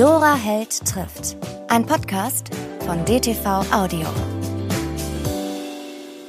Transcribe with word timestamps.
Dora 0.00 0.34
Held 0.34 0.82
trifft. 0.86 1.36
Ein 1.68 1.84
Podcast 1.84 2.48
von 2.86 3.04
DTV 3.04 3.70
Audio. 3.70 4.08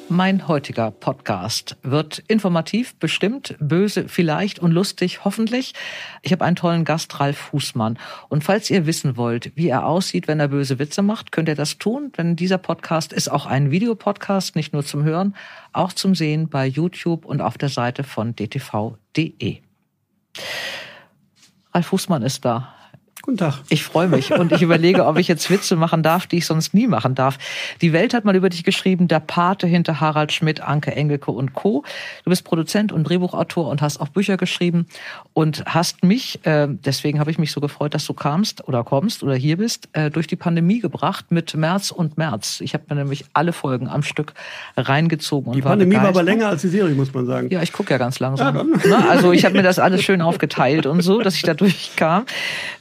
Mein 0.10 0.50
heutiger 0.50 0.92
Podcast 0.92 1.78
wird 1.82 2.20
informativ, 2.28 2.96
bestimmt, 2.96 3.56
böse 3.62 4.10
vielleicht 4.10 4.60
und 4.60 4.74
lustig 4.74 5.24
hoffentlich. 5.24 5.74
Ich 6.22 6.34
habe 6.34 6.44
einen 6.44 6.58
tollen 6.58 6.84
Gast, 6.84 7.18
Ralf 7.22 7.38
Fußmann. 7.38 7.98
Und 8.28 8.44
falls 8.44 8.70
ihr 8.70 8.86
wissen 8.88 9.16
wollt, 9.16 9.56
wie 9.56 9.70
er 9.70 9.86
aussieht, 9.86 10.28
wenn 10.28 10.42
er 10.42 10.50
böse 10.50 10.78
Witze 10.78 11.02
macht, 11.02 11.32
könnt 11.32 11.48
ihr 11.48 11.56
das 11.56 11.78
tun, 11.78 12.12
denn 12.18 12.36
dieser 12.36 12.58
Podcast 12.58 13.14
ist 13.14 13.32
auch 13.32 13.46
ein 13.46 13.72
Videopodcast, 13.72 14.58
nicht 14.58 14.74
nur 14.74 14.84
zum 14.84 15.06
Hören, 15.06 15.34
auch 15.72 15.94
zum 15.94 16.14
Sehen 16.14 16.50
bei 16.50 16.66
YouTube 16.68 17.24
und 17.24 17.40
auf 17.40 17.58
der 17.58 17.70
Seite 17.70 18.04
von 18.04 18.36
dtv.de. 18.36 19.62
Ralf 21.74 21.86
Fußmann 21.86 22.24
ist 22.24 22.44
da. 22.44 22.76
Guten 23.24 23.38
Tag. 23.38 23.60
Ich 23.70 23.84
freue 23.84 24.08
mich 24.08 24.32
und 24.32 24.52
ich 24.52 24.64
überlege, 24.64 25.06
ob 25.06 25.20
ich 25.20 25.28
jetzt 25.28 25.52
Witze 25.52 25.76
machen 25.76 26.02
darf, 26.02 26.26
die 26.26 26.38
ich 26.38 26.48
sonst 26.48 26.74
nie 26.74 26.88
machen 26.88 27.14
darf. 27.14 27.38
Die 27.80 27.94
Welt 27.94 28.16
hat 28.16 28.26
mal 28.26 28.36
über 28.36 28.50
dich 28.50 28.64
geschrieben, 28.64 29.08
der 29.08 29.20
Pate 29.20 29.68
hinter 29.68 30.00
Harald 30.00 30.32
Schmidt, 30.32 30.62
Anke 30.62 30.96
Engelke 30.96 31.30
und 31.30 31.54
Co. 31.54 31.84
Du 32.24 32.32
bist 32.32 32.44
Produzent 32.44 32.92
und 32.92 33.04
Drehbuchautor 33.04 33.70
und 33.70 33.84
hast 33.84 34.02
auch 34.02 34.08
Bücher 34.08 34.38
geschrieben 34.38 34.88
und 35.34 35.64
hast 35.68 36.04
mich, 36.04 36.44
äh, 36.48 36.68
deswegen 36.70 37.20
habe 37.20 37.30
ich 37.30 37.38
mich 37.38 37.52
so 37.52 37.62
gefreut, 37.62 37.94
dass 37.94 38.06
du 38.06 38.14
kamst 38.14 38.68
oder 38.68 38.84
kommst 38.84 39.22
oder 39.22 39.36
hier 39.36 39.58
bist, 39.58 39.90
äh, 39.94 40.10
durch 40.10 40.26
die 40.26 40.36
Pandemie 40.36 40.80
gebracht 40.80 41.26
mit 41.30 41.54
März 41.56 41.92
und 41.92 42.18
März. 42.18 42.60
Ich 42.62 42.74
habe 42.74 42.86
mir 42.90 42.96
nämlich 42.96 43.26
alle 43.34 43.54
Folgen 43.54 43.88
am 43.88 44.02
Stück 44.02 44.34
reingezogen. 44.76 45.54
die 45.54 45.62
Pandemie 45.62 45.96
war 45.96 46.08
aber 46.08 46.24
länger 46.24 46.48
als 46.48 46.62
die 46.62 46.70
Serie, 46.70 46.96
muss 46.96 47.14
man 47.14 47.28
sagen. 47.28 47.50
Ja, 47.52 47.62
ich 47.62 47.72
gucke 47.72 47.92
ja 47.92 48.00
ganz 48.00 48.20
langsam. 48.20 48.56
Ja, 48.56 48.66
Na, 48.90 49.10
also 49.10 49.32
ich 49.32 49.46
habe 49.46 49.56
mir 49.56 49.64
das 49.64 49.78
alles 49.78 50.02
schön 50.02 50.24
aufgeteilt 50.24 50.88
und 50.88 51.02
so, 51.02 51.22
dass 51.22 51.36
ich 51.36 51.44
da 51.44 51.54
durchkam. 51.54 52.26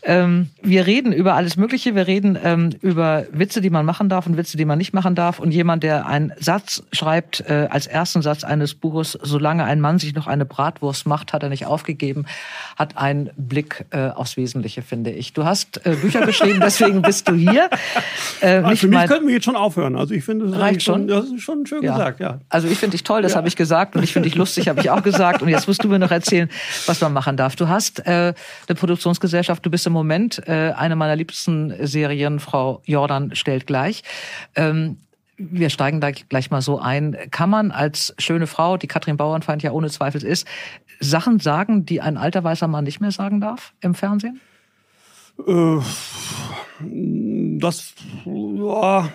Ähm, 0.02 0.29
ähm, 0.30 0.48
wir 0.62 0.86
reden 0.86 1.12
über 1.12 1.34
alles 1.34 1.56
Mögliche. 1.56 1.94
Wir 1.94 2.06
reden 2.06 2.38
ähm, 2.42 2.70
über 2.80 3.24
Witze, 3.32 3.60
die 3.60 3.70
man 3.70 3.84
machen 3.84 4.08
darf 4.08 4.26
und 4.26 4.36
Witze, 4.36 4.56
die 4.56 4.64
man 4.64 4.78
nicht 4.78 4.92
machen 4.92 5.14
darf. 5.14 5.38
Und 5.38 5.52
jemand, 5.52 5.82
der 5.82 6.06
einen 6.06 6.32
Satz 6.38 6.82
schreibt 6.92 7.40
äh, 7.48 7.68
als 7.70 7.86
ersten 7.86 8.22
Satz 8.22 8.44
eines 8.44 8.74
Buches, 8.74 9.18
solange 9.22 9.64
ein 9.64 9.80
Mann 9.80 9.98
sich 9.98 10.14
noch 10.14 10.26
eine 10.26 10.44
Bratwurst 10.44 11.06
macht, 11.06 11.32
hat 11.32 11.42
er 11.42 11.48
nicht 11.48 11.66
aufgegeben, 11.66 12.26
hat 12.76 12.96
einen 12.96 13.30
Blick 13.36 13.84
äh, 13.90 14.08
aufs 14.08 14.36
Wesentliche, 14.36 14.82
finde 14.82 15.10
ich. 15.10 15.32
Du 15.32 15.44
hast 15.44 15.84
äh, 15.86 15.96
Bücher 15.96 16.24
geschrieben, 16.26 16.60
deswegen 16.62 17.02
bist 17.02 17.28
du 17.28 17.34
hier. 17.34 17.68
Äh, 18.40 18.62
also 18.62 18.76
für 18.76 18.88
mich 18.88 19.06
könnten 19.06 19.26
wir 19.26 19.34
jetzt 19.34 19.44
schon 19.44 19.56
aufhören. 19.56 19.96
Also 19.96 20.14
ich 20.14 20.24
finde, 20.24 20.46
das 20.46 20.58
reicht 20.58 20.82
schon. 20.82 21.08
Das 21.08 21.26
ist 21.26 21.42
schon 21.42 21.66
schön 21.66 21.82
ja. 21.82 21.92
gesagt. 21.92 22.20
Ja. 22.20 22.38
Also 22.48 22.68
ich 22.68 22.78
finde 22.78 22.92
dich 22.92 23.04
toll, 23.04 23.20
das 23.22 23.32
ja. 23.32 23.38
habe 23.38 23.48
ich 23.48 23.56
gesagt, 23.56 23.96
und 23.96 24.02
ich 24.02 24.12
finde 24.12 24.28
dich 24.28 24.36
lustig, 24.36 24.68
habe 24.68 24.80
ich 24.80 24.88
auch 24.88 25.02
gesagt. 25.02 25.42
Und 25.42 25.48
jetzt 25.48 25.68
musst 25.68 25.84
du 25.84 25.88
mir 25.88 25.98
noch 25.98 26.10
erzählen, 26.10 26.48
was 26.86 27.00
man 27.00 27.12
machen 27.12 27.36
darf. 27.36 27.56
Du 27.56 27.68
hast 27.68 28.06
äh, 28.06 28.32
eine 28.66 28.74
Produktionsgesellschaft. 28.74 29.64
Du 29.64 29.70
bist 29.70 29.86
im 29.86 29.92
Moment 29.92 30.19
Moment 30.20 30.46
äh, 30.46 30.72
eine 30.76 30.96
meiner 30.96 31.16
liebsten 31.16 31.74
Serien, 31.86 32.40
Frau 32.40 32.82
Jordan 32.84 33.34
stellt 33.34 33.66
gleich. 33.66 34.02
Ähm, 34.54 34.98
wir 35.38 35.70
steigen 35.70 36.02
da 36.02 36.10
gleich 36.10 36.50
mal 36.50 36.60
so 36.60 36.78
ein. 36.78 37.16
Kann 37.30 37.48
man 37.48 37.70
als 37.70 38.14
schöne 38.18 38.46
Frau, 38.46 38.76
die 38.76 38.86
Katrin 38.86 39.16
Bauernfeind 39.16 39.62
ja 39.62 39.72
ohne 39.72 39.88
Zweifel 39.88 40.22
ist, 40.22 40.46
Sachen 41.00 41.40
sagen, 41.40 41.86
die 41.86 42.02
ein 42.02 42.18
alter 42.18 42.44
weißer 42.44 42.68
Mann 42.68 42.84
nicht 42.84 43.00
mehr 43.00 43.12
sagen 43.12 43.40
darf 43.40 43.72
im 43.80 43.94
Fernsehen? 43.94 44.40
Äh, 45.46 45.78
das, 47.58 47.94
ja, 48.26 49.08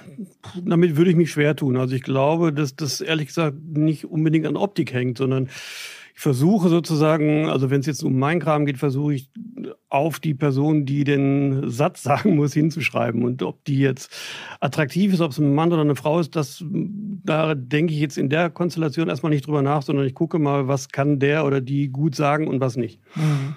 damit 0.63 0.97
würde 0.97 1.11
ich 1.11 1.15
mich 1.15 1.31
schwer 1.31 1.55
tun. 1.55 1.77
Also 1.77 1.93
ich 1.93 2.01
glaube, 2.01 2.51
dass 2.51 2.75
das 2.75 3.01
ehrlich 3.01 3.27
gesagt 3.27 3.57
nicht 3.61 4.05
unbedingt 4.05 4.47
an 4.47 4.57
Optik 4.57 4.91
hängt, 4.91 5.19
sondern 5.19 5.49
ich 6.15 6.21
versuche 6.21 6.69
sozusagen, 6.69 7.49
also 7.49 7.69
wenn 7.69 7.81
es 7.81 7.85
jetzt 7.85 8.03
um 8.03 8.17
mein 8.17 8.39
Kram 8.39 8.65
geht, 8.65 8.77
versuche 8.77 9.15
ich 9.15 9.29
auf 9.89 10.19
die 10.19 10.33
Person, 10.33 10.85
die 10.85 11.03
den 11.03 11.69
Satz 11.69 12.03
sagen 12.03 12.35
muss, 12.37 12.53
hinzuschreiben. 12.53 13.23
Und 13.23 13.43
ob 13.43 13.63
die 13.65 13.79
jetzt 13.79 14.11
attraktiv 14.61 15.13
ist, 15.13 15.21
ob 15.21 15.31
es 15.31 15.37
ein 15.37 15.53
Mann 15.53 15.73
oder 15.73 15.81
eine 15.81 15.95
Frau 15.95 16.19
ist, 16.19 16.35
das, 16.35 16.63
da 16.69 17.53
denke 17.53 17.93
ich 17.93 17.99
jetzt 17.99 18.17
in 18.17 18.29
der 18.29 18.49
Konstellation 18.49 19.09
erstmal 19.09 19.31
nicht 19.31 19.45
drüber 19.45 19.61
nach, 19.61 19.81
sondern 19.81 20.05
ich 20.05 20.13
gucke 20.13 20.39
mal, 20.39 20.67
was 20.67 20.89
kann 20.89 21.19
der 21.19 21.45
oder 21.45 21.59
die 21.59 21.89
gut 21.89 22.15
sagen 22.15 22.47
und 22.47 22.61
was 22.61 22.77
nicht. 22.77 22.99
Mhm. 23.15 23.55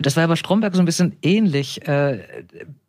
Das 0.00 0.16
war 0.16 0.26
bei 0.26 0.36
Stromberg 0.36 0.74
so 0.74 0.82
ein 0.82 0.86
bisschen 0.86 1.16
ähnlich, 1.22 1.86
äh, 1.86 2.20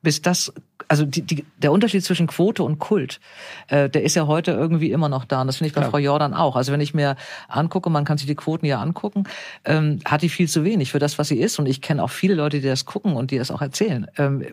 bis 0.01 0.21
das 0.21 0.53
also 0.87 1.05
die, 1.05 1.21
die, 1.21 1.45
der 1.57 1.71
Unterschied 1.71 2.03
zwischen 2.03 2.27
Quote 2.27 2.63
und 2.63 2.79
Kult, 2.79 3.19
äh, 3.67 3.89
der 3.89 4.03
ist 4.03 4.15
ja 4.15 4.27
heute 4.27 4.51
irgendwie 4.51 4.91
immer 4.91 5.09
noch 5.09 5.25
da. 5.25 5.41
Und 5.41 5.47
das 5.47 5.57
finde 5.57 5.69
ich 5.69 5.73
bei 5.73 5.81
ja. 5.81 5.89
Frau 5.89 5.97
Jordan 5.97 6.33
auch. 6.33 6.55
Also 6.55 6.71
wenn 6.71 6.81
ich 6.81 6.93
mir 6.93 7.15
angucke, 7.47 7.89
man 7.89 8.05
kann 8.05 8.17
sich 8.17 8.27
die 8.27 8.35
Quoten 8.35 8.65
ja 8.65 8.81
angucken, 8.81 9.23
ähm, 9.65 9.99
hat 10.05 10.21
die 10.21 10.29
viel 10.29 10.47
zu 10.47 10.63
wenig 10.63 10.91
für 10.91 10.99
das, 10.99 11.17
was 11.19 11.27
sie 11.27 11.39
ist. 11.39 11.59
Und 11.59 11.67
ich 11.67 11.81
kenne 11.81 12.03
auch 12.03 12.09
viele 12.09 12.35
Leute, 12.35 12.59
die 12.59 12.67
das 12.67 12.85
gucken 12.85 13.13
und 13.13 13.31
die 13.31 13.37
das 13.37 13.51
auch 13.51 13.61
erzählen. 13.61 14.07
Ähm, 14.17 14.45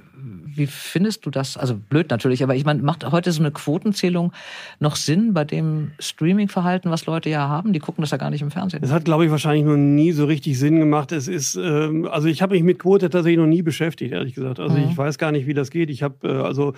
wie 0.54 0.66
findest 0.66 1.24
du 1.26 1.30
das? 1.30 1.56
Also 1.56 1.76
blöd 1.76 2.10
natürlich, 2.10 2.42
aber 2.42 2.54
ich 2.54 2.64
meine, 2.64 2.82
macht 2.82 3.10
heute 3.10 3.32
so 3.32 3.40
eine 3.40 3.50
Quotenzählung 3.50 4.32
noch 4.78 4.96
Sinn 4.96 5.32
bei 5.32 5.44
dem 5.44 5.92
Streaming-Verhalten, 5.98 6.90
was 6.90 7.06
Leute 7.06 7.30
ja 7.30 7.48
haben? 7.48 7.72
Die 7.72 7.78
gucken 7.78 8.02
das 8.02 8.10
ja 8.10 8.16
gar 8.16 8.30
nicht 8.30 8.42
im 8.42 8.50
Fernsehen. 8.50 8.80
Das 8.82 8.92
hat, 8.92 9.04
glaube 9.04 9.24
ich, 9.24 9.30
wahrscheinlich 9.30 9.64
noch 9.64 9.76
nie 9.76 10.12
so 10.12 10.24
richtig 10.24 10.58
Sinn 10.58 10.78
gemacht. 10.78 11.12
Es 11.12 11.28
ist, 11.28 11.54
ähm, 11.54 12.08
also 12.10 12.28
ich 12.28 12.42
habe 12.42 12.54
mich 12.54 12.62
mit 12.62 12.78
Quote 12.78 13.10
tatsächlich 13.10 13.38
noch 13.38 13.46
nie 13.46 13.62
beschäftigt, 13.62 14.12
ehrlich 14.12 14.34
gesagt. 14.34 14.60
Also 14.60 14.76
mhm. 14.76 14.88
ich 14.90 14.96
weiß 14.96 15.18
gar 15.18 15.32
nicht, 15.32 15.46
wie 15.46 15.54
das 15.54 15.70
geht. 15.70 15.90
Ich 15.90 16.02
habe 16.02 16.19
äh, 16.24 16.28
also 16.28 16.74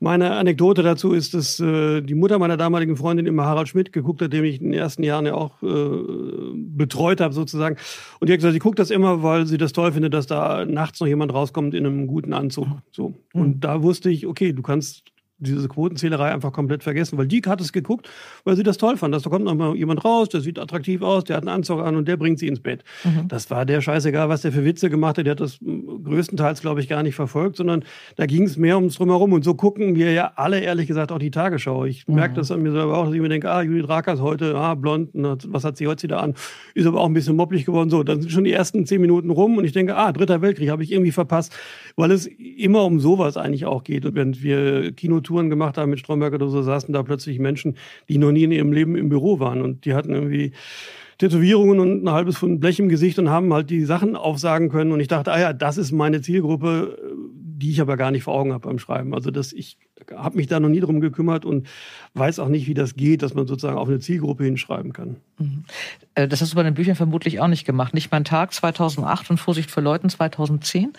meine 0.00 0.32
Anekdote 0.32 0.82
dazu 0.82 1.12
ist, 1.12 1.34
dass 1.34 1.58
äh, 1.60 2.02
die 2.02 2.14
Mutter 2.14 2.38
meiner 2.38 2.56
damaligen 2.56 2.96
Freundin 2.96 3.26
immer 3.26 3.44
Harald 3.44 3.68
Schmidt 3.68 3.92
geguckt 3.92 4.22
hat, 4.22 4.32
den 4.32 4.44
ich 4.44 4.60
in 4.60 4.72
den 4.72 4.78
ersten 4.78 5.02
Jahren 5.02 5.26
ja 5.26 5.34
auch 5.34 5.62
äh, 5.62 6.54
betreut 6.54 7.20
habe 7.20 7.32
sozusagen. 7.34 7.76
Und 8.20 8.28
die 8.28 8.32
hat 8.32 8.38
gesagt, 8.38 8.54
sie 8.54 8.58
guckt 8.58 8.78
das 8.78 8.90
immer, 8.90 9.22
weil 9.22 9.46
sie 9.46 9.58
das 9.58 9.72
toll 9.72 9.92
findet, 9.92 10.14
dass 10.14 10.26
da 10.26 10.64
nachts 10.64 11.00
noch 11.00 11.06
jemand 11.06 11.32
rauskommt 11.32 11.74
in 11.74 11.86
einem 11.86 12.06
guten 12.06 12.32
Anzug. 12.32 12.66
So. 12.90 13.14
Mhm. 13.32 13.40
Und 13.40 13.60
da 13.60 13.82
wusste 13.82 14.10
ich, 14.10 14.26
okay, 14.26 14.52
du 14.52 14.62
kannst 14.62 15.04
diese 15.38 15.68
Quotenzählerei 15.68 16.32
einfach 16.32 16.52
komplett 16.52 16.82
vergessen, 16.82 17.18
weil 17.18 17.26
die 17.26 17.42
hat 17.46 17.60
es 17.60 17.72
geguckt, 17.72 18.08
weil 18.44 18.56
sie 18.56 18.62
das 18.62 18.78
toll 18.78 18.96
fand. 18.96 19.14
Dass 19.14 19.22
da 19.22 19.30
kommt 19.30 19.44
noch 19.44 19.54
mal 19.54 19.76
jemand 19.76 20.04
raus, 20.04 20.30
der 20.30 20.40
sieht 20.40 20.58
attraktiv 20.58 21.02
aus, 21.02 21.24
der 21.24 21.36
hat 21.36 21.42
einen 21.42 21.54
Anzug 21.54 21.80
an 21.80 21.96
und 21.96 22.08
der 22.08 22.16
bringt 22.16 22.38
sie 22.38 22.48
ins 22.48 22.60
Bett. 22.60 22.84
Mhm. 23.04 23.28
Das 23.28 23.50
war 23.50 23.66
der 23.66 23.80
scheißegal, 23.80 24.28
was 24.28 24.42
der 24.42 24.52
für 24.52 24.64
Witze 24.64 24.88
gemacht 24.88 25.18
hat. 25.18 25.26
Der 25.26 25.32
hat 25.32 25.40
das 25.40 25.58
größtenteils, 25.60 26.62
glaube 26.62 26.80
ich, 26.80 26.88
gar 26.88 27.02
nicht 27.02 27.14
verfolgt, 27.14 27.56
sondern 27.56 27.84
da 28.16 28.26
ging 28.26 28.44
es 28.44 28.56
mehr 28.56 28.76
ums 28.76 28.94
Drumherum. 28.96 29.34
Und 29.34 29.44
so 29.44 29.54
gucken 29.54 29.94
wir 29.94 30.12
ja 30.12 30.32
alle, 30.36 30.60
ehrlich 30.60 30.86
gesagt, 30.86 31.12
auch 31.12 31.18
die 31.18 31.30
Tagesschau. 31.30 31.84
Ich 31.84 32.08
mhm. 32.08 32.14
merke 32.14 32.34
das 32.34 32.50
an 32.50 32.62
mir 32.62 32.72
selber 32.72 32.96
auch, 32.96 33.04
dass 33.04 33.14
ich 33.14 33.20
mir 33.20 33.28
denke, 33.28 33.50
ah, 33.50 33.60
Judith 33.60 33.88
Rakers 33.88 34.20
heute, 34.20 34.54
ah, 34.56 34.74
blond, 34.74 35.10
was 35.12 35.64
hat 35.64 35.76
sie 35.76 35.86
heute 35.86 36.04
wieder 36.04 36.22
an? 36.22 36.34
Ist 36.74 36.86
aber 36.86 37.00
auch 37.00 37.06
ein 37.06 37.14
bisschen 37.14 37.36
mopplig 37.36 37.66
geworden. 37.66 37.90
So, 37.90 38.02
dann 38.02 38.22
sind 38.22 38.30
schon 38.30 38.44
die 38.44 38.52
ersten 38.52 38.86
zehn 38.86 39.00
Minuten 39.00 39.30
rum 39.30 39.58
und 39.58 39.64
ich 39.64 39.72
denke, 39.72 39.96
ah, 39.96 40.12
Dritter 40.12 40.40
Weltkrieg 40.40 40.70
habe 40.70 40.82
ich 40.82 40.92
irgendwie 40.92 41.12
verpasst, 41.12 41.54
weil 41.96 42.10
es 42.10 42.26
immer 42.26 42.84
um 42.84 43.00
sowas 43.00 43.36
eigentlich 43.36 43.66
auch 43.66 43.84
geht. 43.84 44.06
Und 44.06 44.14
wenn 44.14 44.42
wir 44.42 44.92
Kino 44.92 45.20
Touren 45.26 45.50
gemacht 45.50 45.76
haben 45.78 45.90
mit 45.90 46.00
Stromberg 46.00 46.34
oder 46.34 46.48
so, 46.48 46.62
saßen 46.62 46.92
da 46.92 47.02
plötzlich 47.02 47.38
Menschen, 47.38 47.76
die 48.08 48.18
noch 48.18 48.32
nie 48.32 48.44
in 48.44 48.52
ihrem 48.52 48.72
Leben 48.72 48.96
im 48.96 49.08
Büro 49.08 49.40
waren 49.40 49.62
und 49.62 49.84
die 49.84 49.94
hatten 49.94 50.12
irgendwie 50.12 50.52
Tätowierungen 51.18 51.80
und 51.80 52.04
ein 52.04 52.10
halbes 52.10 52.38
Pfund 52.38 52.60
Blech 52.60 52.78
im 52.78 52.88
Gesicht 52.88 53.18
und 53.18 53.30
haben 53.30 53.52
halt 53.52 53.70
die 53.70 53.84
Sachen 53.84 54.16
aufsagen 54.16 54.68
können. 54.68 54.92
Und 54.92 55.00
ich 55.00 55.08
dachte, 55.08 55.32
ah 55.32 55.40
ja, 55.40 55.52
das 55.52 55.78
ist 55.78 55.92
meine 55.92 56.20
Zielgruppe, 56.20 56.98
die 57.34 57.70
ich 57.70 57.80
aber 57.80 57.96
gar 57.96 58.10
nicht 58.10 58.24
vor 58.24 58.34
Augen 58.34 58.52
habe 58.52 58.68
beim 58.68 58.78
Schreiben. 58.78 59.14
Also 59.14 59.30
dass 59.30 59.52
ich 59.52 59.78
habe 60.14 60.36
mich 60.36 60.46
da 60.46 60.60
noch 60.60 60.68
nie 60.68 60.80
drum 60.80 61.00
gekümmert 61.00 61.44
und 61.44 61.66
weiß 62.14 62.38
auch 62.38 62.48
nicht, 62.48 62.66
wie 62.66 62.74
das 62.74 62.96
geht, 62.96 63.22
dass 63.22 63.34
man 63.34 63.46
sozusagen 63.46 63.78
auf 63.78 63.88
eine 63.88 63.98
Zielgruppe 63.98 64.44
hinschreiben 64.44 64.92
kann. 64.92 65.16
Mhm. 65.38 65.64
Äh, 66.14 66.28
das 66.28 66.40
hast 66.40 66.52
du 66.52 66.56
bei 66.56 66.62
den 66.62 66.74
Büchern 66.74 66.96
vermutlich 66.96 67.40
auch 67.40 67.48
nicht 67.48 67.64
gemacht. 67.64 67.94
Nicht 67.94 68.12
mein 68.12 68.24
Tag 68.24 68.52
2008 68.52 69.30
und 69.30 69.38
Vorsicht 69.38 69.70
für 69.70 69.80
Leuten 69.80 70.08
2010 70.08 70.92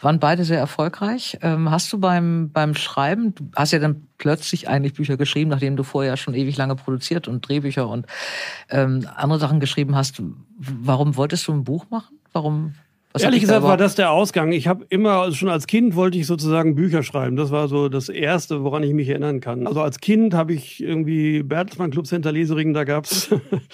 waren 0.00 0.18
beide 0.18 0.44
sehr 0.44 0.58
erfolgreich. 0.58 1.38
Ähm, 1.42 1.70
hast 1.70 1.92
du 1.92 1.98
beim, 1.98 2.50
beim 2.52 2.74
Schreiben, 2.74 3.34
du 3.34 3.44
hast 3.56 3.72
ja 3.72 3.78
dann 3.78 4.06
plötzlich 4.18 4.68
eigentlich 4.68 4.94
Bücher 4.94 5.16
geschrieben, 5.16 5.50
nachdem 5.50 5.76
du 5.76 5.82
vorher 5.82 6.16
schon 6.16 6.34
ewig 6.34 6.56
lange 6.56 6.76
produziert 6.76 7.28
und 7.28 7.46
Drehbücher 7.46 7.88
und 7.88 8.06
ähm, 8.70 9.06
andere 9.16 9.40
Sachen 9.40 9.60
geschrieben 9.60 9.96
hast. 9.96 10.22
Warum 10.58 11.16
wolltest 11.16 11.48
du 11.48 11.52
ein 11.52 11.64
Buch 11.64 11.86
machen? 11.90 12.18
Warum 12.32 12.74
was 13.12 13.22
Ehrlich 13.22 13.40
gesagt 13.40 13.62
war 13.62 13.76
das 13.76 13.94
der 13.94 14.10
Ausgang. 14.10 14.52
Ich 14.52 14.68
habe 14.68 14.86
immer, 14.88 15.22
also 15.22 15.36
schon 15.36 15.48
als 15.50 15.66
Kind 15.66 15.96
wollte 15.96 16.18
ich 16.18 16.26
sozusagen 16.26 16.74
Bücher 16.74 17.02
schreiben. 17.02 17.36
Das 17.36 17.50
war 17.50 17.68
so 17.68 17.88
das 17.88 18.08
Erste, 18.08 18.64
woran 18.64 18.82
ich 18.82 18.94
mich 18.94 19.08
erinnern 19.08 19.40
kann. 19.40 19.66
Also 19.66 19.82
als 19.82 20.00
Kind 20.00 20.34
habe 20.34 20.54
ich 20.54 20.82
irgendwie 20.82 21.42
Bertelsmann 21.42 21.90
Club 21.90 22.06
Center 22.06 22.32
Leseringen, 22.32 22.72
da 22.72 22.84
gab's 22.84 23.28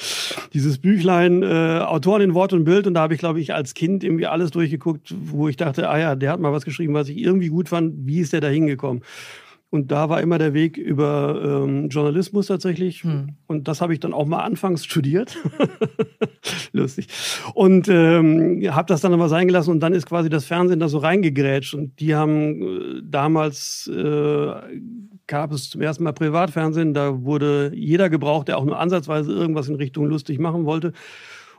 dieses 0.52 0.79
Büchlein 0.79 1.43
äh, 1.43 1.81
Autoren 1.81 2.23
in 2.23 2.35
Wort 2.35 2.52
und 2.52 2.64
Bild 2.64 2.87
und 2.87 2.94
da 2.94 3.02
habe 3.02 3.14
ich, 3.14 3.20
glaube 3.20 3.40
ich, 3.40 3.55
als 3.55 3.75
Kind 3.75 4.02
irgendwie 4.02 4.26
alles 4.26 4.50
durchgeguckt, 4.50 5.14
wo 5.17 5.49
ich 5.49 5.56
dachte, 5.56 5.88
ah 5.88 5.99
ja, 5.99 6.14
der 6.17 6.32
hat 6.32 6.40
mal 6.40 6.52
was 6.52 6.64
geschrieben, 6.64 6.94
was 6.94 7.08
ich 7.08 7.19
irgendwie 7.19 7.49
gut 7.49 7.69
fand. 7.69 7.94
Wie 8.06 8.19
ist 8.19 8.32
der 8.32 8.40
da 8.40 8.49
hingekommen? 8.49 9.02
Und 9.70 9.91
da 9.91 10.09
war 10.09 10.23
immer 10.23 10.38
der 10.38 10.55
Weg 10.55 10.79
über 10.79 11.41
ähm, 11.44 11.91
Journalismus 11.91 12.47
tatsächlich. 12.47 13.03
Hm. 13.05 13.37
Und 13.47 13.69
das 13.69 13.82
habe 13.82 13.93
ich 13.93 14.00
dann 14.00 14.15
auch 14.15 14.25
mal 14.25 14.43
anfangs 14.43 14.85
studiert. 14.87 15.37
Lustig. 16.73 17.09
Und 17.53 17.87
ähm, 17.88 18.62
habe 18.70 18.88
das 18.88 19.03
dann 19.03 19.12
aber 19.12 19.29
sein 19.29 19.47
gelassen 19.47 19.70
und 19.70 19.81
dann 19.81 19.93
ist 19.93 20.06
quasi 20.06 20.31
das 20.31 20.47
Fernsehen 20.47 20.81
da 20.81 20.88
so 20.88 20.99
reingegrätscht. 20.99 21.75
Und 21.75 22.00
die 22.00 22.15
haben 22.15 22.62
äh, 22.62 23.03
damals 23.05 23.91
äh, 23.94 24.53
gab 25.26 25.53
es 25.53 25.69
zum 25.69 25.82
ersten 25.82 26.03
Mal 26.05 26.12
Privatfernsehen. 26.12 26.94
Da 26.94 27.23
wurde 27.23 27.71
jeder 27.75 28.09
gebraucht, 28.09 28.49
der 28.49 28.56
auch 28.56 28.64
nur 28.64 28.79
ansatzweise 28.79 29.32
irgendwas 29.32 29.69
in 29.69 29.75
Richtung 29.75 30.06
lustig 30.06 30.38
machen 30.38 30.64
wollte. 30.64 30.94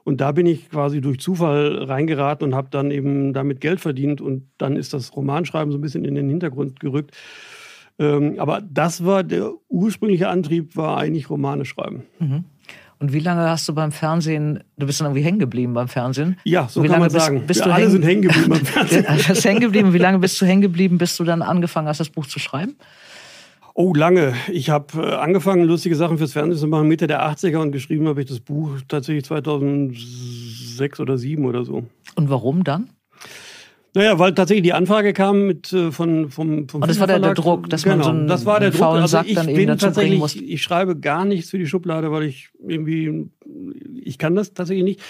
Und 0.04 0.20
da 0.20 0.32
bin 0.32 0.48
ich 0.48 0.72
quasi 0.72 1.02
durch 1.02 1.20
Zufall 1.20 1.84
reingeraten 1.84 2.48
und 2.48 2.56
habe 2.56 2.70
dann 2.72 2.90
eben 2.90 3.34
damit 3.34 3.62
Geld 3.62 3.80
verdient. 3.80 4.20
Und 4.20 4.48
dann 4.58 4.76
ist 4.76 4.94
das 4.94 5.16
Romanschreiben 5.16 5.72
so 5.72 5.78
ein 5.78 5.82
bisschen 5.82 6.06
in 6.06 6.16
den 6.16 6.28
Hintergrund 6.28 6.80
gerückt. 6.80 7.16
Ähm, 8.00 8.36
aber 8.40 8.62
das 8.62 9.04
war 9.06 9.24
der 9.24 9.51
ursprüngliche 9.68 10.30
Antrieb, 10.30 10.75
war 10.75 10.98
eigentlich 10.98 11.30
Romane 11.30 11.66
schreiben. 11.66 12.04
Mhm. 12.19 12.46
Und 13.00 13.13
wie 13.13 13.19
lange 13.19 13.42
hast 13.50 13.68
du 13.69 13.74
beim 13.74 13.94
Fernsehen, 13.94 14.62
du 14.78 14.86
bist 14.86 15.00
dann 15.00 15.07
irgendwie 15.07 15.24
hängen 15.24 15.40
geblieben 15.40 15.74
beim 15.74 15.88
Fernsehen? 15.88 16.38
Ja, 16.44 16.68
so 16.68 16.84
wie 16.84 16.88
kann 16.88 17.00
lange 17.00 17.04
man 17.04 17.10
sagen. 17.10 17.36
Bist, 17.38 17.48
bist 17.48 17.60
Wir 17.62 17.66
du 17.66 17.72
alle 17.72 17.81
hängen, 17.84 17.92
sind 17.92 18.06
hängen 18.06 18.22
geblieben 18.24 18.50
beim 18.50 18.66
Fernsehen. 18.66 19.06
bist 19.28 19.46
hängen 19.46 19.60
geblieben? 19.62 19.94
Wie 19.94 20.00
lange 20.00 20.19
bist 20.19 20.42
du 20.42 20.46
hängen 20.46 20.62
geblieben, 20.62 20.98
bis 20.98 21.16
du 21.16 21.24
dann 21.24 21.42
angefangen 21.42 21.88
hast, 21.88 22.00
das 22.00 22.10
Buch 22.10 22.25
zu 22.25 22.40
schreiben? 22.40 22.75
Oh, 23.74 23.94
lange. 23.94 24.34
Ich 24.52 24.69
habe 24.69 25.02
äh, 25.02 25.16
angefangen, 25.16 25.63
lustige 25.63 25.95
Sachen 25.95 26.18
fürs 26.18 26.34
Fernsehen 26.34 26.60
zu 26.60 26.68
machen, 26.68 26.90
Mitte 26.90 27.07
der 27.07 27.25
80er 27.25 27.60
und 27.60 27.72
geschrieben 27.72 28.10
habe 28.10 28.22
ich 28.22 28.28
das 28.28 28.42
Buch 28.42 28.72
tatsächlich 28.90 29.24
2006 29.24 31.00
oder 31.00 31.16
2007 31.16 31.45
oder 31.45 31.63
so. 31.63 31.86
Und 32.16 32.30
warum 32.30 32.66
dann? 32.66 32.90
Naja, 33.96 34.20
weil 34.20 34.34
tatsächlich 34.34 34.64
die 34.64 34.74
Anfrage 34.74 35.14
kam 35.14 35.48
mit 35.48 35.74
äh, 35.74 35.92
von 35.92 36.30
vom 36.30 36.70
vom 36.70 36.82
Und 36.82 36.90
das 36.90 37.00
war 37.00 37.08
der, 37.08 37.20
der. 37.20 37.34
Druck, 37.34 37.70
dass 37.70 37.84
genau, 37.84 37.96
man 37.96 38.04
so 38.04 38.10
einen, 38.12 38.28
das 38.28 38.46
war 38.46 38.60
der 38.60 38.72
Druck. 38.72 38.84
Also 38.84 39.08
Sack 39.08 39.28
ich 39.28 39.36
dann 39.36 39.50
eben 39.50 39.68
dazu 39.68 39.92
bringen 39.92 40.20
muss. 40.20 40.36
ich 40.36 40.62
schreibe 40.62 40.98
gar 40.98 41.26
nichts 41.26 41.50
für 41.50 41.58
die 41.58 41.68
Schublade, 41.68 42.12
weil 42.12 42.24
ich 42.24 42.50
irgendwie, 42.66 43.30
ich 44.04 44.18
kann 44.18 44.36
das 44.36 44.54
tatsächlich 44.54 44.84
nicht. 44.84 45.02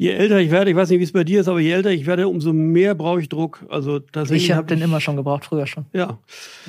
Je 0.00 0.12
älter 0.12 0.40
ich 0.40 0.50
werde, 0.50 0.70
ich 0.70 0.76
weiß 0.76 0.88
nicht, 0.88 0.98
wie 1.00 1.04
es 1.04 1.12
bei 1.12 1.24
dir 1.24 1.42
ist, 1.42 1.48
aber 1.48 1.60
je 1.60 1.72
älter 1.72 1.90
ich 1.90 2.06
werde, 2.06 2.26
umso 2.26 2.54
mehr 2.54 2.94
brauche 2.94 3.20
ich 3.20 3.28
Druck. 3.28 3.66
Also 3.68 3.98
tatsächlich 3.98 4.44
Ich 4.44 4.52
habe 4.52 4.60
hab 4.60 4.68
den 4.68 4.80
immer 4.80 4.98
schon 4.98 5.14
gebraucht, 5.16 5.44
früher 5.44 5.66
schon. 5.66 5.84
Ja. 5.92 6.18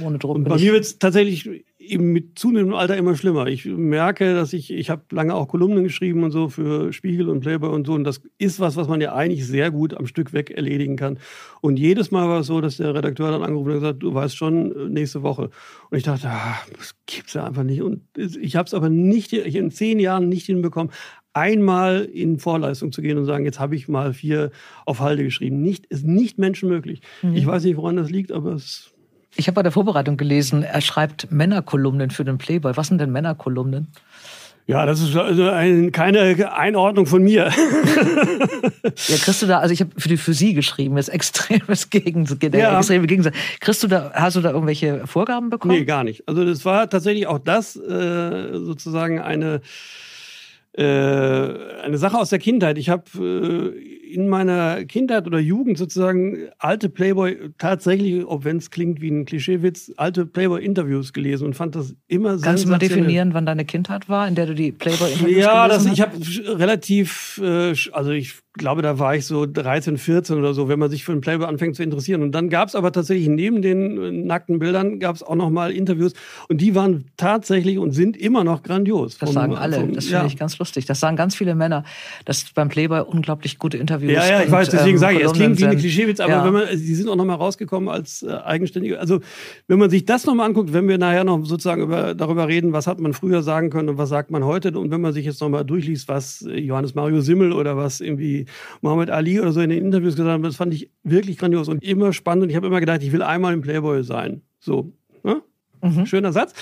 Ohne 0.03 0.17
Druck. 0.19 0.35
Und 0.35 0.43
bei 0.43 0.57
ich- 0.57 0.63
mir 0.63 0.73
wird 0.73 0.83
es 0.83 0.99
tatsächlich 0.99 1.49
eben 1.79 2.11
mit 2.11 2.37
zunehmendem 2.37 2.75
Alter 2.75 2.97
immer 2.97 3.15
schlimmer. 3.15 3.47
Ich 3.47 3.65
merke, 3.65 4.33
dass 4.35 4.51
ich, 4.51 4.69
ich 4.71 4.89
habe 4.89 5.03
lange 5.11 5.33
auch 5.33 5.47
Kolumnen 5.47 5.83
geschrieben 5.85 6.23
und 6.23 6.31
so 6.31 6.49
für 6.49 6.91
Spiegel 6.91 7.29
und 7.29 7.39
Playboy 7.39 7.69
und 7.69 7.87
so. 7.87 7.93
Und 7.93 8.03
das 8.03 8.21
ist 8.37 8.59
was, 8.59 8.75
was 8.75 8.89
man 8.89 8.99
ja 8.99 9.15
eigentlich 9.15 9.47
sehr 9.47 9.71
gut 9.71 9.93
am 9.93 10.07
Stück 10.07 10.33
weg 10.33 10.51
erledigen 10.51 10.97
kann. 10.97 11.17
Und 11.61 11.79
jedes 11.79 12.11
Mal 12.11 12.27
war 12.27 12.41
es 12.41 12.47
so, 12.47 12.59
dass 12.59 12.77
der 12.77 12.93
Redakteur 12.93 13.31
dann 13.31 13.43
angerufen 13.43 13.69
hat 13.69 13.75
und 13.75 13.81
gesagt, 13.81 14.03
du 14.03 14.13
weißt 14.13 14.35
schon, 14.35 14.71
äh, 14.75 14.89
nächste 14.89 15.23
Woche. 15.23 15.49
Und 15.89 15.97
ich 15.97 16.03
dachte, 16.03 16.27
ah, 16.27 16.57
das 16.77 16.95
gibt's 17.05 17.33
ja 17.33 17.45
einfach 17.45 17.63
nicht. 17.63 17.81
Und 17.81 18.01
ich 18.17 18.57
habe 18.57 18.67
es 18.67 18.73
aber 18.73 18.89
nicht, 18.89 19.31
ich 19.31 19.55
in 19.55 19.71
zehn 19.71 19.99
Jahren 19.99 20.27
nicht 20.27 20.45
hinbekommen, 20.47 20.91
einmal 21.33 22.01
in 22.13 22.39
Vorleistung 22.39 22.91
zu 22.91 23.01
gehen 23.01 23.17
und 23.17 23.25
sagen, 23.25 23.45
jetzt 23.45 23.59
habe 23.59 23.75
ich 23.75 23.87
mal 23.87 24.13
vier 24.13 24.51
auf 24.85 24.99
Halde 24.99 25.23
geschrieben. 25.23 25.61
Nicht, 25.61 25.85
ist 25.87 26.05
nicht 26.05 26.37
menschenmöglich. 26.37 27.01
Ich 27.33 27.45
weiß 27.45 27.63
nicht, 27.63 27.77
woran 27.77 27.95
das 27.95 28.09
liegt, 28.09 28.31
aber 28.31 28.51
es 28.53 28.91
Ich 29.35 29.47
habe 29.47 29.55
bei 29.55 29.63
der 29.63 29.71
Vorbereitung 29.71 30.17
gelesen, 30.17 30.63
er 30.63 30.81
schreibt 30.81 31.31
Männerkolumnen 31.31 32.09
für 32.11 32.25
den 32.25 32.37
Playboy. 32.37 32.75
Was 32.75 32.87
sind 32.87 32.99
denn 32.99 33.11
Männerkolumnen? 33.11 33.87
Ja, 34.67 34.85
das 34.85 35.01
ist 35.01 35.15
also 35.15 35.49
ein, 35.49 35.91
keine 35.91 36.53
Einordnung 36.53 37.05
von 37.05 37.23
mir. 37.23 37.51
Ja, 39.07 39.17
kriegst 39.17 39.41
du 39.41 39.45
da, 39.47 39.59
also 39.59 39.73
ich 39.73 39.79
habe 39.81 39.91
für 39.97 40.09
die 40.09 40.17
sie 40.17 40.53
geschrieben, 40.53 40.97
ist 40.97 41.09
extremes 41.09 41.89
Gegen, 41.89 42.25
der 42.39 42.59
Ja. 42.59 42.77
extreme 42.77 43.07
Gegensatz. 43.07 43.35
Kriegst 43.59 43.83
du 43.83 43.87
da, 43.87 44.11
hast 44.13 44.35
du 44.35 44.41
da 44.41 44.51
irgendwelche 44.51 45.05
Vorgaben 45.07 45.49
bekommen? 45.49 45.73
nee, 45.75 45.85
gar 45.85 46.03
nicht. 46.03 46.27
Also 46.27 46.45
das 46.45 46.65
war 46.65 46.89
tatsächlich 46.89 47.27
auch 47.27 47.39
das 47.39 47.75
äh, 47.75 48.53
sozusagen 48.53 49.19
eine 49.19 49.61
äh, 50.73 50.83
eine 50.83 51.97
Sache 51.97 52.17
aus 52.17 52.29
der 52.29 52.39
Kindheit. 52.39 52.77
Ich 52.77 52.89
habe 52.89 53.03
äh, 53.19 54.13
in 54.13 54.27
meiner 54.27 54.83
Kindheit 54.85 55.25
oder 55.25 55.39
Jugend 55.39 55.77
sozusagen 55.77 56.49
alte 56.59 56.89
Playboy 56.89 57.51
tatsächlich, 57.57 58.25
auch 58.25 58.43
wenn 58.43 58.57
es 58.57 58.69
klingt 58.69 59.01
wie 59.01 59.09
ein 59.09 59.25
Klischeewitz, 59.25 59.91
alte 59.97 60.25
Playboy-Interviews 60.25 61.13
gelesen 61.13 61.45
und 61.45 61.55
fand 61.55 61.75
das 61.75 61.95
immer 62.07 62.37
Kannst 62.37 62.65
du 62.65 62.69
mal 62.69 62.77
definieren, 62.77 63.33
wann 63.33 63.45
deine 63.45 63.65
Kindheit 63.65 64.09
war, 64.09 64.27
in 64.27 64.35
der 64.35 64.45
du 64.45 64.55
die 64.55 64.71
Playboy-Interviews 64.71 65.41
Ja, 65.43 65.67
das, 65.67 65.83
gelesen 65.83 65.93
ich 65.93 66.01
hast? 66.01 66.47
habe 66.47 66.59
relativ, 66.59 67.41
äh, 67.43 67.73
also 67.91 68.11
ich 68.11 68.35
glaube, 68.53 68.81
da 68.81 68.99
war 68.99 69.15
ich 69.15 69.25
so 69.25 69.45
13, 69.45 69.97
14 69.97 70.37
oder 70.37 70.53
so, 70.53 70.67
wenn 70.67 70.77
man 70.77 70.89
sich 70.89 71.05
für 71.05 71.13
einen 71.13 71.21
Playboy 71.21 71.47
anfängt 71.47 71.75
zu 71.75 71.83
interessieren. 71.83 72.21
Und 72.21 72.33
dann 72.33 72.49
gab 72.49 72.67
es 72.67 72.75
aber 72.75 72.91
tatsächlich 72.91 73.29
neben 73.29 73.61
den 73.61 73.97
äh, 73.97 74.11
nackten 74.11 74.59
Bildern 74.59 74.99
gab 74.99 75.15
es 75.15 75.23
auch 75.23 75.35
noch 75.35 75.49
mal 75.49 75.71
Interviews 75.71 76.11
und 76.49 76.59
die 76.59 76.75
waren 76.75 77.05
tatsächlich 77.15 77.77
und 77.77 77.91
sind 77.91 78.17
immer 78.17 78.43
noch 78.43 78.61
grandios. 78.63 79.17
Das 79.17 79.31
sagen 79.31 79.55
alle. 79.55 79.77
vom- 79.79 79.93
Das 79.93 80.05
finde 80.05 80.19
ja. 80.19 80.25
ich 80.25 80.37
ganz 80.37 80.59
lustig. 80.59 80.85
Das 80.85 80.99
sagen 80.99 81.15
ganz 81.15 81.33
viele 81.35 81.55
Männer, 81.55 81.85
dass 82.25 82.51
beim 82.53 82.67
Playboy 82.67 83.01
unglaublich 83.01 83.57
gute 83.57 83.77
Interviews 83.77 84.11
Ja, 84.11 84.27
ja, 84.27 84.39
ich 84.41 84.47
und, 84.47 84.51
weiß, 84.51 84.69
deswegen 84.69 84.95
ähm, 84.95 84.99
sage 84.99 85.17
ich, 85.19 85.23
es 85.23 85.31
klingt 85.31 85.57
wie 85.59 85.63
ein 85.65 85.71
sind. 85.71 85.79
Klischeewitz, 85.79 86.19
aber 86.19 86.31
Ja. 86.33 86.45
wenn 86.45 86.53
man, 86.53 86.67
die 86.71 86.95
sind 86.95 87.07
auch 87.07 87.15
noch 87.15 87.25
mal 87.25 87.35
rausgekommen 87.35 87.87
als 87.87 88.21
äh, 88.23 88.31
eigenständige. 88.33 88.99
Also 88.99 89.21
wenn 89.67 89.79
man 89.79 89.89
sich 89.89 90.05
das 90.05 90.25
noch 90.25 90.35
mal 90.35 90.45
anguckt, 90.45 90.73
wenn 90.73 90.89
wir 90.89 90.97
nachher 90.97 91.23
noch 91.23 91.45
sozusagen 91.45 91.81
über, 91.83 92.13
darüber 92.15 92.49
reden, 92.49 92.73
was 92.73 92.85
hat 92.85 92.99
man 92.99 93.13
früher 93.13 93.43
sagen 93.43 93.69
können 93.69 93.87
und 93.89 93.97
was 93.97 94.09
sagt 94.09 94.29
man 94.29 94.43
heute, 94.43 94.77
und 94.77 94.91
wenn 94.91 94.99
man 95.01 95.13
sich 95.13 95.25
jetzt 95.25 95.39
noch 95.41 95.49
mal 95.49 95.63
durchliest, 95.63 96.09
was 96.09 96.41
äh, 96.41 96.59
Johannes 96.59 96.95
Mario 96.95 97.21
Simmel 97.21 97.53
oder 97.53 97.77
was 97.77 98.01
irgendwie 98.01 98.40
Mohammed 98.81 99.09
Ali 99.09 99.39
oder 99.39 99.51
so 99.51 99.61
in 99.61 99.69
den 99.69 99.85
Interviews 99.85 100.15
gesagt 100.15 100.29
haben, 100.29 100.43
das 100.43 100.55
fand 100.55 100.73
ich 100.73 100.91
wirklich 101.03 101.37
grandios 101.37 101.67
und 101.67 101.83
immer 101.83 102.13
spannend. 102.13 102.43
Und 102.43 102.49
ich 102.49 102.55
habe 102.55 102.67
immer 102.67 102.79
gedacht, 102.79 103.03
ich 103.03 103.11
will 103.11 103.21
einmal 103.21 103.53
im 103.53 103.61
Playboy 103.61 104.03
sein. 104.03 104.41
So. 104.59 104.93
Ne? 105.23 105.41
Mhm. 105.81 106.05
Schöner 106.05 106.31
Satz. 106.31 106.53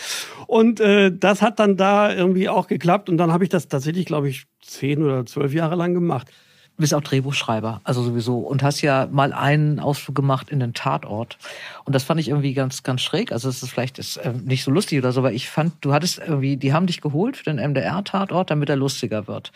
Und 0.48 0.80
äh, 0.80 1.12
das 1.16 1.42
hat 1.42 1.60
dann 1.60 1.78
da 1.78 2.14
irgendwie 2.14 2.50
auch 2.50 2.68
geklappt. 2.68 3.10
Und 3.10 3.18
dann 3.18 3.32
habe 3.32 3.44
ich 3.44 3.50
das 3.50 3.68
tatsächlich, 3.68 4.06
glaube 4.06 4.30
ich, 4.30 4.46
zehn 4.62 5.04
oder 5.04 5.26
zwölf 5.26 5.54
Jahre 5.54 5.76
lang 5.76 5.94
gemacht. 5.94 6.32
Du 6.80 6.82
bist 6.84 6.94
auch 6.94 7.02
Drehbuchschreiber, 7.02 7.82
also 7.84 8.02
sowieso. 8.02 8.38
Und 8.38 8.64
hast 8.64 8.80
ja 8.80 9.06
mal 9.12 9.34
einen 9.34 9.82
Ausflug 9.82 10.16
gemacht 10.16 10.50
in 10.50 10.62
den 10.62 10.74
Tatort. 10.74 11.38
Und 11.84 11.94
das 11.94 12.04
fand 12.04 12.22
ich 12.22 12.30
irgendwie 12.30 12.54
ganz, 12.54 12.84
ganz 12.84 13.02
schräg. 13.02 13.34
Also 13.34 13.50
es 13.50 13.62
ist 13.62 13.70
vielleicht 13.70 14.00
ist, 14.00 14.16
äh, 14.16 14.32
nicht 14.46 14.64
so 14.64 14.72
lustig 14.72 14.98
oder 14.98 15.12
so, 15.12 15.20
aber 15.20 15.34
ich 15.34 15.50
fand, 15.50 15.74
du 15.82 15.92
hattest 15.92 16.20
irgendwie, 16.26 16.56
die 16.56 16.72
haben 16.72 16.88
dich 16.88 17.02
geholt 17.02 17.36
für 17.36 17.44
den 17.44 17.58
MDR-Tatort, 17.58 18.50
damit 18.50 18.70
er 18.70 18.78
lustiger 18.78 19.28
wird. 19.28 19.52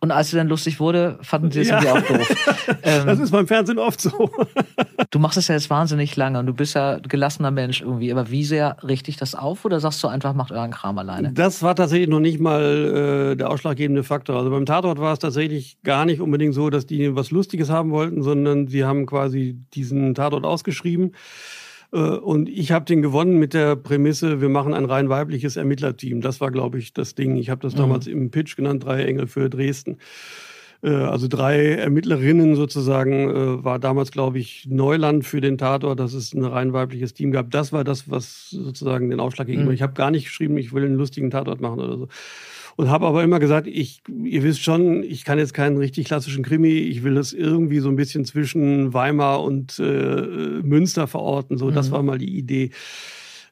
Und 0.00 0.10
als 0.10 0.32
er 0.32 0.38
dann 0.38 0.48
lustig 0.48 0.80
wurde, 0.80 1.18
fanden 1.20 1.50
sie 1.50 1.60
es 1.60 1.68
Ja. 1.68 1.82
irgendwie 1.82 2.12
auch 2.14 2.16
doof. 2.16 2.56
ähm, 2.82 3.06
Das 3.08 3.18
ist 3.18 3.30
beim 3.30 3.46
Fernsehen 3.46 3.78
oft 3.78 4.00
so. 4.00 4.30
du 5.10 5.18
machst 5.18 5.36
es 5.36 5.48
ja 5.48 5.56
jetzt 5.56 5.68
wahnsinnig 5.68 6.16
lange 6.16 6.38
und 6.38 6.46
du 6.46 6.54
bist 6.54 6.74
ja 6.74 6.98
gelassener 6.98 7.50
Mensch 7.50 7.82
irgendwie. 7.82 8.10
Aber 8.10 8.30
wie 8.30 8.44
sehr 8.44 8.78
richte 8.82 9.10
ich 9.10 9.18
das 9.18 9.34
auf 9.34 9.66
oder 9.66 9.80
sagst 9.80 10.02
du 10.02 10.08
einfach, 10.08 10.32
macht 10.32 10.50
euren 10.50 10.70
Kram 10.70 10.96
alleine? 10.96 11.30
Das 11.34 11.62
war 11.62 11.76
tatsächlich 11.76 12.08
noch 12.08 12.20
nicht 12.20 12.40
mal 12.40 13.32
äh, 13.32 13.36
der 13.36 13.50
ausschlaggebende 13.50 14.02
Faktor. 14.02 14.38
Also 14.38 14.48
beim 14.48 14.64
Tatort 14.64 14.98
war 14.98 15.12
es 15.12 15.18
tatsächlich 15.18 15.76
gar 15.84 16.06
nicht 16.06 16.22
unbedingt 16.22 16.53
so, 16.54 16.70
dass 16.70 16.86
die 16.86 17.14
was 17.14 17.30
Lustiges 17.30 17.68
haben 17.68 17.90
wollten, 17.90 18.22
sondern 18.22 18.68
sie 18.68 18.84
haben 18.84 19.04
quasi 19.04 19.58
diesen 19.74 20.14
Tatort 20.14 20.44
ausgeschrieben. 20.44 21.12
Äh, 21.92 21.98
Und 21.98 22.48
ich 22.48 22.72
habe 22.72 22.86
den 22.86 23.02
gewonnen 23.02 23.38
mit 23.38 23.52
der 23.52 23.76
Prämisse, 23.76 24.40
wir 24.40 24.48
machen 24.48 24.72
ein 24.72 24.86
rein 24.86 25.08
weibliches 25.10 25.56
Ermittlerteam. 25.56 26.20
Das 26.22 26.40
war, 26.40 26.50
glaube 26.50 26.78
ich, 26.78 26.92
das 26.94 27.14
Ding. 27.14 27.36
Ich 27.36 27.50
habe 27.50 27.60
das 27.60 27.74
damals 27.74 28.06
im 28.06 28.30
Pitch 28.30 28.56
genannt, 28.56 28.84
drei 28.84 29.04
Engel 29.04 29.26
für 29.26 29.50
Dresden. 29.50 29.98
Äh, 30.82 30.90
Also 30.90 31.28
drei 31.28 31.74
Ermittlerinnen 31.76 32.56
sozusagen 32.56 33.30
äh, 33.30 33.64
war 33.64 33.78
damals, 33.78 34.10
glaube 34.10 34.38
ich, 34.38 34.66
Neuland 34.68 35.24
für 35.24 35.40
den 35.40 35.56
Tatort, 35.58 35.98
dass 36.00 36.14
es 36.14 36.34
ein 36.34 36.44
rein 36.44 36.72
weibliches 36.72 37.14
Team 37.14 37.30
gab. 37.32 37.50
Das 37.50 37.72
war 37.72 37.84
das, 37.84 38.10
was 38.10 38.50
sozusagen 38.50 39.10
den 39.10 39.20
Ausschlag 39.20 39.46
gegeben 39.46 39.66
hat. 39.68 39.74
Ich 39.74 39.82
habe 39.82 39.94
gar 39.94 40.10
nicht 40.10 40.24
geschrieben, 40.24 40.58
ich 40.58 40.72
will 40.72 40.84
einen 40.84 40.96
lustigen 40.96 41.30
Tatort 41.30 41.60
machen 41.60 41.80
oder 41.80 41.96
so. 41.96 42.08
Und 42.76 42.90
habe 42.90 43.06
aber 43.06 43.22
immer 43.22 43.38
gesagt, 43.38 43.66
ich, 43.66 44.02
ihr 44.24 44.42
wisst 44.42 44.62
schon, 44.62 45.02
ich 45.02 45.24
kann 45.24 45.38
jetzt 45.38 45.54
keinen 45.54 45.76
richtig 45.76 46.06
klassischen 46.06 46.42
Krimi, 46.42 46.72
ich 46.72 47.04
will 47.04 47.14
das 47.14 47.32
irgendwie 47.32 47.78
so 47.78 47.88
ein 47.88 47.96
bisschen 47.96 48.24
zwischen 48.24 48.92
Weimar 48.92 49.42
und 49.42 49.78
äh, 49.78 50.62
Münster 50.62 51.06
verorten. 51.06 51.56
So, 51.56 51.70
das 51.70 51.90
war 51.90 52.02
mal 52.02 52.18
die 52.18 52.36
Idee. 52.36 52.70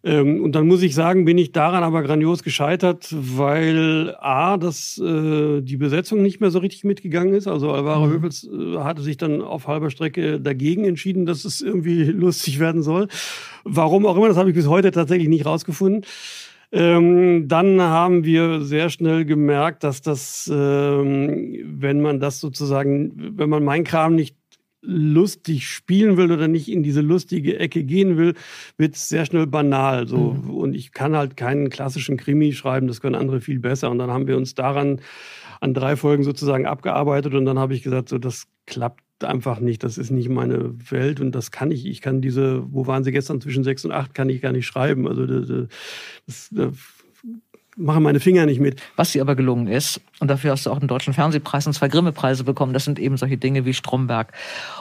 Ähm, 0.05 0.43
und 0.43 0.53
dann 0.53 0.67
muss 0.67 0.83
ich 0.83 0.95
sagen, 0.95 1.25
bin 1.25 1.39
ich 1.39 1.53
daran 1.53 1.85
aber 1.85 2.03
grandios 2.03 2.43
gescheitert, 2.43 3.09
weil 3.13 4.17
A, 4.19 4.57
dass 4.57 4.99
äh, 4.99 5.61
die 5.61 5.77
Besetzung 5.77 6.23
nicht 6.23 6.41
mehr 6.41 6.51
so 6.51 6.59
richtig 6.59 6.83
mitgegangen 6.83 7.35
ist. 7.35 7.47
Also 7.47 7.71
Alvaro 7.71 8.09
Höfels 8.09 8.45
äh, 8.45 8.79
hatte 8.79 9.03
sich 9.03 9.17
dann 9.17 9.41
auf 9.41 9.69
halber 9.69 9.91
Strecke 9.91 10.41
dagegen 10.41 10.85
entschieden, 10.85 11.25
dass 11.25 11.45
es 11.45 11.61
irgendwie 11.61 12.05
lustig 12.05 12.59
werden 12.59 12.83
soll. 12.83 13.07
Warum 13.63 14.07
auch 14.07 14.17
immer, 14.17 14.29
das 14.29 14.37
habe 14.37 14.49
ich 14.49 14.57
bis 14.57 14.67
heute 14.67 14.91
tatsächlich 14.91 15.29
nicht 15.29 15.47
rausgefunden. 15.47 16.05
Ähm, 16.73 17.49
dann 17.49 17.81
haben 17.81 18.25
wir 18.25 18.63
sehr 18.63 18.89
schnell 18.89 19.27
gemerkt, 19.27 19.85
dass 19.85 20.01
das, 20.01 20.51
ähm, 20.53 21.55
wenn 21.67 22.01
man 22.01 22.19
das 22.19 22.41
sozusagen, 22.41 23.13
wenn 23.37 23.51
man 23.51 23.63
mein 23.63 23.85
Kram 23.85 24.15
nicht 24.15 24.37
lustig 24.81 25.69
spielen 25.69 26.17
will 26.17 26.33
oder 26.33 26.49
nicht 26.49 26.69
in 26.69 26.83
diese 26.83 27.03
lustige 27.03 27.59
Ecke 27.59 27.85
gehen 27.85 28.17
will, 28.17 28.35
wird 28.79 28.97
es 28.97 29.09
sehr 29.09 29.27
schnell 29.27 29.47
banal. 29.47 30.09
So. 30.09 30.37
Und 30.49 30.75
ich 30.75 30.93
kann 30.93 31.15
halt 31.15 31.37
keinen 31.37 31.71
klassischen 31.71 32.17
Krimi 32.17 32.53
schreiben, 32.53 32.89
das 32.89 33.01
können 33.01 33.15
andere 33.15 33.41
viel 33.41 33.61
besser. 33.61 33.91
Und 33.91 33.99
dann 33.99 34.11
haben 34.11 34.27
wir 34.27 34.37
uns 34.37 34.55
daran 34.55 35.01
an 35.61 35.75
drei 35.75 35.95
Folgen 35.95 36.25
sozusagen 36.25 36.67
abgearbeitet 36.67 37.35
und 37.35 37.45
dann 37.45 37.59
habe 37.59 37.75
ich 37.75 37.83
gesagt, 37.83 38.09
so 38.09 38.19
das 38.19 38.49
klappt 38.67 39.05
einfach 39.25 39.61
nicht, 39.61 39.83
das 39.83 39.99
ist 39.99 40.11
nicht 40.11 40.29
meine 40.29 40.75
Welt 40.91 41.21
und 41.21 41.33
das 41.33 41.51
kann 41.51 41.71
ich. 41.71 41.87
Ich 41.87 42.01
kann 42.01 42.21
diese, 42.21 42.65
wo 42.73 42.87
waren 42.87 43.05
sie 43.05 43.13
gestern 43.13 43.41
zwischen 43.41 43.65
sechs 43.65 43.85
und 43.85 43.93
acht, 43.93 44.15
kann 44.15 44.29
ich 44.29 44.41
gar 44.41 44.53
nicht 44.53 44.67
schreiben. 44.67 45.07
Also 45.09 45.27
das, 45.27 45.69
das, 46.27 46.49
das 46.51 46.75
machen 47.77 48.03
meine 48.03 48.21
Finger 48.21 48.47
nicht 48.47 48.61
mit. 48.61 48.81
Was 48.97 49.13
dir 49.13 49.23
aber 49.23 49.35
gelungen 49.35 49.67
ist, 49.67 50.01
Und 50.23 50.29
dafür 50.29 50.53
hast 50.53 50.67
du 50.67 50.71
auch 50.71 50.79
den 50.79 50.87
Deutschen 50.87 51.15
Fernsehpreis 51.15 51.67
und 51.67 51.73
zwei 51.73 51.89
Grimme-Preise 51.89 52.45
bekommen. 52.45 52.73
Das 52.73 52.85
sind 52.85 53.01
eben 53.01 53.17
solche 53.17 53.39
Dinge 53.39 53.65
wie 53.65 53.75
Stromberg 53.75 54.33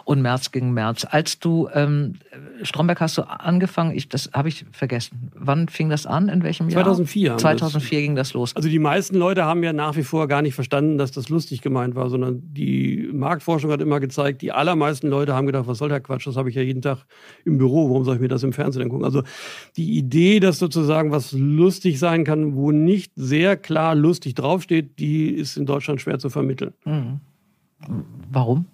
und 0.03 0.21
März 0.21 0.51
gegen 0.51 0.71
März. 0.71 1.07
Als 1.09 1.39
du 1.39 1.67
ähm, 1.73 2.19
Stromberg 2.61 3.01
hast 3.01 3.17
du 3.17 3.23
angefangen, 3.23 3.97
ich, 3.97 4.07
das 4.07 4.29
habe 4.33 4.49
ich 4.49 4.65
vergessen. 4.71 5.31
Wann 5.33 5.67
fing 5.67 5.89
das 5.89 6.05
an? 6.05 6.29
In 6.29 6.43
welchem 6.43 6.69
Jahr? 6.69 6.83
2004. 6.83 7.37
2004 7.37 7.81
das, 7.81 8.03
ging 8.03 8.15
das 8.15 8.33
los. 8.33 8.55
Also 8.55 8.69
die 8.69 8.77
meisten 8.77 9.15
Leute 9.15 9.43
haben 9.43 9.63
ja 9.63 9.73
nach 9.73 9.95
wie 9.95 10.03
vor 10.03 10.27
gar 10.27 10.43
nicht 10.43 10.53
verstanden, 10.53 10.99
dass 10.99 11.11
das 11.11 11.29
lustig 11.29 11.63
gemeint 11.63 11.95
war, 11.95 12.11
sondern 12.11 12.43
die 12.43 13.09
Marktforschung 13.11 13.71
hat 13.71 13.81
immer 13.81 13.99
gezeigt, 13.99 14.43
die 14.43 14.51
allermeisten 14.51 15.07
Leute 15.07 15.33
haben 15.33 15.47
gedacht, 15.47 15.65
was 15.65 15.79
soll 15.79 15.89
der 15.89 16.01
Quatsch? 16.01 16.27
Das 16.27 16.35
habe 16.35 16.49
ich 16.49 16.55
ja 16.55 16.61
jeden 16.61 16.83
Tag 16.83 17.07
im 17.45 17.57
Büro. 17.57 17.89
Warum 17.89 18.03
soll 18.03 18.13
ich 18.13 18.21
mir 18.21 18.27
das 18.27 18.43
im 18.43 18.53
Fernsehen 18.53 18.89
gucken? 18.89 19.05
Also 19.05 19.23
die 19.75 19.97
Idee, 19.97 20.39
dass 20.39 20.59
sozusagen 20.59 21.09
was 21.09 21.31
lustig 21.31 21.97
sein 21.97 22.25
kann, 22.25 22.55
wo 22.55 22.71
nicht 22.71 23.11
sehr 23.15 23.57
klar 23.57 23.95
lustig 23.95 24.35
draufsteht, 24.35 24.99
die 24.99 25.30
ist 25.31 25.57
in 25.57 25.65
Deutschland 25.65 26.01
schwer 26.01 26.19
zu 26.19 26.29
vermitteln. 26.29 26.73
Mhm. 26.85 27.19
Warum? 28.31 28.65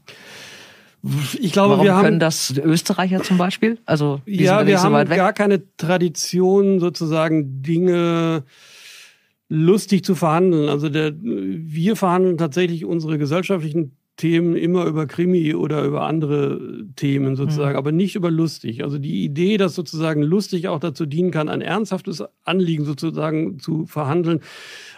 Ich 1.39 1.53
glaube, 1.53 1.73
Warum 1.73 1.85
wir 1.85 1.95
haben 1.95 2.03
können 2.03 2.19
das 2.19 2.57
Österreicher 2.57 3.21
zum 3.21 3.37
Beispiel. 3.37 3.77
Also 3.85 4.21
ja, 4.25 4.65
wir 4.65 4.81
haben 4.81 5.07
so 5.07 5.15
gar 5.15 5.31
keine 5.31 5.61
Tradition, 5.77 6.79
sozusagen 6.79 7.61
Dinge 7.61 8.43
lustig 9.47 10.03
zu 10.03 10.15
verhandeln. 10.15 10.69
Also 10.69 10.89
der, 10.89 11.13
wir 11.21 11.95
verhandeln 11.95 12.37
tatsächlich 12.37 12.83
unsere 12.83 13.17
gesellschaftlichen 13.17 13.95
Themen 14.17 14.55
immer 14.55 14.85
über 14.85 15.05
Krimi 15.05 15.53
oder 15.53 15.83
über 15.83 16.01
andere 16.01 16.59
Themen 16.95 17.35
sozusagen, 17.35 17.73
mhm. 17.73 17.77
aber 17.77 17.91
nicht 17.91 18.15
über 18.15 18.31
lustig. 18.31 18.83
Also 18.83 18.97
die 18.97 19.23
Idee, 19.23 19.57
dass 19.57 19.75
sozusagen 19.75 20.23
lustig 20.23 20.67
auch 20.67 20.79
dazu 20.79 21.05
dienen 21.05 21.29
kann, 21.29 21.49
ein 21.49 21.61
ernsthaftes 21.61 22.23
Anliegen 22.43 22.83
sozusagen 22.83 23.59
zu 23.59 23.85
verhandeln, 23.85 24.41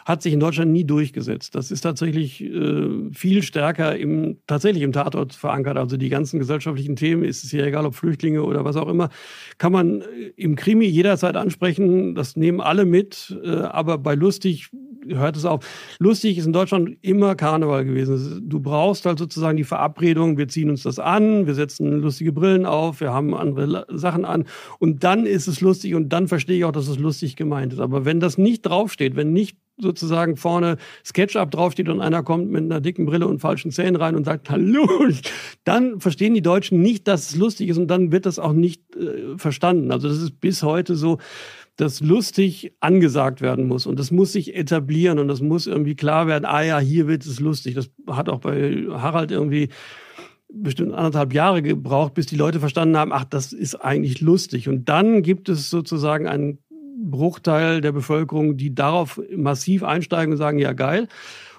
hat 0.09 0.23
sich 0.23 0.33
in 0.33 0.39
Deutschland 0.39 0.71
nie 0.71 0.85
durchgesetzt. 0.85 1.53
Das 1.53 1.69
ist 1.69 1.81
tatsächlich 1.81 2.43
äh, 2.43 3.11
viel 3.13 3.43
stärker 3.43 3.95
im, 3.95 4.37
tatsächlich 4.47 4.81
im 4.81 4.91
Tatort 4.91 5.35
verankert. 5.35 5.77
Also 5.77 5.97
die 5.97 6.09
ganzen 6.09 6.39
gesellschaftlichen 6.39 6.95
Themen, 6.95 7.23
ist 7.23 7.43
es 7.43 7.51
ja 7.51 7.63
egal, 7.63 7.85
ob 7.85 7.93
Flüchtlinge 7.93 8.41
oder 8.41 8.65
was 8.65 8.75
auch 8.75 8.87
immer, 8.89 9.09
kann 9.59 9.71
man 9.71 10.03
im 10.35 10.55
Krimi 10.55 10.85
jederzeit 10.85 11.35
ansprechen. 11.35 12.15
Das 12.15 12.35
nehmen 12.35 12.59
alle 12.59 12.85
mit, 12.85 13.39
äh, 13.43 13.51
aber 13.51 13.99
bei 13.99 14.15
lustig 14.15 14.71
hört 15.07 15.37
es 15.37 15.45
auf. 15.45 15.63
Lustig 15.99 16.39
ist 16.39 16.47
in 16.47 16.53
Deutschland 16.53 16.97
immer 17.03 17.35
Karneval 17.35 17.85
gewesen. 17.85 18.49
Du 18.49 18.59
brauchst 18.59 19.05
halt 19.05 19.19
sozusagen 19.19 19.57
die 19.57 19.63
Verabredung, 19.63 20.39
wir 20.39 20.47
ziehen 20.47 20.71
uns 20.71 20.81
das 20.81 20.97
an, 20.97 21.45
wir 21.45 21.53
setzen 21.53 22.01
lustige 22.01 22.31
Brillen 22.31 22.65
auf, 22.65 22.99
wir 22.99 23.13
haben 23.13 23.35
andere 23.35 23.85
Sachen 23.89 24.25
an 24.25 24.45
und 24.79 25.03
dann 25.03 25.27
ist 25.27 25.47
es 25.47 25.61
lustig 25.61 25.93
und 25.93 26.09
dann 26.09 26.27
verstehe 26.27 26.57
ich 26.57 26.65
auch, 26.65 26.71
dass 26.71 26.87
es 26.87 26.97
lustig 26.97 27.35
gemeint 27.35 27.73
ist. 27.73 27.79
Aber 27.79 28.05
wenn 28.05 28.19
das 28.19 28.39
nicht 28.39 28.63
draufsteht, 28.63 29.15
wenn 29.15 29.33
nicht 29.33 29.57
sozusagen 29.81 30.35
vorne 30.35 30.77
SketchUp 31.05 31.51
draufsteht 31.51 31.89
und 31.89 32.01
einer 32.01 32.23
kommt 32.23 32.51
mit 32.51 32.63
einer 32.63 32.81
dicken 32.81 33.05
Brille 33.05 33.27
und 33.27 33.39
falschen 33.39 33.71
Zähnen 33.71 33.95
rein 33.95 34.15
und 34.15 34.25
sagt 34.25 34.49
Hallo, 34.49 34.87
dann 35.63 35.99
verstehen 35.99 36.33
die 36.33 36.41
Deutschen 36.41 36.81
nicht, 36.81 37.07
dass 37.07 37.31
es 37.31 37.35
lustig 37.35 37.69
ist 37.69 37.77
und 37.77 37.87
dann 37.87 38.11
wird 38.11 38.25
das 38.25 38.39
auch 38.39 38.53
nicht 38.53 38.95
äh, 38.95 39.37
verstanden. 39.37 39.91
Also 39.91 40.07
das 40.07 40.21
ist 40.21 40.39
bis 40.39 40.63
heute 40.63 40.95
so, 40.95 41.17
dass 41.75 42.01
lustig 42.01 42.73
angesagt 42.81 43.41
werden 43.41 43.67
muss 43.67 43.85
und 43.85 43.99
das 43.99 44.11
muss 44.11 44.33
sich 44.33 44.55
etablieren 44.55 45.17
und 45.17 45.29
das 45.29 45.41
muss 45.41 45.65
irgendwie 45.65 45.95
klar 45.95 46.27
werden, 46.27 46.43
ah 46.45 46.61
ja, 46.61 46.79
hier 46.79 47.07
wird 47.07 47.25
es 47.25 47.39
lustig. 47.39 47.75
Das 47.75 47.89
hat 48.07 48.27
auch 48.27 48.39
bei 48.39 48.85
Harald 48.89 49.31
irgendwie 49.31 49.69
bestimmt 50.51 50.93
anderthalb 50.93 51.33
Jahre 51.33 51.61
gebraucht, 51.61 52.15
bis 52.15 52.25
die 52.25 52.35
Leute 52.35 52.59
verstanden 52.59 52.97
haben, 52.97 53.13
ach, 53.13 53.23
das 53.23 53.53
ist 53.53 53.75
eigentlich 53.75 54.19
lustig. 54.19 54.67
Und 54.67 54.89
dann 54.89 55.21
gibt 55.21 55.47
es 55.47 55.69
sozusagen 55.69 56.27
einen 56.27 56.59
Bruchteil 56.99 57.81
der 57.81 57.91
Bevölkerung, 57.91 58.57
die 58.57 58.73
darauf 58.73 59.21
massiv 59.35 59.83
einsteigen 59.83 60.33
und 60.33 60.37
sagen, 60.37 60.59
ja, 60.59 60.73
geil. 60.73 61.07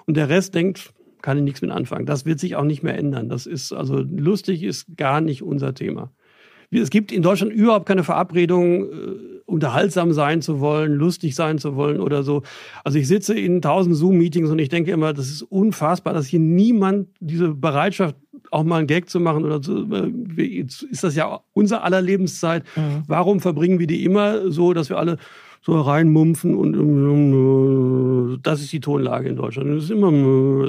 Und 0.06 0.16
der 0.16 0.28
Rest 0.28 0.54
denkt, 0.54 0.92
kann 1.22 1.38
ich 1.38 1.44
nichts 1.44 1.62
mit 1.62 1.70
anfangen. 1.70 2.06
Das 2.06 2.24
wird 2.24 2.40
sich 2.40 2.56
auch 2.56 2.64
nicht 2.64 2.82
mehr 2.82 2.98
ändern. 2.98 3.28
Das 3.28 3.46
ist, 3.46 3.72
also 3.72 3.98
lustig 3.98 4.62
ist 4.62 4.96
gar 4.96 5.20
nicht 5.20 5.42
unser 5.42 5.74
Thema. 5.74 6.10
Es 6.70 6.90
gibt 6.90 7.10
in 7.10 7.22
Deutschland 7.22 7.52
überhaupt 7.52 7.86
keine 7.86 8.04
Verabredung, 8.04 8.84
äh, 8.84 9.40
unterhaltsam 9.44 10.12
sein 10.12 10.40
zu 10.40 10.60
wollen, 10.60 10.92
lustig 10.92 11.34
sein 11.34 11.58
zu 11.58 11.74
wollen 11.74 11.98
oder 11.98 12.22
so. 12.22 12.42
Also 12.84 12.98
ich 12.98 13.08
sitze 13.08 13.36
in 13.36 13.60
tausend 13.60 13.96
Zoom-Meetings 13.96 14.50
und 14.50 14.60
ich 14.60 14.68
denke 14.68 14.92
immer, 14.92 15.12
das 15.12 15.28
ist 15.28 15.42
unfassbar, 15.42 16.14
dass 16.14 16.26
hier 16.26 16.38
niemand 16.38 17.08
diese 17.18 17.54
Bereitschaft 17.54 18.14
auch 18.50 18.64
mal 18.64 18.78
einen 18.78 18.86
Gag 18.86 19.08
zu 19.08 19.20
machen 19.20 19.44
oder 19.44 19.62
so, 19.62 19.86
ist 20.36 21.04
das 21.04 21.14
ja 21.14 21.40
unser 21.52 21.84
aller 21.84 22.00
Lebenszeit. 22.00 22.64
Mhm. 22.76 23.02
Warum 23.06 23.40
verbringen 23.40 23.78
wir 23.78 23.86
die 23.86 24.04
immer 24.04 24.50
so, 24.50 24.72
dass 24.72 24.88
wir 24.88 24.98
alle 24.98 25.18
so 25.62 25.78
reinmumpfen 25.78 26.54
und 26.54 28.40
das 28.42 28.62
ist 28.62 28.72
die 28.72 28.80
Tonlage 28.80 29.28
in 29.28 29.36
Deutschland. 29.36 29.70
Das 29.70 29.84
ist 29.84 29.90
immer 29.90 30.10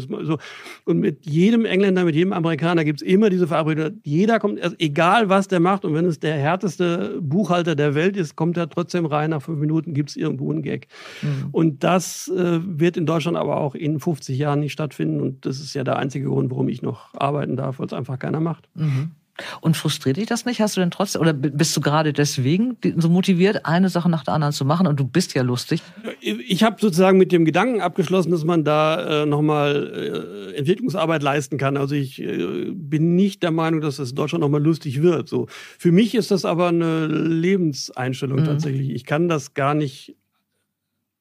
so. 0.02 0.38
Und 0.84 1.00
mit 1.00 1.26
jedem 1.26 1.64
Engländer, 1.64 2.04
mit 2.04 2.16
jedem 2.16 2.34
Amerikaner 2.34 2.84
gibt 2.84 3.02
es 3.02 3.08
immer 3.08 3.30
diese 3.30 3.48
Verabredung. 3.48 4.02
Jeder 4.04 4.40
kommt, 4.40 4.62
also 4.62 4.76
egal 4.80 5.30
was 5.30 5.48
der 5.48 5.62
macht, 5.62 5.86
und 5.86 5.94
wenn 5.94 6.06
es 6.06 6.20
der 6.20 6.36
härteste 6.36 7.20
Buchhalter 7.22 7.76
der 7.76 7.96
Welt 7.96 8.18
ist, 8.18 8.36
kommt 8.36 8.58
er 8.58 8.70
trotzdem 8.70 9.06
rein. 9.06 9.30
Nach 9.30 9.42
fünf 9.42 9.60
Minuten 9.60 9.94
gibt 9.94 10.10
es 10.10 10.18
irgendwo 10.18 10.52
einen 10.52 10.62
Gag. 10.62 10.88
Mhm. 11.22 11.50
Und 11.52 11.84
das 11.86 12.28
äh, 12.28 12.60
wird 12.62 12.98
in 12.98 13.06
Deutschland 13.06 13.38
aber 13.38 13.58
auch 13.58 13.76
in 13.76 14.00
50 14.00 14.38
Jahren 14.38 14.60
nicht 14.60 14.74
stattfinden. 14.74 15.22
Und 15.22 15.46
das 15.46 15.62
ist 15.62 15.74
ja 15.74 15.86
der 15.86 15.98
einzige 15.98 16.26
Grund, 16.28 16.52
warum 16.52 16.68
ich 16.68 16.82
noch 16.82 17.14
arbeiten 17.14 17.56
darf, 17.56 17.80
weil 17.80 17.88
es 17.88 17.94
einfach 17.94 18.20
keiner 18.20 18.42
macht. 18.42 18.68
Mhm. 18.76 19.12
Und 19.62 19.78
frustriert 19.78 20.18
dich 20.18 20.28
das 20.28 20.46
nicht? 20.46 20.62
Hast 20.62 20.78
du 20.78 20.82
denn 20.82 20.92
trotzdem, 20.92 21.22
oder 21.22 21.34
bist 21.34 21.76
du 21.76 21.82
gerade 21.82 22.14
deswegen 22.14 22.78
so 22.98 23.10
motiviert, 23.10 23.66
eine 23.66 23.90
Sache 23.90 24.10
nach 24.10 24.24
der 24.24 24.34
anderen 24.34 24.54
zu 24.54 24.66
machen? 24.66 24.88
Und 24.88 25.00
du 25.00 25.06
bist 25.06 25.34
ja 25.34 25.42
lustig. 25.42 25.82
Ich 26.22 26.64
habe 26.64 26.78
sozusagen 26.80 27.18
mit 27.18 27.32
dem 27.32 27.46
Gedanken 27.46 27.82
abgeschlossen, 27.82 28.32
dass 28.32 28.44
man 28.44 28.64
da 28.64 29.24
äh, 29.24 29.26
nochmal 29.26 30.52
äh, 30.54 30.58
Entwicklungsarbeit 30.58 31.24
leisten 31.24 31.58
kann. 31.58 31.78
Also 31.78 31.96
ich 31.96 32.22
äh, 32.22 32.72
bin 32.72 33.16
nicht 33.16 33.44
der 33.44 33.52
Meinung, 33.52 33.82
dass 33.82 33.98
das 33.98 34.12
in 34.12 34.16
Deutschland 34.16 34.42
nochmal 34.42 34.62
lustig 34.62 35.02
wird. 35.02 35.28
So. 35.28 35.48
Für 35.50 35.92
mich 35.92 36.16
ist 36.16 36.32
das 36.32 36.46
aber 36.46 36.68
eine 36.68 37.08
Lebenseinstellung 37.08 38.42
mhm. 38.42 38.46
tatsächlich. 38.46 38.90
Ich 38.90 39.06
kann 39.06 39.28
das 39.28 39.54
gar 39.54 39.74
nicht 39.74 40.16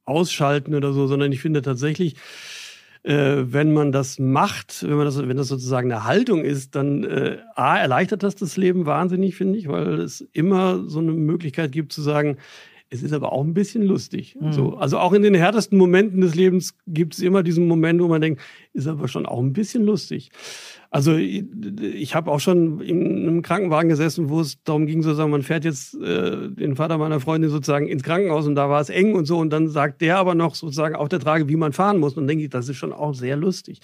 ausschalten 0.04 0.74
oder 0.74 0.92
so, 0.92 1.06
sondern 1.06 1.32
ich 1.32 1.40
finde 1.40 1.62
tatsächlich, 1.62 2.16
äh, 3.02 3.44
wenn 3.46 3.72
man 3.72 3.92
das 3.92 4.18
macht, 4.18 4.82
wenn 4.82 4.96
man 4.96 5.06
das, 5.06 5.18
wenn 5.18 5.36
das 5.36 5.48
sozusagen 5.48 5.90
eine 5.90 6.04
Haltung 6.04 6.44
ist, 6.44 6.74
dann 6.74 7.04
äh, 7.04 7.38
a 7.54 7.78
erleichtert 7.78 8.22
das 8.22 8.36
das 8.36 8.56
Leben 8.56 8.86
wahnsinnig, 8.86 9.36
finde 9.36 9.58
ich, 9.58 9.68
weil 9.68 10.00
es 10.00 10.20
immer 10.32 10.86
so 10.86 10.98
eine 10.98 11.12
Möglichkeit 11.12 11.72
gibt 11.72 11.92
zu 11.92 12.02
sagen, 12.02 12.36
es 12.90 13.02
ist 13.02 13.12
aber 13.12 13.32
auch 13.32 13.44
ein 13.44 13.54
bisschen 13.54 13.82
lustig. 13.82 14.36
Mhm. 14.38 14.52
So, 14.52 14.74
also 14.74 14.98
auch 14.98 15.12
in 15.12 15.22
den 15.22 15.34
härtesten 15.34 15.78
Momenten 15.78 16.20
des 16.20 16.34
Lebens 16.34 16.76
gibt 16.88 17.14
es 17.14 17.20
immer 17.20 17.42
diesen 17.42 17.68
Moment, 17.68 18.02
wo 18.02 18.08
man 18.08 18.20
denkt, 18.20 18.42
ist 18.72 18.88
aber 18.88 19.06
schon 19.06 19.26
auch 19.26 19.38
ein 19.38 19.52
bisschen 19.52 19.84
lustig. 19.84 20.30
Also 20.92 21.14
ich, 21.14 22.16
habe 22.16 22.32
auch 22.32 22.40
schon 22.40 22.80
in 22.80 23.28
einem 23.28 23.42
Krankenwagen 23.42 23.88
gesessen, 23.88 24.28
wo 24.28 24.40
es 24.40 24.60
darum 24.64 24.86
ging, 24.86 25.04
sozusagen, 25.04 25.30
man 25.30 25.42
fährt 25.42 25.64
jetzt 25.64 25.94
äh, 25.94 26.48
den 26.50 26.74
Vater 26.74 26.98
meiner 26.98 27.20
Freundin 27.20 27.48
sozusagen 27.48 27.86
ins 27.86 28.02
Krankenhaus 28.02 28.48
und 28.48 28.56
da 28.56 28.68
war 28.68 28.80
es 28.80 28.88
eng 28.88 29.14
und 29.14 29.24
so 29.24 29.38
und 29.38 29.50
dann 29.50 29.68
sagt 29.68 30.00
der 30.00 30.18
aber 30.18 30.34
noch 30.34 30.56
sozusagen 30.56 30.96
auf 30.96 31.08
der 31.08 31.20
Trage, 31.20 31.48
wie 31.48 31.54
man 31.54 31.72
fahren 31.72 31.98
muss. 31.98 32.14
Und 32.14 32.26
denke 32.26 32.42
ich, 32.42 32.50
das 32.50 32.68
ist 32.68 32.76
schon 32.76 32.92
auch 32.92 33.14
sehr 33.14 33.36
lustig. 33.36 33.80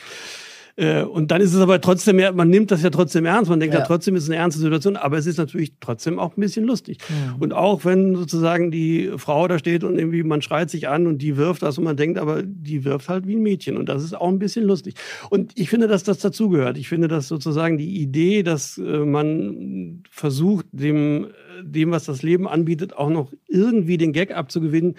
Äh, 0.77 1.03
und 1.03 1.31
dann 1.31 1.41
ist 1.41 1.55
es 1.55 1.61
aber 1.61 1.81
trotzdem, 1.81 2.17
man 2.35 2.51
nimmt 2.51 2.71
das 2.71 2.83
ja 2.83 2.91
trotzdem 2.91 3.25
ernst, 3.25 3.49
man 3.49 3.61
denkt 3.61 3.75
ja, 3.75 3.81
ja 3.81 3.87
trotzdem 3.87 4.15
ist 4.15 4.25
es 4.25 4.31
eine 4.31 4.39
ernste 4.39 4.61
Situation, 4.61 4.97
aber 4.97 5.17
es 5.17 5.27
ist 5.27 5.39
natürlich 5.39 5.73
trotzdem 5.81 6.19
auch 6.19 6.37
ein 6.37 6.41
bisschen 6.41 6.65
lustig. 6.65 6.99
Mhm. 7.09 7.43
Und 7.43 7.53
auch 7.55 7.85
wenn 7.85 8.15
sozusagen 8.15 8.71
die 8.71 9.11
Frau 9.17 9.49
da 9.49 9.59
steht 9.59 9.85
und 9.85 9.99
irgendwie 9.99 10.23
man 10.23 10.43
schreit 10.43 10.69
sich 10.69 10.89
an 10.89 11.07
und 11.07 11.19
die 11.19 11.37
wirft 11.37 11.63
das 11.63 11.79
und 11.79 11.85
man 11.85 11.97
denkt, 11.97 12.19
aber 12.19 12.43
die 12.43 12.85
wirft 12.85 13.09
halt 13.09 13.27
wie 13.27 13.37
ein 13.37 13.43
Mädchen 13.43 13.79
und 13.79 13.89
das 13.89 14.05
ist 14.05 14.15
auch 14.15 14.29
ein 14.29 14.39
bisschen 14.39 14.65
lustig. 14.65 14.95
Und 15.31 15.53
ich 15.59 15.71
finde, 15.71 15.89
dass 15.89 16.05
das 16.05 16.19
dazugehört. 16.19 16.77
Ich 16.77 16.89
finde, 16.89 17.09
dass 17.09 17.29
sozusagen 17.29 17.79
die 17.79 17.97
Idee, 17.97 18.43
dass 18.43 18.77
äh, 18.77 18.83
man 18.83 20.03
versucht, 20.11 20.67
dem, 20.73 21.29
dem, 21.63 21.91
was 21.91 22.05
das 22.05 22.23
Leben 22.23 22.47
anbietet, 22.47 22.95
auch 22.95 23.11
noch 23.11 23.33
irgendwie 23.49 23.97
den 23.97 24.13
Gag 24.13 24.35
abzugewinnen, 24.37 24.97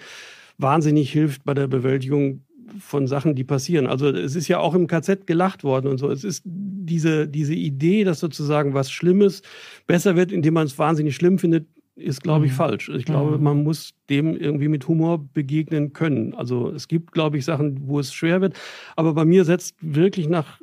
wahnsinnig 0.58 1.12
hilft 1.12 1.44
bei 1.44 1.54
der 1.54 1.68
Bewältigung 1.68 2.42
von 2.78 3.06
Sachen, 3.06 3.34
die 3.34 3.44
passieren. 3.44 3.86
Also 3.86 4.08
es 4.08 4.36
ist 4.36 4.48
ja 4.48 4.58
auch 4.58 4.74
im 4.74 4.86
KZ 4.86 5.26
gelacht 5.26 5.64
worden 5.64 5.88
und 5.88 5.98
so. 5.98 6.10
Es 6.10 6.24
ist 6.24 6.42
diese, 6.44 7.28
diese 7.28 7.54
Idee, 7.54 8.04
dass 8.04 8.20
sozusagen 8.20 8.74
was 8.74 8.90
Schlimmes 8.90 9.42
besser 9.86 10.16
wird, 10.16 10.32
indem 10.32 10.54
man 10.54 10.66
es 10.66 10.78
wahnsinnig 10.78 11.16
schlimm 11.16 11.38
findet, 11.38 11.66
ist, 11.96 12.22
glaube 12.22 12.46
ich, 12.46 12.52
mhm. 12.52 12.56
falsch. 12.56 12.88
Ich 12.88 13.04
glaube, 13.04 13.38
mhm. 13.38 13.44
man 13.44 13.62
muss 13.62 13.94
dem 14.08 14.36
irgendwie 14.36 14.68
mit 14.68 14.86
Humor 14.88 15.26
begegnen 15.34 15.92
können. 15.92 16.34
Also 16.34 16.70
es 16.70 16.88
gibt, 16.88 17.12
glaube 17.12 17.38
ich, 17.38 17.44
Sachen, 17.44 17.88
wo 17.88 17.98
es 17.98 18.12
schwer 18.12 18.40
wird. 18.40 18.54
Aber 18.96 19.14
bei 19.14 19.24
mir 19.24 19.44
setzt 19.44 19.74
wirklich 19.80 20.28
nach 20.28 20.60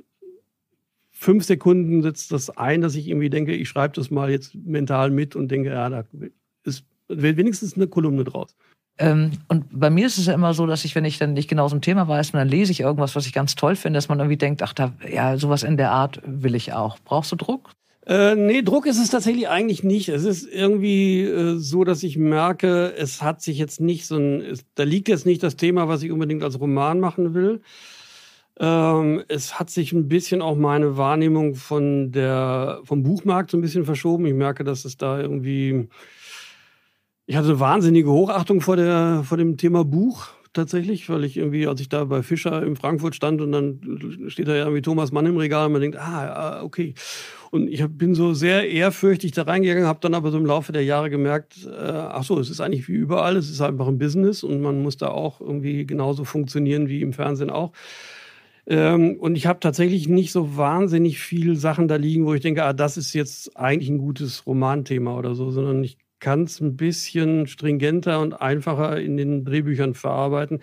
fünf 1.12 1.46
Sekunden 1.46 2.02
setzt 2.02 2.32
das 2.32 2.50
ein, 2.50 2.82
dass 2.82 2.96
ich 2.96 3.08
irgendwie 3.08 3.30
denke, 3.30 3.54
ich 3.54 3.70
schreibe 3.70 3.96
das 3.96 4.12
mal 4.12 4.30
jetzt 4.30 4.54
mental 4.56 5.12
mit 5.12 5.36
und 5.36 5.50
denke, 5.50 5.70
ja, 5.70 5.90
da 5.90 6.04
ist 6.64 6.86
wenigstens 7.08 7.76
eine 7.76 7.88
Kolumne 7.88 8.26
draus. 8.26 8.56
Ähm, 8.98 9.32
und 9.50 9.66
bei 9.72 9.90
mir 9.90 10.08
ist 10.08 10.18
es 10.18 10.28
ja 10.28 10.34
immer 10.34 10.54
so, 10.54 10.66
dass 10.66 10.86
ich, 10.86 10.96
wenn 10.96 11.06
ich 11.06 11.18
dann 11.18 11.34
nicht 11.34 11.50
genau 11.50 11.68
so 11.68 11.76
ein 11.76 11.82
Thema 11.82 12.08
weiß, 12.08 12.32
dann 12.32 12.48
lese 12.48 12.72
ich 12.72 12.80
irgendwas, 12.80 13.16
was 13.16 13.26
ich 13.26 13.34
ganz 13.34 13.56
toll 13.56 13.76
finde, 13.76 13.98
dass 13.98 14.08
man 14.08 14.20
irgendwie 14.20 14.38
denkt, 14.38 14.62
ach, 14.62 14.74
da, 14.74 14.94
ja, 15.12 15.38
sowas 15.38 15.64
in 15.64 15.78
der 15.78 15.92
Art 15.92 16.22
will 16.26 16.56
ich 16.56 16.72
auch. 16.74 16.98
Brauchst 17.04 17.32
du 17.32 17.36
Druck? 17.36 17.72
Äh, 18.08 18.36
nee, 18.36 18.62
Druck 18.62 18.86
ist 18.86 19.00
es 19.00 19.10
tatsächlich 19.10 19.50
eigentlich 19.50 19.84
nicht. 19.84 20.10
Es 20.10 20.24
ist 20.24 20.48
irgendwie 20.48 21.24
äh, 21.24 21.58
so, 21.58 21.84
dass 21.84 22.04
ich 22.04 22.18
merke, 22.18 22.94
es 22.96 23.22
hat 23.22 23.42
sich 23.42 23.58
jetzt 23.58 23.82
nicht 23.82 24.06
so 24.06 24.18
ein, 24.18 24.42
es, 24.42 24.64
da 24.76 24.84
liegt 24.84 25.10
jetzt 25.10 25.26
nicht 25.26 25.44
das 25.44 25.56
Thema, 25.56 25.88
was 25.88 26.04
ich 26.04 26.12
unbedingt 26.12 26.44
als 26.44 26.60
Roman 26.60 27.00
machen 27.00 27.34
will. 27.34 27.62
Ähm, 28.58 29.24
es 29.28 29.60
hat 29.60 29.70
sich 29.70 29.92
ein 29.92 30.08
bisschen 30.08 30.42
auch 30.42 30.56
meine 30.56 30.96
Wahrnehmung 30.98 31.56
von 31.56 32.12
der, 32.12 32.80
vom 32.84 33.04
Buchmarkt 33.04 33.52
so 33.52 33.58
ein 33.58 33.62
bisschen 33.62 33.84
verschoben. 33.86 34.26
Ich 34.28 34.34
merke, 34.34 34.64
dass 34.64 34.86
es 34.86 34.98
da 34.98 35.20
irgendwie. 35.20 35.90
Ich 37.28 37.36
hatte 37.36 37.48
eine 37.50 37.60
wahnsinnige 37.60 38.12
Hochachtung 38.12 38.62
vor, 38.62 38.76
der, 38.76 39.24
vor 39.24 39.38
dem 39.38 39.58
Thema 39.58 39.84
Buch 39.84 40.28
tatsächlich, 40.54 41.10
weil 41.10 41.24
ich 41.24 41.38
irgendwie, 41.38 41.68
als 41.68 41.82
ich 41.82 41.90
da 41.90 42.06
bei 42.06 42.22
Fischer 42.22 42.64
in 42.64 42.76
Frankfurt 42.76 43.16
stand 43.16 43.42
und 43.42 43.52
dann 43.52 44.28
steht 44.28 44.48
da 44.48 44.54
ja 44.56 44.64
irgendwie 44.64 44.84
Thomas 44.84 45.12
Mann 45.12 45.26
im 45.26 45.38
Regal 45.38 45.66
und 45.66 45.74
man 45.74 45.82
denkt, 45.82 45.98
ah, 45.98 46.62
okay. 46.64 46.94
Und 47.50 47.68
ich 47.68 47.84
bin 47.88 48.14
so 48.14 48.34
sehr 48.34 48.70
ehrfürchtig 48.70 49.32
da 49.32 49.44
reingegangen, 49.44 49.88
habe 49.88 50.00
dann 50.02 50.14
aber 50.14 50.30
so 50.30 50.38
im 50.38 50.46
Laufe 50.46 50.72
der 50.72 50.84
Jahre 50.84 51.10
gemerkt, 51.10 51.66
äh, 51.66 51.92
ach 51.92 52.24
so, 52.24 52.40
es 52.40 52.50
ist 52.52 52.62
eigentlich 52.62 52.88
wie 52.88 52.94
überall, 52.94 53.36
es 53.38 53.50
ist 53.50 53.62
einfach 53.62 53.88
ein 53.88 53.98
Business 53.98 54.44
und 54.44 54.62
man 54.62 54.84
muss 54.84 54.98
da 54.98 55.08
auch 55.10 55.42
irgendwie 55.42 55.86
genauso 55.86 56.26
funktionieren 56.26 56.90
wie 56.90 57.02
im 57.02 57.12
Fernsehen 57.12 57.50
auch. 57.50 57.72
Ähm, 58.68 59.18
und 59.20 59.36
ich 59.36 59.48
habe 59.48 59.60
tatsächlich 59.60 60.08
nicht 60.08 60.32
so 60.32 60.58
wahnsinnig 60.58 61.20
viel 61.20 61.56
Sachen 61.56 61.88
da 61.88 61.96
liegen, 61.96 62.26
wo 62.26 62.34
ich 62.36 62.42
denke, 62.42 62.64
ah, 62.64 62.74
das 62.74 62.98
ist 62.98 63.14
jetzt 63.14 63.58
eigentlich 63.58 63.90
ein 63.90 63.98
gutes 64.00 64.46
Romanthema 64.46 65.18
oder 65.18 65.36
so, 65.36 65.52
sondern 65.52 65.84
ich 65.84 65.98
kann 66.26 66.46
es 66.46 66.60
ein 66.60 66.76
bisschen 66.76 67.46
stringenter 67.46 68.20
und 68.20 68.34
einfacher 68.34 69.00
in 69.00 69.16
den 69.16 69.46
Drehbüchern 69.46 69.94
verarbeiten. 69.94 70.60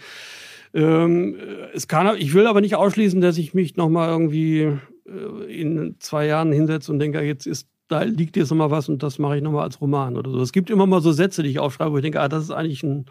Ähm, 0.75 1.37
es 1.73 1.87
kann, 1.87 2.17
ich 2.19 2.35
will 2.35 2.49
aber 2.49 2.61
nicht 2.61 2.75
ausschließen, 2.75 3.21
dass 3.21 3.39
ich 3.39 3.55
mich 3.55 3.77
nochmal 3.77 4.09
irgendwie 4.09 4.63
äh, 5.07 5.61
in 5.61 5.95
zwei 6.01 6.27
Jahren 6.27 6.51
hinsetze 6.51 6.91
und 6.91 6.99
denke, 6.99 7.23
jetzt 7.23 7.47
ist 7.47 7.69
da 7.87 8.03
liegt 8.03 8.37
jetzt 8.37 8.51
nochmal 8.51 8.73
was 8.73 8.89
und 8.89 9.05
das 9.05 9.21
mache 9.21 9.37
ich 9.37 9.43
nochmal 9.43 9.63
als 9.63 9.81
Roman 9.81 10.17
oder 10.17 10.33
so. 10.33 10.41
Es 10.41 10.51
gibt 10.51 10.69
immer 10.69 10.87
mal 10.87 11.01
so 11.01 11.13
Sätze, 11.13 11.45
die 11.45 11.51
ich 11.51 11.61
aufschreibe, 11.61 11.93
wo 11.93 11.99
ich 11.99 12.03
denke, 12.03 12.21
ah, 12.21 12.29
das 12.29 12.45
ist 12.45 12.51
eigentlich 12.51 12.83
ein 12.83 13.05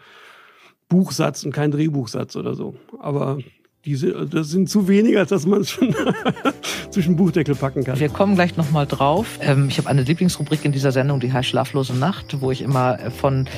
Buchsatz 0.90 1.44
und 1.44 1.52
kein 1.52 1.70
Drehbuchsatz 1.70 2.36
oder 2.36 2.54
so. 2.54 2.74
Aber 2.98 3.38
diese, 3.84 4.26
das 4.26 4.50
sind 4.50 4.70
zu 4.70 4.86
wenig, 4.86 5.18
als 5.18 5.30
dass 5.30 5.44
man 5.46 5.62
es 5.62 5.70
schon 5.70 5.94
zwischen 6.90 7.16
Buchdeckel 7.16 7.54
packen 7.54 7.84
kann. 7.84 7.98
Wir 7.98 8.08
kommen 8.08 8.36
gleich 8.36 8.56
nochmal 8.56 8.86
drauf. 8.86 9.38
Ähm, 9.40 9.68
ich 9.68 9.78
habe 9.78 9.88
eine 9.88 10.02
Lieblingsrubrik 10.02 10.64
in 10.64 10.72
dieser 10.72 10.92
Sendung, 10.92 11.20
die 11.20 11.32
heißt 11.32 11.48
Schlaflose 11.48 11.94
Nacht, 11.94 12.40
wo 12.40 12.50
ich 12.50 12.62
immer 12.62 13.00
äh, 13.00 13.10
von 13.10 13.48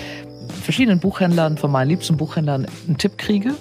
verschiedenen 0.62 1.00
Buchhändlern, 1.00 1.58
von 1.58 1.70
meinen 1.70 1.88
liebsten 1.88 2.16
Buchhändlern 2.16 2.66
einen 2.86 2.96
Tipp 2.96 3.18
kriege. 3.18 3.54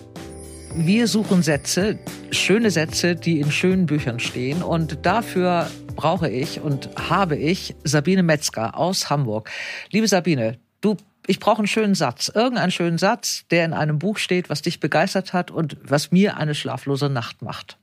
Wir 0.76 1.08
suchen 1.08 1.44
Sätze, 1.44 2.00
schöne 2.32 2.72
Sätze, 2.72 3.16
die 3.16 3.40
in 3.40 3.52
schönen 3.52 3.86
Büchern 3.86 4.20
stehen. 4.20 4.64
Und 4.64 5.06
dafür 5.06 5.68
brauche 5.96 6.30
ich 6.30 6.62
und 6.62 6.90
habe 7.10 7.36
ich 7.36 7.76
Sabine 7.84 8.24
Metzger 8.24 8.78
aus 8.78 9.10
Hamburg. 9.10 9.50
Liebe 9.92 10.08
Sabine, 10.08 10.58
du 10.82 10.98
ich 11.28 11.40
brauche 11.40 11.60
einen 11.60 11.68
schönen 11.68 11.96
Satz, 11.96 12.32
irgendeinen 12.34 12.72
schönen 12.72 12.98
Satz, 12.98 13.46
der 13.50 13.66
in 13.66 13.74
einem 13.74 14.00
Buch 14.00 14.18
steht, 14.18 14.50
was 14.50 14.62
dich 14.62 14.80
begeistert 14.80 15.34
hat 15.34 15.52
und 15.52 15.78
was 15.84 16.12
mir 16.12 16.38
eine 16.38 16.56
schlaflose 16.56 17.10
Nacht 17.10 17.42
macht. 17.42 17.78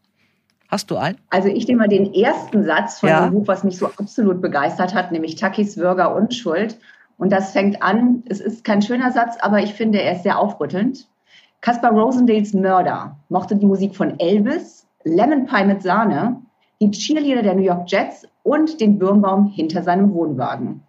Hast 0.69 0.91
du 0.91 0.97
einen? 0.97 1.19
Also 1.31 1.49
ich 1.49 1.67
nehme 1.67 1.81
mal 1.81 1.89
den 1.89 2.15
ersten 2.15 2.65
Satz 2.65 3.01
von 3.01 3.09
ja. 3.09 3.27
dem 3.27 3.33
Buch, 3.33 3.49
was 3.49 3.65
mich 3.65 3.77
so 3.77 3.87
absolut 3.87 4.41
begeistert 4.41 4.95
hat, 4.95 5.11
nämlich 5.11 5.35
Takis 5.35 5.77
Würger 5.77 6.15
Unschuld. 6.15 6.79
Und 7.19 7.33
das 7.33 7.53
fängt 7.53 7.83
an, 7.83 8.23
es 8.29 8.41
ist 8.41 8.65
kein 8.65 8.81
schöner 8.81 9.11
Satz, 9.11 9.37
aber 9.41 9.61
ich 9.61 9.75
finde, 9.75 10.01
er 10.01 10.13
ist 10.13 10.23
sehr 10.23 10.39
aufrüttelnd. 10.39 11.09
Caspar 11.61 11.93
Rosendales 11.93 12.55
Mörder 12.55 13.17
mochte 13.29 13.57
die 13.57 13.67
Musik 13.67 13.97
von 13.97 14.19
Elvis, 14.19 14.87
Lemon 15.05 15.47
Pie 15.47 15.65
mit 15.65 15.83
Sahne, 15.83 16.41
die 16.81 16.91
Cheerleader 16.91 17.43
der 17.43 17.55
New 17.55 17.63
York 17.63 17.91
Jets 17.91 18.27
und 18.43 18.81
den 18.81 18.99
Birnbaum 18.99 19.49
hinter 19.49 19.83
seinem 19.83 20.15
Wohnwagen. 20.15 20.83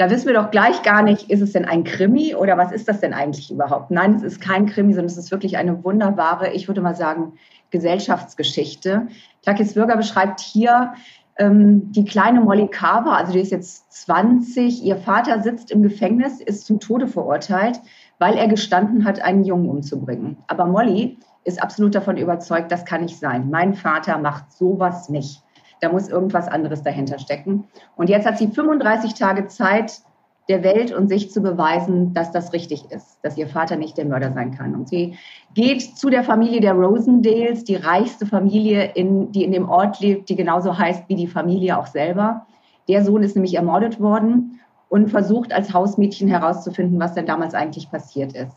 Da 0.00 0.08
wissen 0.08 0.28
wir 0.28 0.32
doch 0.32 0.50
gleich 0.50 0.82
gar 0.82 1.02
nicht, 1.02 1.30
ist 1.30 1.42
es 1.42 1.52
denn 1.52 1.66
ein 1.66 1.84
Krimi 1.84 2.34
oder 2.34 2.56
was 2.56 2.72
ist 2.72 2.88
das 2.88 3.00
denn 3.00 3.12
eigentlich 3.12 3.50
überhaupt? 3.50 3.90
Nein, 3.90 4.14
es 4.14 4.22
ist 4.22 4.40
kein 4.40 4.64
Krimi, 4.64 4.94
sondern 4.94 5.12
es 5.12 5.18
ist 5.18 5.30
wirklich 5.30 5.58
eine 5.58 5.84
wunderbare, 5.84 6.54
ich 6.54 6.68
würde 6.68 6.80
mal 6.80 6.96
sagen, 6.96 7.34
Gesellschaftsgeschichte. 7.68 9.08
Takis 9.42 9.74
Bürger 9.74 9.98
beschreibt 9.98 10.40
hier 10.40 10.94
ähm, 11.36 11.92
die 11.92 12.06
kleine 12.06 12.40
Molly 12.40 12.68
Carver, 12.68 13.14
also 13.14 13.34
die 13.34 13.40
ist 13.40 13.52
jetzt 13.52 13.92
20. 13.92 14.82
Ihr 14.82 14.96
Vater 14.96 15.42
sitzt 15.42 15.70
im 15.70 15.82
Gefängnis, 15.82 16.40
ist 16.40 16.64
zum 16.64 16.80
Tode 16.80 17.06
verurteilt, 17.06 17.78
weil 18.18 18.38
er 18.38 18.48
gestanden 18.48 19.04
hat, 19.04 19.20
einen 19.20 19.44
Jungen 19.44 19.68
umzubringen. 19.68 20.38
Aber 20.46 20.64
Molly 20.64 21.18
ist 21.44 21.62
absolut 21.62 21.94
davon 21.94 22.16
überzeugt, 22.16 22.72
das 22.72 22.86
kann 22.86 23.02
nicht 23.02 23.18
sein. 23.18 23.50
Mein 23.50 23.74
Vater 23.74 24.16
macht 24.16 24.50
sowas 24.50 25.10
nicht. 25.10 25.42
Da 25.80 25.90
muss 25.90 26.08
irgendwas 26.08 26.48
anderes 26.48 26.82
dahinter 26.82 27.18
stecken. 27.18 27.64
Und 27.96 28.08
jetzt 28.08 28.26
hat 28.26 28.38
sie 28.38 28.48
35 28.48 29.14
Tage 29.14 29.46
Zeit, 29.46 30.02
der 30.50 30.64
Welt 30.64 30.92
und 30.92 31.08
sich 31.08 31.30
zu 31.30 31.40
beweisen, 31.40 32.12
dass 32.12 32.32
das 32.32 32.52
richtig 32.52 32.90
ist, 32.90 33.20
dass 33.22 33.38
ihr 33.38 33.46
Vater 33.46 33.76
nicht 33.76 33.96
der 33.96 34.04
Mörder 34.04 34.32
sein 34.32 34.50
kann. 34.50 34.74
Und 34.74 34.88
sie 34.88 35.16
geht 35.54 35.80
zu 35.96 36.10
der 36.10 36.24
Familie 36.24 36.60
der 36.60 36.74
Rosendales, 36.74 37.62
die 37.62 37.76
reichste 37.76 38.26
Familie, 38.26 38.90
in, 38.94 39.30
die 39.30 39.44
in 39.44 39.52
dem 39.52 39.68
Ort 39.68 40.00
lebt, 40.00 40.28
die 40.28 40.34
genauso 40.34 40.76
heißt 40.76 41.04
wie 41.08 41.14
die 41.14 41.28
Familie 41.28 41.78
auch 41.78 41.86
selber. 41.86 42.46
Der 42.88 43.04
Sohn 43.04 43.22
ist 43.22 43.36
nämlich 43.36 43.54
ermordet 43.54 44.00
worden 44.00 44.60
und 44.88 45.08
versucht 45.08 45.52
als 45.52 45.72
Hausmädchen 45.72 46.26
herauszufinden, 46.26 46.98
was 46.98 47.14
denn 47.14 47.26
damals 47.26 47.54
eigentlich 47.54 47.88
passiert 47.88 48.34
ist. 48.34 48.56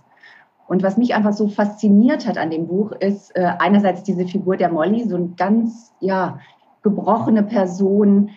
Und 0.67 0.81
was 0.81 0.97
mich 0.97 1.13
einfach 1.13 1.33
so 1.33 1.47
fasziniert 1.47 2.25
hat 2.27 2.39
an 2.39 2.49
dem 2.49 2.67
Buch, 2.67 2.93
ist 2.93 3.35
äh, 3.35 3.51
einerseits 3.59 4.01
diese 4.01 4.25
Figur 4.25 4.57
der 4.57 4.71
Molly, 4.71 5.07
so 5.07 5.15
ein 5.15 5.35
ganz, 5.35 5.93
ja, 5.99 6.39
gebrochene 6.83 7.43
Person, 7.43 8.29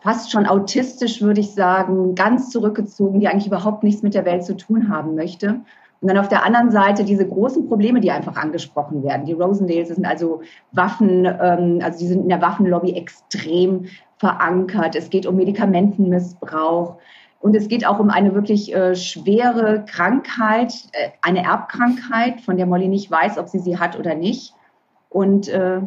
fast 0.00 0.30
schon 0.30 0.46
autistisch, 0.46 1.20
würde 1.20 1.40
ich 1.40 1.52
sagen, 1.52 2.14
ganz 2.14 2.50
zurückgezogen, 2.50 3.20
die 3.20 3.28
eigentlich 3.28 3.48
überhaupt 3.48 3.82
nichts 3.82 4.02
mit 4.02 4.14
der 4.14 4.24
Welt 4.24 4.44
zu 4.44 4.56
tun 4.56 4.88
haben 4.88 5.14
möchte. 5.14 5.60
Und 6.00 6.08
dann 6.08 6.18
auf 6.18 6.28
der 6.28 6.44
anderen 6.44 6.70
Seite 6.70 7.04
diese 7.04 7.26
großen 7.26 7.66
Probleme, 7.68 8.00
die 8.00 8.10
einfach 8.10 8.36
angesprochen 8.36 9.02
werden. 9.02 9.24
Die 9.24 9.32
Rosendales 9.32 9.88
sind 9.88 10.06
also 10.06 10.42
Waffen, 10.72 11.24
ähm, 11.24 11.80
also 11.82 11.98
die 11.98 12.06
sind 12.06 12.22
in 12.22 12.28
der 12.28 12.42
Waffenlobby 12.42 12.92
extrem 12.92 13.86
verankert. 14.18 14.94
Es 14.94 15.10
geht 15.10 15.26
um 15.26 15.36
Medikamentenmissbrauch. 15.36 16.96
Und 17.40 17.56
es 17.56 17.68
geht 17.68 17.86
auch 17.86 17.98
um 17.98 18.10
eine 18.10 18.34
wirklich 18.34 18.74
äh, 18.74 18.94
schwere 18.94 19.84
Krankheit, 19.86 20.74
äh, 20.92 21.10
eine 21.22 21.44
Erbkrankheit, 21.44 22.40
von 22.42 22.56
der 22.56 22.66
Molly 22.66 22.88
nicht 22.88 23.10
weiß, 23.10 23.38
ob 23.38 23.48
sie 23.48 23.58
sie 23.58 23.78
hat 23.78 23.98
oder 23.98 24.14
nicht. 24.14 24.54
Und 25.08 25.48
äh, 25.48 25.80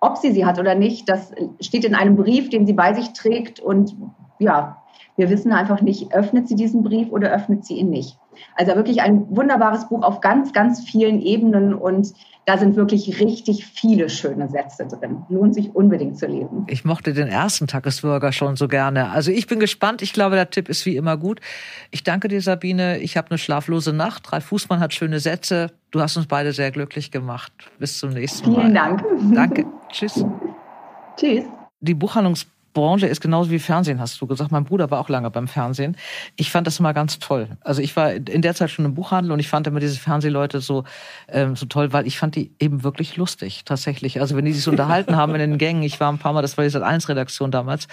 ob 0.00 0.16
sie 0.16 0.32
sie 0.32 0.46
hat 0.46 0.58
oder 0.58 0.74
nicht, 0.74 1.08
das 1.08 1.32
steht 1.60 1.84
in 1.84 1.94
einem 1.94 2.16
Brief, 2.16 2.50
den 2.50 2.66
sie 2.66 2.72
bei 2.72 2.94
sich 2.94 3.12
trägt. 3.12 3.60
Und 3.60 3.96
ja, 4.38 4.82
wir 5.16 5.30
wissen 5.30 5.52
einfach 5.52 5.80
nicht, 5.80 6.12
öffnet 6.14 6.48
sie 6.48 6.54
diesen 6.54 6.82
Brief 6.82 7.10
oder 7.10 7.30
öffnet 7.30 7.64
sie 7.64 7.74
ihn 7.74 7.90
nicht. 7.90 8.18
Also 8.54 8.74
wirklich 8.74 9.00
ein 9.02 9.26
wunderbares 9.28 9.88
Buch 9.88 10.02
auf 10.02 10.20
ganz, 10.20 10.52
ganz 10.52 10.84
vielen 10.84 11.20
Ebenen 11.20 11.74
und 11.74 12.12
da 12.48 12.56
sind 12.56 12.76
wirklich 12.76 13.20
richtig 13.20 13.66
viele 13.66 14.08
schöne 14.08 14.48
Sätze 14.48 14.86
drin. 14.86 15.22
Lohnt 15.28 15.54
sich 15.54 15.74
unbedingt 15.74 16.18
zu 16.18 16.26
lesen. 16.26 16.64
Ich 16.66 16.82
mochte 16.82 17.12
den 17.12 17.28
ersten 17.28 17.66
Tagesbürger 17.66 18.32
schon 18.32 18.56
so 18.56 18.68
gerne. 18.68 19.10
Also 19.10 19.30
ich 19.30 19.46
bin 19.46 19.60
gespannt. 19.60 20.00
Ich 20.00 20.14
glaube, 20.14 20.34
der 20.34 20.48
Tipp 20.48 20.70
ist 20.70 20.86
wie 20.86 20.96
immer 20.96 21.18
gut. 21.18 21.40
Ich 21.90 22.04
danke 22.04 22.28
dir, 22.28 22.40
Sabine. 22.40 23.00
Ich 23.00 23.18
habe 23.18 23.28
eine 23.30 23.38
schlaflose 23.38 23.92
Nacht. 23.92 24.32
Ralf 24.32 24.46
Fußmann 24.46 24.80
hat 24.80 24.94
schöne 24.94 25.20
Sätze. 25.20 25.72
Du 25.90 26.00
hast 26.00 26.16
uns 26.16 26.26
beide 26.26 26.54
sehr 26.54 26.70
glücklich 26.70 27.10
gemacht. 27.10 27.52
Bis 27.78 27.98
zum 27.98 28.14
nächsten 28.14 28.50
Mal. 28.50 28.62
Vielen 28.62 28.74
Dank. 28.74 29.04
Danke. 29.34 29.66
Tschüss. 29.90 30.24
Tschüss. 31.16 31.44
Die 31.80 31.94
Buchhandlungs 31.94 32.46
Branche 32.72 33.06
ist 33.06 33.20
genauso 33.20 33.50
wie 33.50 33.58
Fernsehen, 33.58 34.00
hast 34.00 34.20
du 34.20 34.26
gesagt. 34.26 34.52
Mein 34.52 34.64
Bruder 34.64 34.90
war 34.90 35.00
auch 35.00 35.08
lange 35.08 35.30
beim 35.30 35.48
Fernsehen. 35.48 35.96
Ich 36.36 36.50
fand 36.50 36.66
das 36.66 36.78
immer 36.78 36.94
ganz 36.94 37.18
toll. 37.18 37.48
Also 37.60 37.82
ich 37.82 37.96
war 37.96 38.12
in 38.12 38.42
der 38.42 38.54
Zeit 38.54 38.70
schon 38.70 38.84
im 38.84 38.94
Buchhandel 38.94 39.32
und 39.32 39.40
ich 39.40 39.48
fand 39.48 39.66
immer 39.66 39.80
diese 39.80 39.98
Fernsehleute 39.98 40.60
so, 40.60 40.84
ähm, 41.28 41.56
so 41.56 41.66
toll, 41.66 41.92
weil 41.92 42.06
ich 42.06 42.18
fand 42.18 42.36
die 42.36 42.52
eben 42.58 42.84
wirklich 42.84 43.16
lustig, 43.16 43.62
tatsächlich. 43.64 44.20
Also 44.20 44.36
wenn 44.36 44.44
die 44.44 44.52
sich 44.52 44.62
so 44.62 44.70
unterhalten 44.70 45.16
haben 45.16 45.34
in 45.34 45.40
den 45.40 45.58
Gängen, 45.58 45.82
ich 45.82 45.98
war 45.98 46.12
ein 46.12 46.18
paar 46.18 46.32
Mal, 46.32 46.42
das 46.42 46.56
war 46.56 46.64
die 46.64 46.70
Sat1-Redaktion 46.70 47.50
damals, 47.50 47.88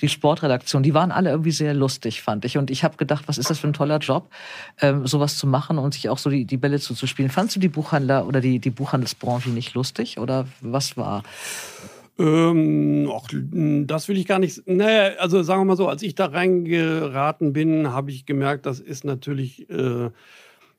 die 0.00 0.08
Sportredaktion, 0.08 0.82
die 0.82 0.94
waren 0.94 1.12
alle 1.12 1.30
irgendwie 1.30 1.52
sehr 1.52 1.74
lustig, 1.74 2.22
fand 2.22 2.44
ich. 2.44 2.56
Und 2.56 2.70
ich 2.70 2.84
habe 2.84 2.96
gedacht, 2.96 3.24
was 3.26 3.38
ist 3.38 3.50
das 3.50 3.58
für 3.58 3.68
ein 3.68 3.72
toller 3.72 3.98
Job, 3.98 4.30
ähm, 4.80 5.06
sowas 5.06 5.36
zu 5.36 5.46
machen 5.46 5.78
und 5.78 5.94
sich 5.94 6.08
auch 6.08 6.18
so 6.18 6.30
die, 6.30 6.44
die 6.44 6.56
Bälle 6.56 6.78
zuzuspielen. 6.78 7.30
Fandst 7.30 7.56
du 7.56 7.60
die 7.60 7.68
Buchhandler 7.68 8.26
oder 8.26 8.40
die, 8.40 8.58
die 8.58 8.70
Buchhandelsbranche 8.70 9.50
nicht 9.50 9.74
lustig 9.74 10.18
oder 10.18 10.46
was 10.60 10.96
war? 10.96 11.22
Ähm, 12.20 13.10
ach, 13.10 13.28
das 13.32 14.08
will 14.08 14.18
ich 14.18 14.26
gar 14.26 14.38
nicht. 14.38 14.66
Naja, 14.66 15.14
also 15.18 15.42
sagen 15.42 15.62
wir 15.62 15.64
mal 15.64 15.76
so, 15.76 15.88
als 15.88 16.02
ich 16.02 16.14
da 16.14 16.26
reingeraten 16.26 17.54
bin, 17.54 17.92
habe 17.92 18.10
ich 18.10 18.26
gemerkt, 18.26 18.66
das 18.66 18.78
ist 18.78 19.04
natürlich 19.04 19.70
äh, 19.70 20.10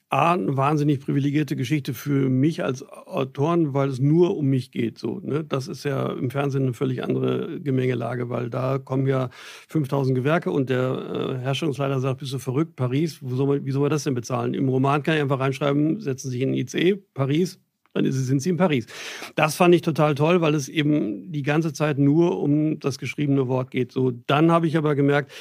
A, 0.09 0.33
eine 0.33 0.55
wahnsinnig 0.57 0.99
privilegierte 0.99 1.55
Geschichte 1.55 1.93
für 1.93 2.29
mich 2.29 2.63
als 2.63 2.87
Autoren, 2.87 3.73
weil 3.73 3.89
es 3.89 3.99
nur 3.99 4.37
um 4.37 4.47
mich 4.47 4.69
geht. 4.71 4.99
So, 4.99 5.19
ne? 5.23 5.43
Das 5.43 5.67
ist 5.67 5.83
ja 5.83 6.11
im 6.11 6.29
Fernsehen 6.29 6.63
eine 6.63 6.73
völlig 6.73 7.01
andere 7.01 7.59
Gemengelage, 7.61 8.29
weil 8.29 8.49
da 8.49 8.77
kommen 8.77 9.07
ja 9.07 9.29
5000 9.69 10.13
Gewerke 10.13 10.51
und 10.51 10.69
der 10.69 11.37
äh, 11.37 11.37
Herrschungsleiter 11.39 12.01
sagt, 12.01 12.19
bist 12.19 12.33
du 12.33 12.39
verrückt, 12.39 12.75
Paris, 12.75 13.19
wo 13.21 13.35
soll 13.35 13.47
man, 13.47 13.65
wie 13.65 13.71
soll 13.71 13.81
man 13.81 13.89
das 13.89 14.03
denn 14.03 14.13
bezahlen? 14.13 14.53
Im 14.53 14.69
Roman 14.69 15.01
kann 15.01 15.15
ich 15.15 15.21
einfach 15.21 15.39
reinschreiben, 15.39 16.01
setzen 16.01 16.29
sich 16.29 16.41
in 16.41 16.49
ein 16.49 16.55
ICE, 16.55 16.97
Paris, 17.13 17.59
dann 17.93 18.09
sind 18.11 18.41
sie 18.41 18.49
in 18.49 18.57
Paris. 18.57 18.85
Das 19.35 19.55
fand 19.55 19.75
ich 19.75 19.81
total 19.81 20.15
toll, 20.15 20.41
weil 20.41 20.55
es 20.55 20.69
eben 20.69 21.31
die 21.31 21.43
ganze 21.43 21.73
Zeit 21.73 21.97
nur 21.97 22.39
um 22.39 22.79
das 22.79 22.97
geschriebene 22.97 23.47
Wort 23.47 23.71
geht. 23.71 23.91
So, 23.91 24.11
dann 24.11 24.51
habe 24.51 24.67
ich 24.67 24.77
aber 24.77 24.95
gemerkt, 24.95 25.31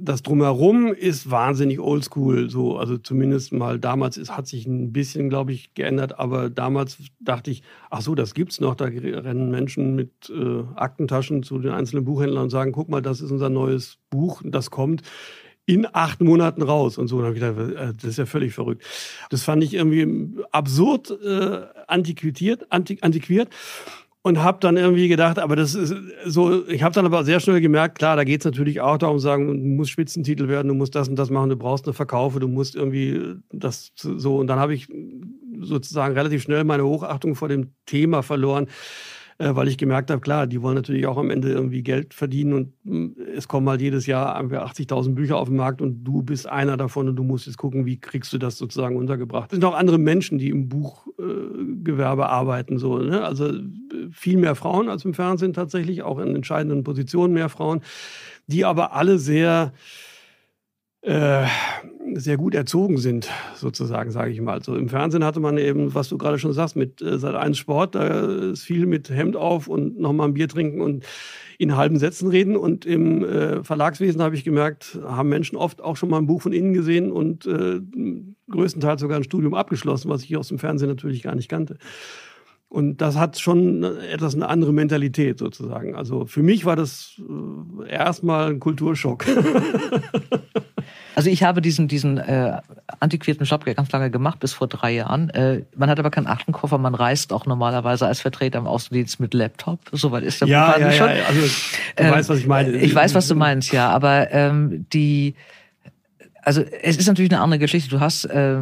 das 0.00 0.22
drumherum 0.22 0.92
ist 0.92 1.30
wahnsinnig 1.30 1.80
oldschool, 1.80 2.50
so 2.50 2.76
also 2.76 2.98
zumindest 2.98 3.52
mal 3.52 3.80
damals 3.80 4.16
ist, 4.16 4.36
hat 4.36 4.46
sich 4.46 4.66
ein 4.66 4.92
bisschen, 4.92 5.28
glaube 5.28 5.52
ich, 5.52 5.74
geändert, 5.74 6.18
aber 6.18 6.50
damals 6.50 6.98
dachte 7.20 7.50
ich, 7.50 7.62
ach 7.90 8.02
so, 8.02 8.14
das 8.14 8.34
gibt's 8.34 8.60
noch. 8.60 8.74
Da 8.74 8.84
rennen 8.84 9.50
Menschen 9.50 9.96
mit 9.96 10.30
äh, 10.30 10.62
Aktentaschen 10.76 11.42
zu 11.42 11.58
den 11.58 11.72
einzelnen 11.72 12.04
Buchhändlern 12.04 12.44
und 12.44 12.50
sagen, 12.50 12.72
guck 12.72 12.88
mal, 12.88 13.02
das 13.02 13.20
ist 13.20 13.30
unser 13.30 13.50
neues 13.50 13.98
Buch, 14.10 14.42
das 14.44 14.70
kommt 14.70 15.02
in 15.68 15.86
acht 15.92 16.22
Monaten 16.22 16.62
raus 16.62 16.96
und 16.96 17.08
so. 17.08 17.18
Und 17.18 17.24
habe 17.24 17.34
ich 17.34 17.40
gedacht, 17.40 17.76
äh, 17.76 17.92
das 17.92 18.04
ist 18.04 18.16
ja 18.16 18.24
völlig 18.24 18.54
verrückt. 18.54 18.82
Das 19.28 19.42
fand 19.42 19.62
ich 19.62 19.74
irgendwie 19.74 20.42
absurd 20.50 21.10
äh, 21.22 21.60
antiquiert, 21.86 22.66
antiquiert 22.70 23.50
und 24.22 24.42
habe 24.42 24.58
dann 24.60 24.78
irgendwie 24.78 25.08
gedacht, 25.08 25.38
aber 25.38 25.56
das 25.56 25.74
ist 25.74 25.94
so, 26.24 26.66
ich 26.68 26.82
habe 26.82 26.94
dann 26.94 27.04
aber 27.04 27.22
sehr 27.22 27.38
schnell 27.38 27.60
gemerkt, 27.60 27.98
klar, 27.98 28.16
da 28.16 28.24
geht 28.24 28.40
es 28.40 28.46
natürlich 28.46 28.80
auch 28.80 28.96
darum, 28.96 29.18
sagen, 29.18 29.46
du 29.46 29.54
musst 29.54 29.90
Spitzentitel 29.90 30.48
werden, 30.48 30.68
du 30.68 30.74
musst 30.74 30.94
das 30.94 31.10
und 31.10 31.16
das 31.16 31.28
machen, 31.28 31.50
du 31.50 31.56
brauchst 31.56 31.84
eine 31.84 31.92
Verkaufe, 31.92 32.40
du 32.40 32.48
musst 32.48 32.74
irgendwie 32.74 33.36
das 33.52 33.92
so. 33.94 34.38
Und 34.38 34.46
dann 34.46 34.58
habe 34.58 34.72
ich 34.72 34.88
sozusagen 35.60 36.14
relativ 36.14 36.44
schnell 36.44 36.64
meine 36.64 36.84
Hochachtung 36.84 37.34
vor 37.34 37.48
dem 37.48 37.72
Thema 37.84 38.22
verloren 38.22 38.68
äh, 38.68 38.70
weil 39.38 39.68
ich 39.68 39.78
gemerkt 39.78 40.10
habe, 40.10 40.20
klar, 40.20 40.46
die 40.48 40.62
wollen 40.62 40.74
natürlich 40.74 41.06
auch 41.06 41.16
am 41.16 41.30
Ende 41.30 41.50
irgendwie 41.50 41.82
Geld 41.82 42.12
verdienen 42.12 42.52
und 42.52 42.72
mm, 42.84 43.20
es 43.36 43.46
kommen 43.46 43.68
halt 43.68 43.80
jedes 43.80 44.06
Jahr 44.06 44.36
80.000 44.36 45.14
Bücher 45.14 45.36
auf 45.36 45.48
den 45.48 45.56
Markt 45.56 45.80
und 45.80 46.02
du 46.02 46.22
bist 46.22 46.48
einer 46.48 46.76
davon 46.76 47.08
und 47.08 47.16
du 47.16 47.22
musst 47.22 47.46
jetzt 47.46 47.56
gucken, 47.56 47.86
wie 47.86 48.00
kriegst 48.00 48.32
du 48.32 48.38
das 48.38 48.58
sozusagen 48.58 48.96
untergebracht. 48.96 49.52
Es 49.52 49.56
sind 49.56 49.64
auch 49.64 49.76
andere 49.76 49.98
Menschen, 49.98 50.38
die 50.38 50.48
im 50.48 50.68
Buchgewerbe 50.68 52.22
äh, 52.22 52.26
arbeiten, 52.26 52.78
so, 52.78 52.98
ne? 52.98 53.24
also 53.24 53.48
äh, 53.48 53.62
viel 54.10 54.38
mehr 54.38 54.56
Frauen 54.56 54.88
als 54.88 55.04
im 55.04 55.14
Fernsehen 55.14 55.52
tatsächlich, 55.52 56.02
auch 56.02 56.18
in 56.18 56.34
entscheidenden 56.34 56.82
Positionen 56.82 57.32
mehr 57.32 57.48
Frauen, 57.48 57.82
die 58.48 58.64
aber 58.64 58.92
alle 58.94 59.18
sehr 59.18 59.72
äh, 61.02 61.46
sehr 62.16 62.36
gut 62.36 62.54
erzogen 62.54 62.98
sind, 62.98 63.28
sozusagen, 63.54 64.10
sage 64.10 64.30
ich 64.30 64.40
mal. 64.40 64.62
So 64.62 64.76
im 64.76 64.88
Fernsehen 64.88 65.24
hatte 65.24 65.40
man 65.40 65.58
eben, 65.58 65.94
was 65.94 66.08
du 66.08 66.18
gerade 66.18 66.38
schon 66.38 66.52
sagst, 66.52 66.76
mit 66.76 67.02
äh, 67.02 67.18
seit 67.18 67.34
eins 67.34 67.58
Sport, 67.58 67.94
da 67.94 68.50
ist 68.50 68.62
viel 68.62 68.86
mit 68.86 69.10
Hemd 69.10 69.36
auf 69.36 69.68
und 69.68 69.98
nochmal 69.98 70.28
ein 70.28 70.34
Bier 70.34 70.48
trinken 70.48 70.80
und 70.80 71.04
in 71.58 71.76
halben 71.76 71.98
Sätzen 71.98 72.28
reden. 72.28 72.56
Und 72.56 72.86
im 72.86 73.24
äh, 73.24 73.64
Verlagswesen 73.64 74.22
habe 74.22 74.34
ich 74.34 74.44
gemerkt, 74.44 74.98
haben 75.04 75.28
Menschen 75.28 75.56
oft 75.56 75.80
auch 75.80 75.96
schon 75.96 76.08
mal 76.08 76.18
ein 76.18 76.26
Buch 76.26 76.42
von 76.42 76.52
innen 76.52 76.72
gesehen 76.72 77.10
und 77.10 77.46
äh, 77.46 77.80
größtenteils 78.50 79.00
sogar 79.00 79.18
ein 79.18 79.24
Studium 79.24 79.54
abgeschlossen, 79.54 80.08
was 80.08 80.22
ich 80.22 80.36
aus 80.36 80.48
dem 80.48 80.58
Fernsehen 80.58 80.88
natürlich 80.88 81.22
gar 81.22 81.34
nicht 81.34 81.48
kannte. 81.48 81.78
Und 82.70 82.98
das 82.98 83.16
hat 83.16 83.38
schon 83.38 83.82
etwas 83.82 84.34
eine 84.34 84.48
andere 84.48 84.72
Mentalität 84.74 85.38
sozusagen. 85.38 85.94
Also 85.94 86.26
für 86.26 86.42
mich 86.42 86.66
war 86.66 86.76
das 86.76 87.18
äh, 87.18 87.90
erstmal 87.90 88.50
ein 88.50 88.60
Kulturschock. 88.60 89.24
Also 91.18 91.30
ich 91.30 91.42
habe 91.42 91.60
diesen, 91.60 91.88
diesen 91.88 92.16
äh, 92.18 92.60
antiquierten 93.00 93.44
Job 93.44 93.64
ganz 93.64 93.90
lange 93.90 94.08
gemacht, 94.08 94.38
bis 94.38 94.52
vor 94.52 94.68
drei 94.68 94.92
Jahren. 94.92 95.30
Äh, 95.30 95.64
man 95.74 95.90
hat 95.90 95.98
aber 95.98 96.12
keinen 96.12 96.28
Aktenkoffer, 96.28 96.78
man 96.78 96.94
reist 96.94 97.32
auch 97.32 97.44
normalerweise 97.44 98.06
als 98.06 98.20
Vertreter 98.20 98.60
im 98.60 98.68
Außendienst 98.68 99.18
mit 99.18 99.34
Laptop. 99.34 99.80
Soweit 99.90 100.22
ist 100.22 100.40
der 100.40 100.46
ja, 100.46 100.78
ja, 100.78 100.92
schon. 100.92 101.08
Ja, 101.08 101.24
also 101.24 101.40
du 101.40 102.04
ähm, 102.04 102.12
weißt, 102.12 102.28
was 102.28 102.38
ich 102.38 102.46
meine. 102.46 102.70
Ich 102.70 102.94
weiß, 102.94 103.16
was 103.16 103.26
du 103.26 103.34
meinst, 103.34 103.72
ja. 103.72 103.90
Aber 103.90 104.30
ähm, 104.30 104.86
die, 104.92 105.34
also 106.40 106.62
es 106.62 106.98
ist 106.98 107.08
natürlich 107.08 107.32
eine 107.32 107.40
andere 107.40 107.58
Geschichte. 107.58 107.90
Du 107.90 107.98
hast 107.98 108.24
äh, 108.26 108.60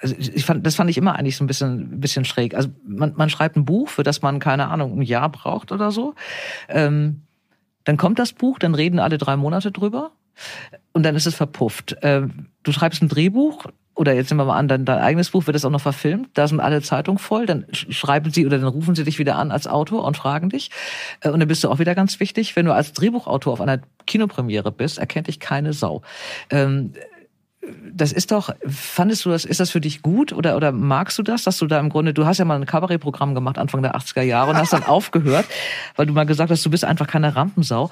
also 0.00 0.14
ich 0.16 0.44
fand, 0.44 0.64
das 0.64 0.76
fand 0.76 0.90
ich 0.90 0.96
immer 0.96 1.16
eigentlich 1.16 1.36
so 1.36 1.42
ein 1.42 1.48
bisschen, 1.48 1.94
ein 1.94 2.00
bisschen 2.00 2.24
schräg. 2.24 2.54
Also 2.54 2.68
man, 2.86 3.14
man 3.16 3.30
schreibt 3.30 3.56
ein 3.56 3.64
Buch, 3.64 3.88
für 3.88 4.04
das 4.04 4.22
man, 4.22 4.38
keine 4.38 4.68
Ahnung, 4.68 5.00
ein 5.00 5.02
Jahr 5.02 5.28
braucht 5.28 5.72
oder 5.72 5.90
so. 5.90 6.14
Ähm, 6.68 7.22
dann 7.82 7.96
kommt 7.96 8.20
das 8.20 8.32
Buch, 8.32 8.60
dann 8.60 8.76
reden 8.76 9.00
alle 9.00 9.18
drei 9.18 9.36
Monate 9.36 9.72
drüber 9.72 10.12
und 10.92 11.02
dann 11.02 11.16
ist 11.16 11.26
es 11.26 11.34
verpufft. 11.34 11.96
Ähm, 12.02 12.46
du 12.62 12.72
schreibst 12.72 13.02
ein 13.02 13.08
Drehbuch 13.08 13.66
oder 13.94 14.14
jetzt 14.14 14.30
nehmen 14.30 14.40
wir 14.40 14.46
mal 14.46 14.58
an, 14.58 14.68
dein, 14.68 14.84
dein 14.84 14.98
eigenes 14.98 15.30
Buch 15.30 15.46
wird 15.46 15.56
es 15.56 15.64
auch 15.64 15.70
noch 15.70 15.80
verfilmt, 15.80 16.30
da 16.34 16.48
sind 16.48 16.60
alle 16.60 16.80
Zeitungen 16.80 17.18
voll, 17.18 17.44
dann 17.44 17.66
schreiben 17.72 18.30
sie 18.30 18.46
oder 18.46 18.58
dann 18.58 18.68
rufen 18.68 18.94
sie 18.94 19.04
dich 19.04 19.18
wieder 19.18 19.36
an 19.36 19.50
als 19.50 19.66
Autor 19.66 20.04
und 20.04 20.16
fragen 20.16 20.48
dich. 20.48 20.70
Äh, 21.20 21.30
und 21.30 21.40
dann 21.40 21.48
bist 21.48 21.62
du 21.64 21.68
auch 21.68 21.78
wieder 21.78 21.94
ganz 21.94 22.18
wichtig, 22.20 22.56
wenn 22.56 22.66
du 22.66 22.72
als 22.72 22.92
Drehbuchautor 22.92 23.52
auf 23.52 23.60
einer 23.60 23.80
Kinopremiere 24.06 24.72
bist, 24.72 24.98
erkennt 24.98 25.26
dich 25.26 25.38
keine 25.38 25.72
Sau. 25.72 26.02
Ähm, 26.50 26.94
das 27.92 28.12
ist 28.12 28.32
doch, 28.32 28.54
fandest 28.66 29.24
du 29.26 29.30
das, 29.30 29.44
ist 29.44 29.60
das 29.60 29.70
für 29.70 29.80
dich 29.80 30.00
gut 30.00 30.32
oder, 30.32 30.56
oder 30.56 30.72
magst 30.72 31.18
du 31.18 31.22
das, 31.22 31.44
dass 31.44 31.58
du 31.58 31.66
da 31.66 31.78
im 31.78 31.90
Grunde, 31.90 32.14
du 32.14 32.24
hast 32.24 32.38
ja 32.38 32.44
mal 32.44 32.58
ein 32.58 32.64
Kabarettprogramm 32.64 33.34
gemacht 33.34 33.58
Anfang 33.58 33.82
der 33.82 33.94
80er 33.96 34.22
Jahre 34.22 34.50
und 34.52 34.56
hast 34.56 34.72
dann 34.72 34.84
aufgehört, 34.86 35.44
weil 35.96 36.06
du 36.06 36.12
mal 36.12 36.24
gesagt 36.24 36.50
hast, 36.50 36.64
du 36.64 36.70
bist 36.70 36.84
einfach 36.84 37.06
keine 37.06 37.36
Rampensau. 37.36 37.90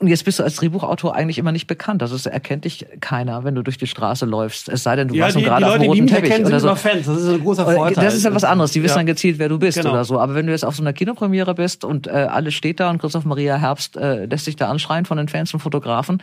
Und 0.00 0.08
jetzt 0.08 0.24
bist 0.24 0.40
du 0.40 0.42
als 0.42 0.56
Drehbuchautor 0.56 1.14
eigentlich 1.14 1.38
immer 1.38 1.52
nicht 1.52 1.68
bekannt. 1.68 2.02
Also 2.02 2.16
es 2.16 2.26
erkennt 2.26 2.64
dich 2.64 2.84
keiner, 3.00 3.44
wenn 3.44 3.54
du 3.54 3.62
durch 3.62 3.78
die 3.78 3.86
Straße 3.86 4.26
läufst. 4.26 4.68
Es 4.68 4.82
sei 4.82 4.96
denn, 4.96 5.06
du 5.06 5.14
ja, 5.14 5.24
warst 5.24 5.36
die, 5.36 5.42
gerade 5.42 5.66
auf 5.68 5.78
dem 5.78 5.82
roten 5.82 6.06
Teppich 6.08 6.30
erkennen, 6.30 6.46
oder 6.46 6.58
so. 6.58 6.68
Sind 6.68 6.78
Fans. 6.78 7.06
Das 7.06 7.16
ist 7.18 7.28
ein 7.28 7.40
großer 7.40 7.64
Vorteil. 7.64 8.04
Das 8.04 8.14
ist 8.14 8.24
ja 8.24 8.34
was 8.34 8.42
anderes. 8.42 8.72
Die 8.72 8.82
wissen 8.82 8.94
ja. 8.94 8.98
dann 8.98 9.06
gezielt, 9.06 9.38
wer 9.38 9.48
du 9.48 9.58
bist 9.58 9.78
genau. 9.78 9.92
oder 9.92 10.04
so. 10.04 10.18
Aber 10.18 10.34
wenn 10.34 10.46
du 10.46 10.52
jetzt 10.52 10.64
auf 10.64 10.74
so 10.74 10.82
einer 10.82 10.92
Kinopremiere 10.92 11.54
bist 11.54 11.84
und 11.84 12.08
äh, 12.08 12.10
alles 12.10 12.54
steht 12.54 12.80
da 12.80 12.90
und 12.90 12.98
Christoph 12.98 13.24
Maria 13.24 13.56
Herbst 13.56 13.96
äh, 13.96 14.26
lässt 14.26 14.46
sich 14.46 14.56
da 14.56 14.68
anschreien 14.68 15.04
von 15.04 15.16
den 15.16 15.28
Fans 15.28 15.54
und 15.54 15.60
Fotografen, 15.60 16.20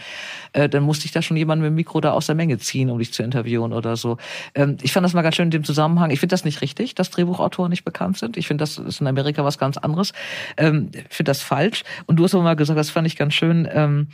äh, 0.52 0.68
dann 0.68 0.84
musste 0.84 1.06
ich 1.06 1.14
da 1.14 1.22
schon 1.22 1.38
jemand 1.38 1.62
mit 1.62 1.70
dem 1.70 1.76
Mikro 1.76 2.02
da 2.02 2.12
aus 2.12 2.26
der 2.26 2.36
Menge 2.36 2.58
ziehen, 2.58 2.90
um 2.90 3.00
dich 3.00 3.14
zu 3.14 3.24
interviewen 3.24 3.72
oder 3.72 3.96
so. 3.96 4.18
Ähm, 4.54 4.78
ich 4.82 4.92
fand 4.92 5.06
das 5.06 5.14
mal 5.14 5.22
ganz 5.22 5.36
schön 5.38 5.46
in 5.46 5.52
dem 5.52 5.64
Zusammenhang. 5.64 6.12
Ich 6.12 6.20
finde 6.20 6.34
das 6.34 6.44
nicht 6.44 6.62
richtig, 6.62 6.94
dass 6.94 7.10
Drehbuchautoren 7.10 7.70
nicht 7.70 7.86
bekannt 7.86 8.18
sind. 8.18 8.36
Ich 8.36 8.48
finde, 8.48 8.64
das 8.64 8.78
ist 8.78 9.00
in 9.00 9.08
Amerika 9.08 9.46
was 9.46 9.58
ganz 9.58 9.78
anderes. 9.78 10.12
Ähm, 10.58 10.90
ich 10.94 11.16
finde 11.16 11.30
das 11.30 11.42
falsch. 11.42 11.84
Und 12.06 12.18
du 12.18 12.26
hast 12.26 12.36
aber 12.36 12.44
mal 12.44 12.56
gesagt, 12.56 12.78
das 12.78 12.90
fand 12.90 13.08
ich 13.08 13.16
ganz 13.16 13.34
schön. 13.34 13.66
Ähm, 13.74 14.08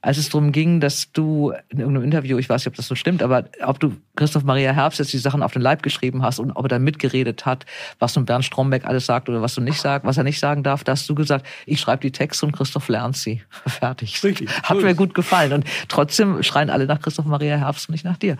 als 0.00 0.16
es 0.16 0.28
darum 0.28 0.52
ging, 0.52 0.78
dass 0.78 1.10
du 1.12 1.52
in 1.68 1.80
irgendeinem 1.80 2.04
Interview, 2.04 2.38
ich 2.38 2.48
weiß 2.48 2.62
nicht, 2.62 2.68
ob 2.68 2.76
das 2.76 2.86
so 2.86 2.94
stimmt, 2.94 3.20
aber 3.20 3.46
ob 3.64 3.80
du 3.80 3.96
Christoph 4.14 4.44
Maria 4.44 4.72
Herbst 4.72 5.00
jetzt 5.00 5.12
die 5.12 5.18
Sachen 5.18 5.42
auf 5.42 5.52
den 5.52 5.62
Leib 5.62 5.82
geschrieben 5.82 6.22
hast 6.22 6.38
und 6.38 6.52
ob 6.52 6.66
er 6.66 6.68
da 6.68 6.78
mitgeredet 6.78 7.46
hat, 7.46 7.66
was 7.98 8.14
nun 8.14 8.24
Bernd 8.24 8.44
Strombeck 8.44 8.84
alles 8.84 9.06
sagt 9.06 9.28
oder 9.28 9.42
was 9.42 9.54
du 9.54 9.60
nicht 9.60 9.80
sagst, 9.80 10.06
was 10.06 10.16
er 10.16 10.22
nicht 10.22 10.38
sagen 10.38 10.62
darf, 10.62 10.84
da 10.84 10.92
hast 10.92 11.08
du 11.08 11.16
gesagt, 11.16 11.44
ich 11.66 11.80
schreibe 11.80 12.02
die 12.02 12.12
Texte 12.12 12.46
und 12.46 12.52
Christoph 12.52 12.88
lernt 12.88 13.16
sie. 13.16 13.42
Fertig. 13.66 14.22
Richtig. 14.22 14.48
Hat 14.62 14.80
mir 14.80 14.94
gut 14.94 15.14
gefallen. 15.14 15.52
Und 15.52 15.64
trotzdem 15.88 16.44
schreien 16.44 16.70
alle 16.70 16.86
nach 16.86 17.00
Christoph 17.00 17.26
Maria 17.26 17.56
Herbst 17.56 17.88
und 17.88 17.92
nicht 17.92 18.04
nach 18.04 18.18
dir. 18.18 18.36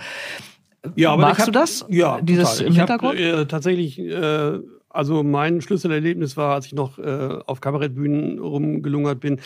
Ja, 0.95 1.13
aber 1.13 1.23
Magst 1.23 1.41
hab, 1.41 1.47
du 1.47 1.53
das? 1.53 1.85
Ja, 1.89 2.21
dieses 2.21 2.51
total. 2.51 2.67
im 2.67 2.73
ich 2.73 2.79
Hintergrund? 2.79 3.19
Hab, 3.19 3.41
äh, 3.41 3.47
tatsächlich, 3.47 3.99
äh, 3.99 4.59
also 4.91 5.25
mein 5.25 5.61
Schlüsselerlebnis 5.61 6.37
war, 6.37 6.55
als 6.55 6.67
ich 6.67 6.73
noch 6.73 6.99
äh, 6.99 7.39
auf 7.47 7.61
Kabarettbühnen 7.61 8.39
rumgelungert 8.39 9.19
bin, 9.19 9.41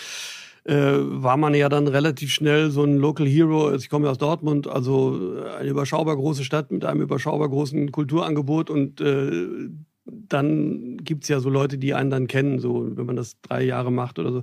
äh, 0.64 0.74
war 0.74 1.36
man 1.36 1.54
ja 1.54 1.68
dann 1.68 1.88
relativ 1.88 2.32
schnell 2.32 2.70
so 2.70 2.84
ein 2.84 2.96
Local 2.96 3.26
Hero. 3.26 3.66
Also 3.66 3.82
ich 3.82 3.90
komme 3.90 4.08
aus 4.08 4.18
Dortmund, 4.18 4.68
also 4.68 5.36
eine 5.58 5.68
überschaubar 5.68 6.16
große 6.16 6.44
Stadt 6.44 6.70
mit 6.70 6.84
einem 6.84 7.02
überschaubar 7.02 7.48
großen 7.48 7.90
Kulturangebot 7.90 8.70
und 8.70 9.00
äh, 9.00 9.68
dann 10.04 10.98
gibt's 10.98 11.28
ja 11.28 11.40
so 11.40 11.48
Leute, 11.48 11.78
die 11.78 11.94
einen 11.94 12.10
dann 12.10 12.26
kennen, 12.26 12.58
so 12.58 12.88
wenn 12.96 13.06
man 13.06 13.16
das 13.16 13.40
drei 13.40 13.62
Jahre 13.62 13.92
macht 13.92 14.18
oder 14.18 14.32
so. 14.32 14.42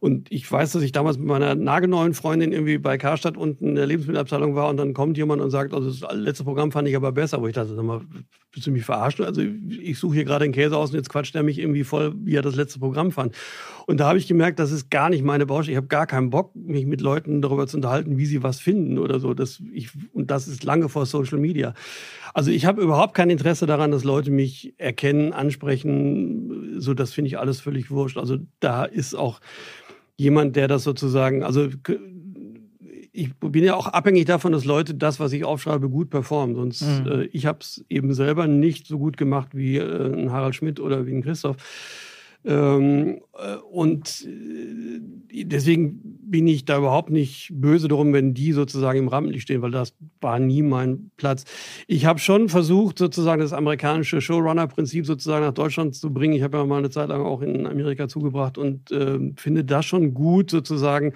Und 0.00 0.30
ich 0.30 0.50
weiß, 0.50 0.72
dass 0.72 0.82
ich 0.82 0.92
damals 0.92 1.16
mit 1.16 1.26
meiner 1.26 1.54
nagelneuen 1.54 2.12
Freundin 2.12 2.52
irgendwie 2.52 2.76
bei 2.76 2.98
Karstadt 2.98 3.36
unten 3.38 3.68
in 3.68 3.74
der 3.74 3.86
Lebensmittelabteilung 3.86 4.54
war 4.54 4.68
und 4.68 4.76
dann 4.76 4.92
kommt 4.92 5.16
jemand 5.16 5.40
und 5.40 5.50
sagt, 5.50 5.72
also 5.72 5.88
das 5.88 6.14
letzte 6.14 6.44
Programm 6.44 6.72
fand 6.72 6.86
ich 6.88 6.94
aber 6.94 7.10
besser. 7.10 7.40
Wo 7.40 7.46
ich 7.46 7.54
dachte, 7.54 7.74
sag 7.74 7.84
mal, 7.84 8.02
willst 8.52 8.66
du 8.66 8.70
mich 8.70 8.84
verarschen? 8.84 9.24
Also 9.24 9.40
ich 9.40 9.98
suche 9.98 10.16
hier 10.16 10.24
gerade 10.24 10.44
einen 10.44 10.52
Käse 10.52 10.76
aus 10.76 10.90
und 10.90 10.96
jetzt 10.96 11.08
quatscht 11.08 11.34
er 11.34 11.42
mich 11.42 11.58
irgendwie 11.58 11.84
voll, 11.84 12.14
wie 12.22 12.34
er 12.34 12.42
das 12.42 12.54
letzte 12.54 12.80
Programm 12.80 13.12
fand. 13.12 13.34
Und 13.86 13.98
da 14.00 14.08
habe 14.08 14.18
ich 14.18 14.26
gemerkt, 14.26 14.58
das 14.58 14.72
ist 14.72 14.90
gar 14.90 15.10
nicht 15.10 15.22
meine 15.22 15.46
Baustelle. 15.46 15.72
Ich 15.72 15.76
habe 15.76 15.88
gar 15.88 16.06
keinen 16.06 16.30
Bock, 16.30 16.54
mich 16.54 16.86
mit 16.86 17.00
Leuten 17.00 17.42
darüber 17.42 17.66
zu 17.66 17.76
unterhalten, 17.76 18.16
wie 18.16 18.26
sie 18.26 18.42
was 18.42 18.60
finden 18.60 18.98
oder 18.98 19.20
so. 19.20 19.34
Das, 19.34 19.62
ich, 19.72 19.90
und 20.12 20.30
das 20.30 20.48
ist 20.48 20.64
lange 20.64 20.88
vor 20.88 21.06
Social 21.06 21.38
Media. 21.38 21.74
Also 22.32 22.50
ich 22.50 22.66
habe 22.66 22.82
überhaupt 22.82 23.14
kein 23.14 23.30
Interesse 23.30 23.66
daran, 23.66 23.90
dass 23.90 24.04
Leute 24.04 24.30
mich 24.30 24.74
erkennen, 24.78 25.32
ansprechen. 25.32 26.80
So, 26.80 26.94
das 26.94 27.12
finde 27.12 27.28
ich 27.28 27.38
alles 27.38 27.60
völlig 27.60 27.90
wurscht. 27.90 28.16
Also 28.16 28.38
da 28.60 28.84
ist 28.84 29.14
auch 29.14 29.40
jemand, 30.16 30.56
der 30.56 30.68
das 30.68 30.84
sozusagen, 30.84 31.42
also 31.42 31.68
ich 33.12 33.32
bin 33.38 33.62
ja 33.62 33.76
auch 33.76 33.86
abhängig 33.86 34.24
davon, 34.24 34.52
dass 34.52 34.64
Leute 34.64 34.94
das, 34.94 35.20
was 35.20 35.32
ich 35.32 35.44
aufschreibe, 35.44 35.88
gut 35.88 36.10
performen. 36.10 36.56
Sonst, 36.56 36.82
mhm. 36.82 37.06
äh, 37.06 37.24
ich 37.26 37.46
habe 37.46 37.58
es 37.60 37.84
eben 37.88 38.12
selber 38.12 38.48
nicht 38.48 38.88
so 38.88 38.98
gut 38.98 39.16
gemacht 39.16 39.50
wie 39.52 39.76
äh, 39.76 40.12
ein 40.12 40.32
Harald 40.32 40.56
Schmidt 40.56 40.80
oder 40.80 41.06
wie 41.06 41.12
ein 41.12 41.22
Christoph. 41.22 41.56
Ähm, 42.44 43.20
äh, 43.32 43.56
und 43.56 44.26
äh, 44.26 45.44
deswegen 45.44 46.00
bin 46.30 46.46
ich 46.46 46.64
da 46.64 46.78
überhaupt 46.78 47.10
nicht 47.10 47.50
böse 47.54 47.88
darum, 47.88 48.12
wenn 48.12 48.34
die 48.34 48.52
sozusagen 48.52 48.98
im 48.98 49.08
Rampenlicht 49.08 49.44
stehen, 49.44 49.62
weil 49.62 49.70
das 49.70 49.94
war 50.20 50.38
nie 50.38 50.62
mein 50.62 51.10
Platz. 51.16 51.44
Ich 51.86 52.06
habe 52.06 52.18
schon 52.18 52.48
versucht, 52.48 52.98
sozusagen 52.98 53.40
das 53.40 53.52
amerikanische 53.52 54.20
Showrunner-Prinzip 54.20 55.06
sozusagen 55.06 55.44
nach 55.44 55.54
Deutschland 55.54 55.94
zu 55.94 56.12
bringen. 56.12 56.34
Ich 56.34 56.42
habe 56.42 56.58
ja 56.58 56.66
mal 56.66 56.78
eine 56.78 56.90
Zeit 56.90 57.08
lang 57.08 57.22
auch 57.22 57.40
in 57.40 57.66
Amerika 57.66 58.08
zugebracht 58.08 58.58
und 58.58 58.90
äh, 58.90 59.18
finde 59.36 59.64
das 59.64 59.86
schon 59.86 60.12
gut, 60.12 60.50
sozusagen 60.50 61.14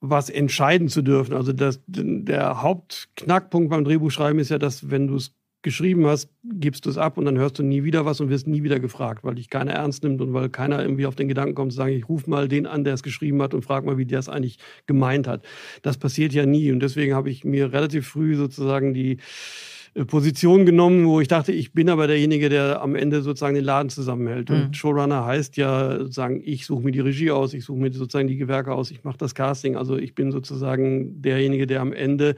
was 0.00 0.30
entscheiden 0.30 0.88
zu 0.88 1.02
dürfen. 1.02 1.34
Also 1.34 1.52
das, 1.52 1.80
der 1.86 2.62
Hauptknackpunkt 2.62 3.70
beim 3.70 3.84
Drehbuchschreiben 3.84 4.38
ist 4.38 4.50
ja, 4.50 4.58
dass 4.58 4.90
wenn 4.90 5.08
du 5.08 5.16
es 5.16 5.34
geschrieben 5.62 6.06
hast, 6.06 6.28
gibst 6.42 6.86
du 6.86 6.90
es 6.90 6.98
ab 6.98 7.18
und 7.18 7.26
dann 7.26 7.36
hörst 7.36 7.58
du 7.58 7.62
nie 7.62 7.84
wieder 7.84 8.04
was 8.06 8.20
und 8.20 8.30
wirst 8.30 8.46
nie 8.46 8.62
wieder 8.62 8.80
gefragt, 8.80 9.24
weil 9.24 9.34
dich 9.34 9.50
keiner 9.50 9.72
ernst 9.72 10.02
nimmt 10.02 10.20
und 10.20 10.32
weil 10.32 10.48
keiner 10.48 10.82
irgendwie 10.82 11.06
auf 11.06 11.16
den 11.16 11.28
Gedanken 11.28 11.54
kommt 11.54 11.72
zu 11.72 11.76
sagen, 11.76 11.92
ich 11.92 12.08
rufe 12.08 12.30
mal 12.30 12.48
den 12.48 12.66
an, 12.66 12.84
der 12.84 12.94
es 12.94 13.02
geschrieben 13.02 13.42
hat 13.42 13.52
und 13.52 13.62
frag 13.62 13.84
mal, 13.84 13.98
wie 13.98 14.06
der 14.06 14.18
es 14.18 14.28
eigentlich 14.28 14.58
gemeint 14.86 15.26
hat. 15.26 15.44
Das 15.82 15.98
passiert 15.98 16.32
ja 16.32 16.46
nie 16.46 16.72
und 16.72 16.80
deswegen 16.80 17.14
habe 17.14 17.30
ich 17.30 17.44
mir 17.44 17.72
relativ 17.72 18.08
früh 18.08 18.36
sozusagen 18.36 18.94
die 18.94 19.18
äh, 19.94 20.04
Position 20.04 20.66
genommen, 20.66 21.06
wo 21.06 21.20
ich 21.20 21.28
dachte, 21.28 21.52
ich 21.52 21.72
bin 21.72 21.88
aber 21.88 22.06
derjenige, 22.06 22.48
der 22.48 22.80
am 22.80 22.94
Ende 22.94 23.22
sozusagen 23.22 23.54
den 23.54 23.64
Laden 23.64 23.90
zusammenhält. 23.90 24.50
Mhm. 24.50 24.56
Und 24.56 24.76
Showrunner 24.76 25.24
heißt 25.24 25.56
ja 25.56 25.98
sozusagen, 25.98 26.40
ich 26.44 26.66
suche 26.66 26.82
mir 26.82 26.92
die 26.92 27.00
Regie 27.00 27.30
aus, 27.30 27.54
ich 27.54 27.64
suche 27.64 27.80
mir 27.80 27.92
sozusagen 27.92 28.28
die 28.28 28.36
Gewerke 28.36 28.72
aus, 28.72 28.90
ich 28.90 29.04
mache 29.04 29.18
das 29.18 29.34
Casting. 29.34 29.76
Also 29.76 29.96
ich 29.96 30.14
bin 30.14 30.32
sozusagen 30.32 31.20
derjenige, 31.22 31.66
der 31.66 31.80
am 31.80 31.92
Ende 31.92 32.36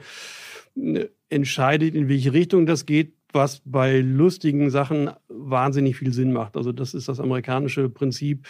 äh, 0.75 1.05
entscheidet, 1.33 1.95
in 1.95 2.07
welche 2.09 2.33
Richtung 2.33 2.65
das 2.65 2.85
geht, 2.85 3.13
was 3.33 3.61
bei 3.65 3.99
lustigen 3.99 4.69
Sachen 4.69 5.09
wahnsinnig 5.27 5.97
viel 5.97 6.13
Sinn 6.13 6.31
macht. 6.31 6.55
Also 6.55 6.71
das 6.71 6.93
ist 6.93 7.09
das 7.09 7.19
amerikanische 7.19 7.89
Prinzip, 7.89 8.45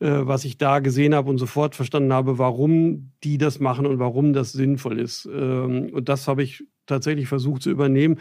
äh, 0.00 0.08
was 0.10 0.44
ich 0.44 0.58
da 0.58 0.80
gesehen 0.80 1.14
habe 1.14 1.30
und 1.30 1.38
sofort 1.38 1.74
verstanden 1.74 2.12
habe, 2.12 2.38
warum 2.38 3.12
die 3.22 3.38
das 3.38 3.60
machen 3.60 3.86
und 3.86 3.98
warum 3.98 4.32
das 4.32 4.52
sinnvoll 4.52 4.98
ist. 4.98 5.28
Ähm, 5.32 5.90
und 5.92 6.08
das 6.08 6.28
habe 6.28 6.42
ich 6.42 6.64
tatsächlich 6.86 7.28
versucht 7.28 7.62
zu 7.62 7.70
übernehmen. 7.70 8.18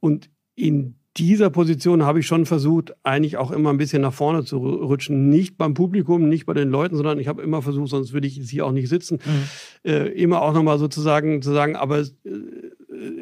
Und 0.00 0.28
in 0.56 0.96
dieser 1.16 1.48
Position 1.48 2.02
habe 2.02 2.20
ich 2.20 2.26
schon 2.26 2.44
versucht, 2.44 2.94
eigentlich 3.04 3.36
auch 3.36 3.52
immer 3.52 3.70
ein 3.70 3.76
bisschen 3.76 4.02
nach 4.02 4.12
vorne 4.12 4.44
zu 4.44 4.58
rutschen. 4.58 5.28
Nicht 5.28 5.56
beim 5.56 5.74
Publikum, 5.74 6.28
nicht 6.28 6.44
bei 6.44 6.54
den 6.54 6.70
Leuten, 6.70 6.96
sondern 6.96 7.20
ich 7.20 7.28
habe 7.28 7.42
immer 7.42 7.62
versucht, 7.62 7.90
sonst 7.90 8.12
würde 8.12 8.26
ich 8.26 8.36
jetzt 8.36 8.50
hier 8.50 8.66
auch 8.66 8.72
nicht 8.72 8.88
sitzen, 8.88 9.20
mhm. 9.24 9.90
äh, 9.90 10.08
immer 10.08 10.42
auch 10.42 10.52
nochmal 10.52 10.78
sozusagen 10.78 11.40
zu 11.40 11.52
sagen, 11.52 11.76
aber 11.76 12.00
äh, 12.00 12.08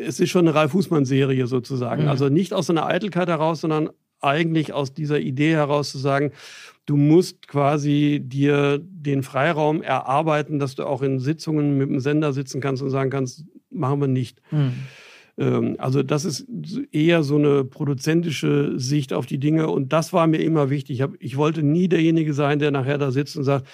es 0.04 0.20
ist 0.20 0.30
schon 0.30 0.46
eine 0.46 0.54
Ralf 0.54 0.72
Fußmann-Serie 0.72 1.46
sozusagen. 1.46 2.04
Mhm. 2.04 2.08
Also 2.08 2.28
nicht 2.28 2.52
aus 2.52 2.70
einer 2.70 2.86
Eitelkeit 2.86 3.28
heraus, 3.28 3.60
sondern 3.60 3.90
eigentlich 4.20 4.72
aus 4.72 4.94
dieser 4.94 5.20
Idee 5.20 5.54
heraus 5.54 5.90
zu 5.90 5.98
sagen, 5.98 6.32
du 6.86 6.96
musst 6.96 7.48
quasi 7.48 8.20
dir 8.24 8.78
den 8.82 9.22
Freiraum 9.22 9.82
erarbeiten, 9.82 10.58
dass 10.58 10.74
du 10.74 10.84
auch 10.84 11.02
in 11.02 11.18
Sitzungen 11.18 11.76
mit 11.76 11.88
dem 11.88 12.00
Sender 12.00 12.32
sitzen 12.32 12.60
kannst 12.60 12.82
und 12.82 12.90
sagen 12.90 13.10
kannst, 13.10 13.44
machen 13.70 14.00
wir 14.00 14.08
nicht. 14.08 14.40
Mhm. 14.50 14.74
Ähm, 15.38 15.76
also 15.78 16.02
das 16.02 16.24
ist 16.24 16.46
eher 16.92 17.22
so 17.22 17.36
eine 17.36 17.64
produzentische 17.64 18.78
Sicht 18.78 19.12
auf 19.12 19.26
die 19.26 19.38
Dinge 19.38 19.68
und 19.68 19.92
das 19.92 20.12
war 20.12 20.26
mir 20.26 20.38
immer 20.38 20.70
wichtig. 20.70 20.96
Ich, 20.96 21.02
hab, 21.02 21.14
ich 21.18 21.36
wollte 21.36 21.62
nie 21.62 21.88
derjenige 21.88 22.34
sein, 22.34 22.58
der 22.58 22.70
nachher 22.70 22.98
da 22.98 23.10
sitzt 23.10 23.36
und 23.36 23.44
sagt, 23.44 23.66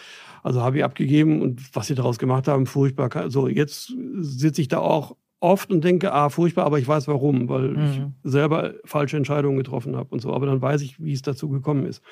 also 0.42 0.62
habe 0.62 0.78
ich 0.78 0.84
abgegeben 0.84 1.42
und 1.42 1.74
was 1.74 1.88
sie 1.88 1.94
daraus 1.94 2.18
gemacht 2.18 2.48
haben, 2.48 2.66
furchtbar. 2.66 3.30
So, 3.30 3.48
jetzt 3.48 3.92
sitze 4.18 4.60
ich 4.60 4.68
da 4.68 4.78
auch 4.78 5.16
oft 5.40 5.70
und 5.70 5.84
denke, 5.84 6.12
ah, 6.12 6.28
furchtbar, 6.28 6.66
aber 6.66 6.78
ich 6.78 6.88
weiß 6.88 7.08
warum, 7.08 7.48
weil 7.48 7.68
mhm. 7.68 7.84
ich 8.24 8.30
selber 8.30 8.74
falsche 8.84 9.16
Entscheidungen 9.16 9.56
getroffen 9.56 9.96
habe 9.96 10.08
und 10.10 10.20
so. 10.20 10.32
Aber 10.32 10.46
dann 10.46 10.60
weiß 10.60 10.82
ich, 10.82 11.02
wie 11.02 11.12
es 11.12 11.22
dazu 11.22 11.48
gekommen 11.48 11.86
ist. 11.86 12.02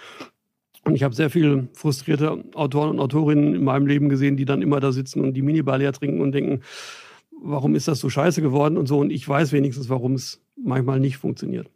Und 0.84 0.94
ich 0.94 1.02
habe 1.02 1.14
sehr 1.14 1.30
viele 1.30 1.68
frustrierte 1.72 2.44
Autoren 2.54 2.90
und 2.90 3.00
Autorinnen 3.00 3.54
in 3.56 3.64
meinem 3.64 3.86
Leben 3.86 4.08
gesehen, 4.08 4.36
die 4.36 4.44
dann 4.44 4.62
immer 4.62 4.78
da 4.78 4.92
sitzen 4.92 5.20
und 5.20 5.34
die 5.34 5.42
Minibar 5.42 5.78
leer 5.78 5.92
trinken 5.92 6.20
und 6.20 6.32
denken, 6.32 6.60
warum 7.42 7.74
ist 7.74 7.88
das 7.88 7.98
so 7.98 8.08
scheiße 8.08 8.40
geworden 8.40 8.76
und 8.76 8.86
so. 8.86 8.98
Und 8.98 9.10
ich 9.10 9.28
weiß 9.28 9.52
wenigstens, 9.52 9.88
warum 9.88 10.14
es 10.14 10.40
manchmal 10.56 11.00
nicht 11.00 11.16
funktioniert. 11.16 11.68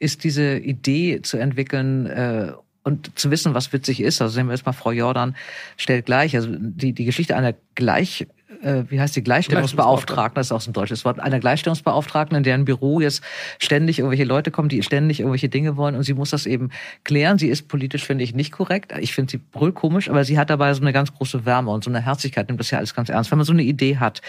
Ist 0.00 0.24
diese 0.24 0.58
Idee 0.58 1.22
zu 1.22 1.36
entwickeln, 1.36 2.06
äh 2.06 2.52
und 2.82 3.18
zu 3.18 3.30
wissen, 3.30 3.54
was 3.54 3.72
witzig 3.72 4.00
ist, 4.00 4.22
also 4.22 4.34
sehen 4.34 4.46
wir 4.46 4.52
erstmal, 4.52 4.72
Frau 4.72 4.90
Jordan 4.90 5.36
stellt 5.76 6.06
gleich, 6.06 6.34
also 6.34 6.48
die, 6.50 6.94
die 6.94 7.04
Geschichte 7.04 7.36
einer 7.36 7.54
gleich 7.74 8.26
äh, 8.62 8.84
wie 8.88 9.00
heißt 9.00 9.14
die 9.16 9.22
Gleichstellungsbeauftragten, 9.22 10.34
das 10.34 10.48
ist 10.48 10.52
auch 10.52 10.60
so 10.60 10.70
ein 10.70 10.74
deutsches 10.74 11.04
Wort, 11.04 11.20
einer 11.20 11.38
Gleichstellungsbeauftragten, 11.38 12.36
in 12.36 12.42
deren 12.42 12.64
Büro 12.64 13.00
jetzt 13.00 13.22
ständig 13.58 13.98
irgendwelche 13.98 14.24
Leute 14.24 14.50
kommen, 14.50 14.68
die 14.68 14.82
ständig 14.82 15.20
irgendwelche 15.20 15.48
Dinge 15.48 15.76
wollen 15.76 15.94
und 15.94 16.02
sie 16.02 16.14
muss 16.14 16.30
das 16.30 16.46
eben 16.46 16.70
klären. 17.04 17.38
Sie 17.38 17.48
ist 17.48 17.68
politisch, 17.68 18.04
finde 18.04 18.24
ich, 18.24 18.34
nicht 18.34 18.52
korrekt. 18.52 18.92
Ich 18.98 19.14
finde 19.14 19.30
sie 19.30 19.38
brüllkomisch, 19.38 20.10
aber 20.10 20.24
sie 20.24 20.38
hat 20.38 20.50
dabei 20.50 20.74
so 20.74 20.82
eine 20.82 20.92
ganz 20.92 21.14
große 21.14 21.44
Wärme 21.44 21.70
und 21.70 21.84
so 21.84 21.90
eine 21.90 22.00
Herzlichkeit, 22.00 22.48
nimmt 22.48 22.60
das 22.60 22.70
ja 22.70 22.78
alles 22.78 22.94
ganz 22.94 23.08
ernst. 23.08 23.30
Wenn 23.30 23.38
man 23.38 23.46
so 23.46 23.52
eine 23.52 23.62
Idee 23.62 23.98
hat 23.98 24.20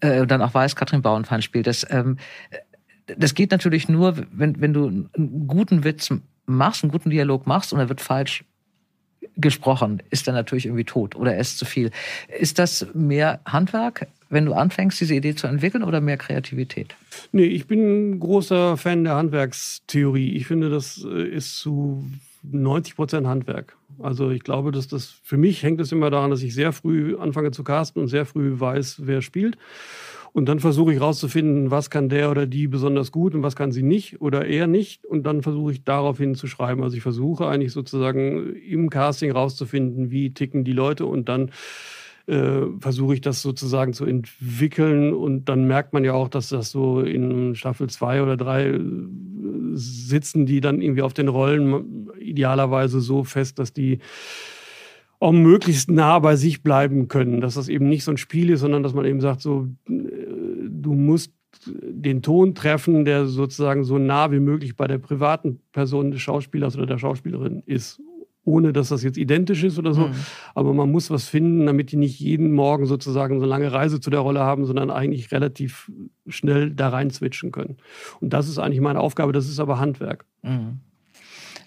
äh, 0.00 0.20
und 0.20 0.30
dann 0.30 0.42
auch 0.42 0.54
weiß, 0.54 0.76
Katrin 0.76 1.02
Bauernfeind 1.02 1.44
spielt 1.44 1.66
das, 1.66 1.86
ähm, 1.90 2.18
das 3.06 3.34
geht 3.34 3.50
natürlich 3.50 3.88
nur, 3.88 4.16
wenn, 4.30 4.60
wenn 4.60 4.72
du 4.72 4.86
einen 4.86 5.46
guten 5.46 5.84
Witz 5.84 6.10
machst, 6.46 6.82
einen 6.82 6.92
guten 6.92 7.10
Dialog 7.10 7.46
machst 7.46 7.72
und 7.72 7.80
er 7.80 7.88
wird 7.88 8.00
falsch 8.00 8.44
gesprochen, 9.36 10.02
ist 10.10 10.26
dann 10.28 10.34
natürlich 10.34 10.66
irgendwie 10.66 10.84
tot 10.84 11.16
oder 11.16 11.34
er 11.34 11.40
ist 11.40 11.58
zu 11.58 11.64
viel. 11.64 11.90
Ist 12.38 12.58
das 12.58 12.86
mehr 12.94 13.40
Handwerk, 13.46 14.08
wenn 14.28 14.46
du 14.46 14.54
anfängst, 14.54 15.00
diese 15.00 15.14
Idee 15.14 15.34
zu 15.34 15.46
entwickeln 15.46 15.84
oder 15.84 16.00
mehr 16.00 16.16
Kreativität? 16.16 16.94
Nee, 17.32 17.44
ich 17.44 17.66
bin 17.66 18.12
ein 18.12 18.20
großer 18.20 18.76
Fan 18.76 19.04
der 19.04 19.16
Handwerkstheorie. 19.16 20.36
Ich 20.36 20.46
finde, 20.46 20.70
das 20.70 21.04
äh, 21.04 21.26
ist 21.26 21.58
zu 21.58 22.04
90 22.42 22.96
Prozent 22.96 23.26
Handwerk. 23.26 23.76
Also 23.98 24.30
ich 24.30 24.42
glaube, 24.42 24.72
dass 24.72 24.88
das 24.88 25.14
für 25.22 25.36
mich 25.36 25.62
hängt 25.62 25.80
es 25.80 25.92
immer 25.92 26.10
daran, 26.10 26.30
dass 26.30 26.42
ich 26.42 26.54
sehr 26.54 26.72
früh 26.72 27.16
anfange 27.16 27.50
zu 27.50 27.62
casten 27.62 28.02
und 28.02 28.08
sehr 28.08 28.26
früh 28.26 28.58
weiß, 28.58 29.02
wer 29.04 29.22
spielt. 29.22 29.56
Und 30.34 30.46
dann 30.48 30.60
versuche 30.60 30.94
ich 30.94 31.00
rauszufinden, 31.00 31.70
was 31.70 31.90
kann 31.90 32.08
der 32.08 32.30
oder 32.30 32.46
die 32.46 32.66
besonders 32.66 33.12
gut 33.12 33.34
und 33.34 33.42
was 33.42 33.54
kann 33.54 33.70
sie 33.70 33.82
nicht 33.82 34.22
oder 34.22 34.46
eher 34.46 34.66
nicht. 34.66 35.04
Und 35.04 35.24
dann 35.24 35.42
versuche 35.42 35.72
ich 35.72 35.84
daraufhin 35.84 36.34
zu 36.34 36.46
schreiben. 36.46 36.82
Also 36.82 36.96
ich 36.96 37.02
versuche 37.02 37.46
eigentlich 37.46 37.72
sozusagen 37.72 38.54
im 38.56 38.88
Casting 38.88 39.30
rauszufinden, 39.30 40.10
wie 40.10 40.32
ticken 40.32 40.64
die 40.64 40.72
Leute 40.72 41.04
und 41.04 41.28
dann 41.28 41.50
äh, 42.26 42.62
versuche 42.78 43.14
ich 43.14 43.20
das 43.20 43.42
sozusagen 43.42 43.92
zu 43.92 44.06
entwickeln. 44.06 45.12
Und 45.12 45.50
dann 45.50 45.66
merkt 45.66 45.92
man 45.92 46.04
ja 46.04 46.14
auch, 46.14 46.28
dass 46.28 46.48
das 46.48 46.70
so 46.70 47.00
in 47.00 47.54
Staffel 47.54 47.90
zwei 47.90 48.22
oder 48.22 48.38
drei 48.38 48.68
äh, 48.68 48.80
sitzen 49.74 50.46
die 50.46 50.60
dann 50.60 50.80
irgendwie 50.80 51.02
auf 51.02 51.14
den 51.14 51.28
Rollen 51.28 52.10
idealerweise 52.18 53.00
so 53.00 53.24
fest, 53.24 53.58
dass 53.58 53.72
die 53.72 53.98
auch 55.22 55.32
möglichst 55.32 55.88
nah 55.90 56.18
bei 56.18 56.36
sich 56.36 56.62
bleiben 56.62 57.06
können. 57.08 57.40
Dass 57.40 57.54
das 57.54 57.68
eben 57.68 57.88
nicht 57.88 58.04
so 58.04 58.10
ein 58.10 58.16
Spiel 58.16 58.50
ist, 58.50 58.60
sondern 58.60 58.82
dass 58.82 58.92
man 58.92 59.04
eben 59.04 59.20
sagt, 59.20 59.40
so, 59.40 59.68
du 60.82 60.92
musst 60.94 61.32
den 61.66 62.22
Ton 62.22 62.54
treffen, 62.54 63.04
der 63.04 63.26
sozusagen 63.26 63.84
so 63.84 63.98
nah 63.98 64.32
wie 64.32 64.40
möglich 64.40 64.76
bei 64.76 64.86
der 64.86 64.98
privaten 64.98 65.60
Person 65.72 66.10
des 66.10 66.20
Schauspielers 66.20 66.76
oder 66.76 66.86
der 66.86 66.98
Schauspielerin 66.98 67.62
ist. 67.66 68.00
Ohne 68.44 68.72
dass 68.72 68.88
das 68.88 69.04
jetzt 69.04 69.18
identisch 69.18 69.62
ist 69.62 69.78
oder 69.78 69.94
so. 69.94 70.08
Mhm. 70.08 70.14
Aber 70.56 70.74
man 70.74 70.90
muss 70.90 71.10
was 71.10 71.28
finden, 71.28 71.66
damit 71.66 71.92
die 71.92 71.96
nicht 71.96 72.18
jeden 72.18 72.52
Morgen 72.52 72.86
sozusagen 72.86 73.38
so 73.38 73.44
eine 73.44 73.50
lange 73.50 73.72
Reise 73.72 74.00
zu 74.00 74.10
der 74.10 74.18
Rolle 74.18 74.40
haben, 74.40 74.64
sondern 74.66 74.90
eigentlich 74.90 75.30
relativ 75.30 75.92
schnell 76.26 76.70
da 76.70 76.88
rein 76.88 77.10
switchen 77.10 77.52
können. 77.52 77.76
Und 78.20 78.32
das 78.32 78.48
ist 78.48 78.58
eigentlich 78.58 78.80
meine 78.80 78.98
Aufgabe, 78.98 79.32
das 79.32 79.48
ist 79.48 79.60
aber 79.60 79.78
Handwerk. 79.78 80.24
Mhm. 80.42 80.80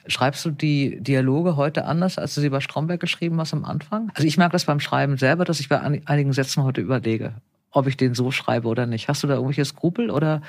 Schreibst 0.08 0.43
du 0.45 0.51
die 0.51 1.01
Dialoge 1.01 1.56
heute 1.56 1.86
anders, 1.86 2.17
als 2.17 2.36
du 2.36 2.41
sie 2.41 2.49
bei 2.49 2.60
Stromberg 2.60 2.99
geschrieben 2.99 3.39
hast 3.39 3.54
am 3.54 3.63
Anfang? 3.63 4.12
Also 4.13 4.28
ich 4.28 4.38
merke 4.38 4.51
das 4.51 4.65
beim 4.65 4.82
Schreiben 4.82 5.17
selber, 5.17 5.45
dass 5.45 5.62
ich 5.62 5.69
bei 5.69 5.80
einigen 5.80 6.34
Sätzen 6.34 6.63
heute 6.63 6.82
überlege, 6.82 7.36
ob 7.75 7.88
ich 7.88 7.97
den 7.97 8.13
so 8.13 8.31
schreibe 8.31 8.67
oder 8.67 8.85
nicht. 8.85 9.07
Hast 9.09 9.23
du 9.23 9.27
da 9.27 9.35
irgendwelche 9.35 9.65
Skrupel 9.65 10.09
oder? 10.09 10.41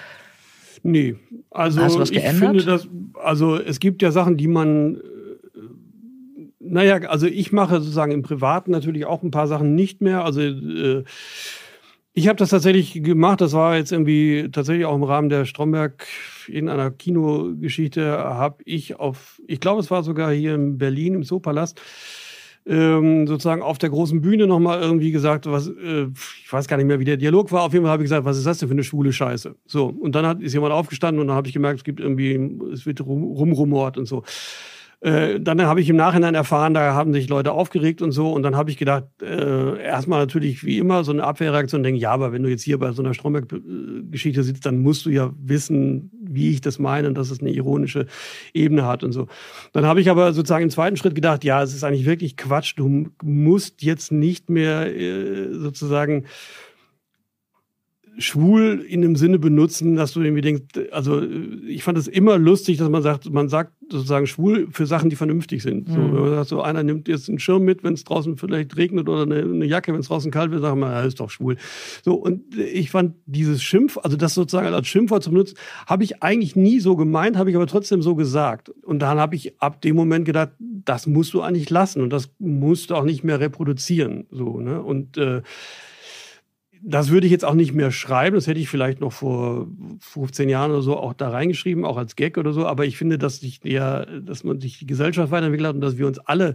Nee, 0.82 1.16
also 1.50 1.80
Hast 1.80 1.96
du 1.96 2.00
was 2.00 2.10
geändert? 2.10 2.54
ich 2.54 2.62
finde 2.62 2.64
das, 2.64 2.88
also 3.22 3.56
es 3.56 3.80
gibt 3.80 4.02
ja 4.02 4.12
Sachen, 4.12 4.36
die 4.36 4.46
man, 4.46 4.96
äh, 4.96 5.00
naja, 6.60 6.96
also 7.08 7.26
ich 7.26 7.52
mache 7.52 7.80
sozusagen 7.80 8.12
im 8.12 8.22
Privaten 8.22 8.70
natürlich 8.70 9.06
auch 9.06 9.22
ein 9.22 9.32
paar 9.32 9.48
Sachen 9.48 9.74
nicht 9.74 10.00
mehr. 10.00 10.24
Also 10.24 10.40
äh, 10.40 11.04
ich 12.12 12.28
habe 12.28 12.36
das 12.36 12.50
tatsächlich 12.50 13.02
gemacht. 13.02 13.40
Das 13.40 13.52
war 13.52 13.76
jetzt 13.76 13.90
irgendwie 13.90 14.48
tatsächlich 14.52 14.86
auch 14.86 14.94
im 14.94 15.02
Rahmen 15.02 15.28
der 15.28 15.44
Stromberg 15.44 16.06
in 16.46 16.68
einer 16.68 16.92
Kinogeschichte 16.92 18.06
habe 18.06 18.62
ich 18.64 19.00
auf, 19.00 19.42
ich 19.48 19.58
glaube, 19.58 19.80
es 19.80 19.90
war 19.90 20.04
sogar 20.04 20.32
hier 20.32 20.54
in 20.54 20.78
Berlin 20.78 21.14
im 21.14 21.22
Zoopalast, 21.24 21.80
ähm, 22.66 23.26
sozusagen 23.26 23.62
auf 23.62 23.78
der 23.78 23.90
großen 23.90 24.20
Bühne 24.20 24.46
nochmal 24.46 24.80
irgendwie 24.80 25.12
gesagt, 25.12 25.46
was, 25.46 25.68
äh, 25.68 26.08
ich 26.42 26.52
weiß 26.52 26.66
gar 26.66 26.76
nicht 26.76 26.86
mehr, 26.86 26.98
wie 26.98 27.04
der 27.04 27.16
Dialog 27.16 27.52
war. 27.52 27.62
Auf 27.62 27.72
jeden 27.72 27.84
Fall 27.84 27.92
habe 27.92 28.02
ich 28.02 28.06
gesagt, 28.06 28.24
was 28.24 28.36
ist 28.36 28.46
das 28.46 28.58
denn 28.58 28.68
für 28.68 28.74
eine 28.74 28.84
schwule 28.84 29.12
Scheiße? 29.12 29.54
So. 29.66 29.86
Und 29.86 30.14
dann 30.14 30.26
hat, 30.26 30.40
ist 30.42 30.52
jemand 30.52 30.72
aufgestanden 30.72 31.20
und 31.20 31.28
dann 31.28 31.36
habe 31.36 31.46
ich 31.46 31.54
gemerkt, 31.54 31.78
es 31.78 31.84
gibt 31.84 32.00
irgendwie, 32.00 32.34
es 32.72 32.84
wird 32.84 33.00
rum, 33.00 33.22
rumrumort 33.22 33.98
und 33.98 34.06
so. 34.06 34.24
Äh, 35.00 35.40
dann 35.40 35.60
habe 35.62 35.80
ich 35.80 35.88
im 35.88 35.96
Nachhinein 35.96 36.34
erfahren, 36.34 36.72
da 36.74 36.94
haben 36.94 37.12
sich 37.12 37.28
Leute 37.28 37.52
aufgeregt 37.52 38.02
und 38.02 38.12
so. 38.12 38.32
Und 38.32 38.42
dann 38.42 38.56
habe 38.56 38.70
ich 38.70 38.76
gedacht, 38.76 39.04
äh, 39.22 39.80
erstmal 39.80 40.20
natürlich 40.20 40.64
wie 40.64 40.78
immer 40.78 41.04
so 41.04 41.12
eine 41.12 41.22
Abwehrreaktion, 41.22 41.82
denke, 41.82 42.00
ja, 42.00 42.10
aber 42.10 42.32
wenn 42.32 42.42
du 42.42 42.48
jetzt 42.48 42.62
hier 42.62 42.78
bei 42.78 42.90
so 42.92 43.02
einer 43.02 43.14
Stromberg-Geschichte 43.14 44.42
sitzt, 44.42 44.66
dann 44.66 44.78
musst 44.78 45.06
du 45.06 45.10
ja 45.10 45.32
wissen, 45.38 46.10
wie 46.36 46.52
ich 46.52 46.60
das 46.60 46.78
meine 46.78 47.08
und 47.08 47.18
dass 47.18 47.30
es 47.30 47.40
eine 47.40 47.50
ironische 47.50 48.06
Ebene 48.54 48.86
hat 48.86 49.02
und 49.02 49.10
so. 49.10 49.26
Dann 49.72 49.84
habe 49.84 50.00
ich 50.00 50.08
aber 50.08 50.32
sozusagen 50.32 50.62
im 50.62 50.70
zweiten 50.70 50.96
Schritt 50.96 51.16
gedacht, 51.16 51.42
ja, 51.42 51.62
es 51.62 51.74
ist 51.74 51.82
eigentlich 51.82 52.06
wirklich 52.06 52.36
Quatsch. 52.36 52.74
Du 52.76 53.08
musst 53.22 53.82
jetzt 53.82 54.12
nicht 54.12 54.48
mehr 54.48 54.94
äh, 54.94 55.52
sozusagen 55.52 56.26
schwul 58.18 58.84
in 58.88 59.02
dem 59.02 59.16
Sinne 59.16 59.38
benutzen, 59.38 59.96
dass 59.96 60.12
du 60.12 60.22
irgendwie 60.22 60.40
denkst, 60.40 60.62
also 60.90 61.22
ich 61.66 61.82
fand 61.82 61.98
es 61.98 62.08
immer 62.08 62.38
lustig, 62.38 62.78
dass 62.78 62.88
man 62.88 63.02
sagt, 63.02 63.30
man 63.30 63.48
sagt 63.48 63.72
sozusagen 63.90 64.26
schwul 64.26 64.68
für 64.70 64.86
Sachen, 64.86 65.10
die 65.10 65.16
vernünftig 65.16 65.62
sind. 65.62 65.88
Mhm. 65.88 65.92
So, 65.92 65.98
wenn 65.98 66.20
man 66.20 66.30
sagt, 66.30 66.48
so 66.48 66.62
einer 66.62 66.82
nimmt 66.82 67.08
jetzt 67.08 67.28
einen 67.28 67.38
Schirm 67.38 67.64
mit, 67.64 67.84
wenn 67.84 67.94
es 67.94 68.04
draußen 68.04 68.36
vielleicht 68.36 68.76
regnet 68.76 69.08
oder 69.08 69.22
eine, 69.22 69.42
eine 69.42 69.64
Jacke, 69.64 69.92
wenn 69.92 70.00
es 70.00 70.08
draußen 70.08 70.30
kalt 70.30 70.50
wird, 70.50 70.62
sagt 70.62 70.76
man, 70.76 70.92
er 70.92 71.04
ist 71.04 71.20
doch 71.20 71.30
schwul. 71.30 71.56
So, 72.04 72.14
und 72.14 72.56
ich 72.56 72.90
fand 72.90 73.14
dieses 73.26 73.62
Schimpf, 73.62 73.98
also 73.98 74.16
das 74.16 74.34
sozusagen 74.34 74.74
als 74.74 74.88
Schimpfwort 74.88 75.22
zu 75.22 75.30
benutzen, 75.30 75.56
habe 75.86 76.04
ich 76.04 76.22
eigentlich 76.22 76.56
nie 76.56 76.80
so 76.80 76.96
gemeint, 76.96 77.36
habe 77.36 77.50
ich 77.50 77.56
aber 77.56 77.66
trotzdem 77.66 78.02
so 78.02 78.14
gesagt. 78.14 78.70
Und 78.70 79.00
dann 79.00 79.18
habe 79.18 79.36
ich 79.36 79.60
ab 79.60 79.82
dem 79.82 79.96
Moment 79.96 80.24
gedacht, 80.24 80.50
das 80.58 81.06
musst 81.06 81.34
du 81.34 81.42
eigentlich 81.42 81.70
lassen 81.70 82.00
und 82.00 82.10
das 82.10 82.30
musst 82.38 82.90
du 82.90 82.94
auch 82.94 83.04
nicht 83.04 83.24
mehr 83.24 83.40
reproduzieren. 83.40 84.26
So, 84.30 84.60
ne? 84.60 84.82
Und 84.82 85.18
äh, 85.18 85.42
das 86.88 87.10
würde 87.10 87.26
ich 87.26 87.32
jetzt 87.32 87.44
auch 87.44 87.54
nicht 87.54 87.74
mehr 87.74 87.90
schreiben. 87.90 88.36
Das 88.36 88.46
hätte 88.46 88.60
ich 88.60 88.68
vielleicht 88.68 89.00
noch 89.00 89.12
vor 89.12 89.66
15 89.98 90.48
Jahren 90.48 90.70
oder 90.70 90.82
so 90.82 90.96
auch 90.96 91.14
da 91.14 91.30
reingeschrieben, 91.30 91.84
auch 91.84 91.96
als 91.96 92.14
Gag 92.14 92.38
oder 92.38 92.52
so. 92.52 92.64
Aber 92.64 92.84
ich 92.84 92.96
finde, 92.96 93.18
dass 93.18 93.40
sich 93.40 93.58
ja, 93.64 94.06
dass 94.06 94.44
man 94.44 94.60
sich 94.60 94.78
die 94.78 94.86
Gesellschaft 94.86 95.32
weiterentwickelt 95.32 95.68
hat 95.68 95.74
und 95.74 95.80
dass 95.80 95.98
wir 95.98 96.06
uns 96.06 96.20
alle 96.20 96.54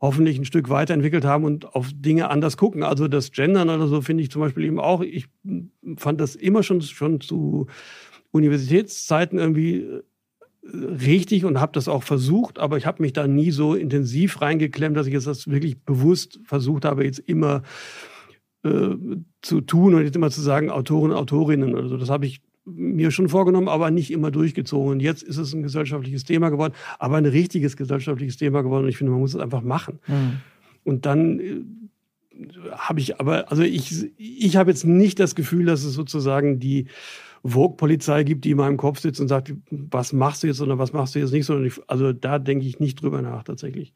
hoffentlich 0.00 0.38
ein 0.38 0.44
Stück 0.44 0.68
weiterentwickelt 0.68 1.24
haben 1.24 1.44
und 1.44 1.74
auf 1.74 1.88
Dinge 1.92 2.30
anders 2.30 2.56
gucken. 2.56 2.84
Also 2.84 3.08
das 3.08 3.32
Gendern 3.32 3.68
oder 3.68 3.88
so 3.88 4.00
finde 4.00 4.22
ich 4.22 4.30
zum 4.30 4.42
Beispiel 4.42 4.62
eben 4.62 4.78
auch. 4.78 5.00
Ich 5.00 5.26
fand 5.96 6.20
das 6.20 6.36
immer 6.36 6.62
schon, 6.62 6.80
schon 6.80 7.20
zu 7.20 7.66
Universitätszeiten 8.30 9.40
irgendwie 9.40 9.78
äh, 9.80 10.02
richtig 10.72 11.44
und 11.44 11.60
habe 11.60 11.72
das 11.72 11.88
auch 11.88 12.04
versucht, 12.04 12.60
aber 12.60 12.76
ich 12.76 12.86
habe 12.86 13.02
mich 13.02 13.12
da 13.12 13.26
nie 13.26 13.50
so 13.50 13.74
intensiv 13.74 14.40
reingeklemmt, 14.40 14.96
dass 14.96 15.08
ich 15.08 15.14
jetzt 15.14 15.26
das 15.26 15.48
wirklich 15.48 15.82
bewusst 15.82 16.38
versucht 16.44 16.84
habe, 16.84 17.04
jetzt 17.04 17.18
immer 17.18 17.64
äh, 18.64 18.96
zu 19.42 19.60
tun 19.60 19.94
und 19.94 20.04
jetzt 20.04 20.16
immer 20.16 20.30
zu 20.30 20.40
sagen, 20.40 20.70
Autoren, 20.70 21.12
Autorinnen 21.12 21.74
oder 21.74 21.88
so. 21.88 21.96
Das 21.96 22.10
habe 22.10 22.26
ich 22.26 22.40
mir 22.64 23.10
schon 23.10 23.28
vorgenommen, 23.28 23.68
aber 23.68 23.90
nicht 23.90 24.12
immer 24.12 24.30
durchgezogen. 24.30 24.90
Und 24.92 25.00
jetzt 25.00 25.22
ist 25.22 25.38
es 25.38 25.54
ein 25.54 25.62
gesellschaftliches 25.62 26.24
Thema 26.24 26.50
geworden, 26.50 26.74
aber 26.98 27.16
ein 27.16 27.26
richtiges 27.26 27.76
gesellschaftliches 27.76 28.36
Thema 28.36 28.62
geworden. 28.62 28.84
Und 28.84 28.90
ich 28.90 28.98
finde, 28.98 29.12
man 29.12 29.20
muss 29.20 29.34
es 29.34 29.40
einfach 29.40 29.62
machen. 29.62 30.00
Mhm. 30.06 30.40
Und 30.84 31.06
dann 31.06 31.40
äh, 31.40 31.62
habe 32.72 33.00
ich 33.00 33.20
aber, 33.20 33.50
also 33.50 33.62
ich, 33.62 34.10
ich 34.16 34.56
habe 34.56 34.70
jetzt 34.70 34.84
nicht 34.84 35.18
das 35.18 35.34
Gefühl, 35.34 35.66
dass 35.66 35.84
es 35.84 35.94
sozusagen 35.94 36.58
die 36.60 36.86
Vogue-Polizei 37.44 38.24
gibt, 38.24 38.44
die 38.44 38.50
in 38.50 38.56
meinem 38.56 38.76
Kopf 38.76 39.00
sitzt 39.00 39.20
und 39.20 39.28
sagt, 39.28 39.54
was 39.70 40.12
machst 40.12 40.42
du 40.42 40.46
jetzt 40.48 40.60
oder 40.60 40.78
was 40.78 40.92
machst 40.92 41.14
du 41.14 41.20
jetzt 41.20 41.32
nicht, 41.32 41.46
sondern 41.46 41.66
ich, 41.66 41.74
also 41.86 42.12
da 42.12 42.38
denke 42.38 42.66
ich 42.66 42.80
nicht 42.80 43.00
drüber 43.00 43.22
nach 43.22 43.44
tatsächlich. 43.44 43.92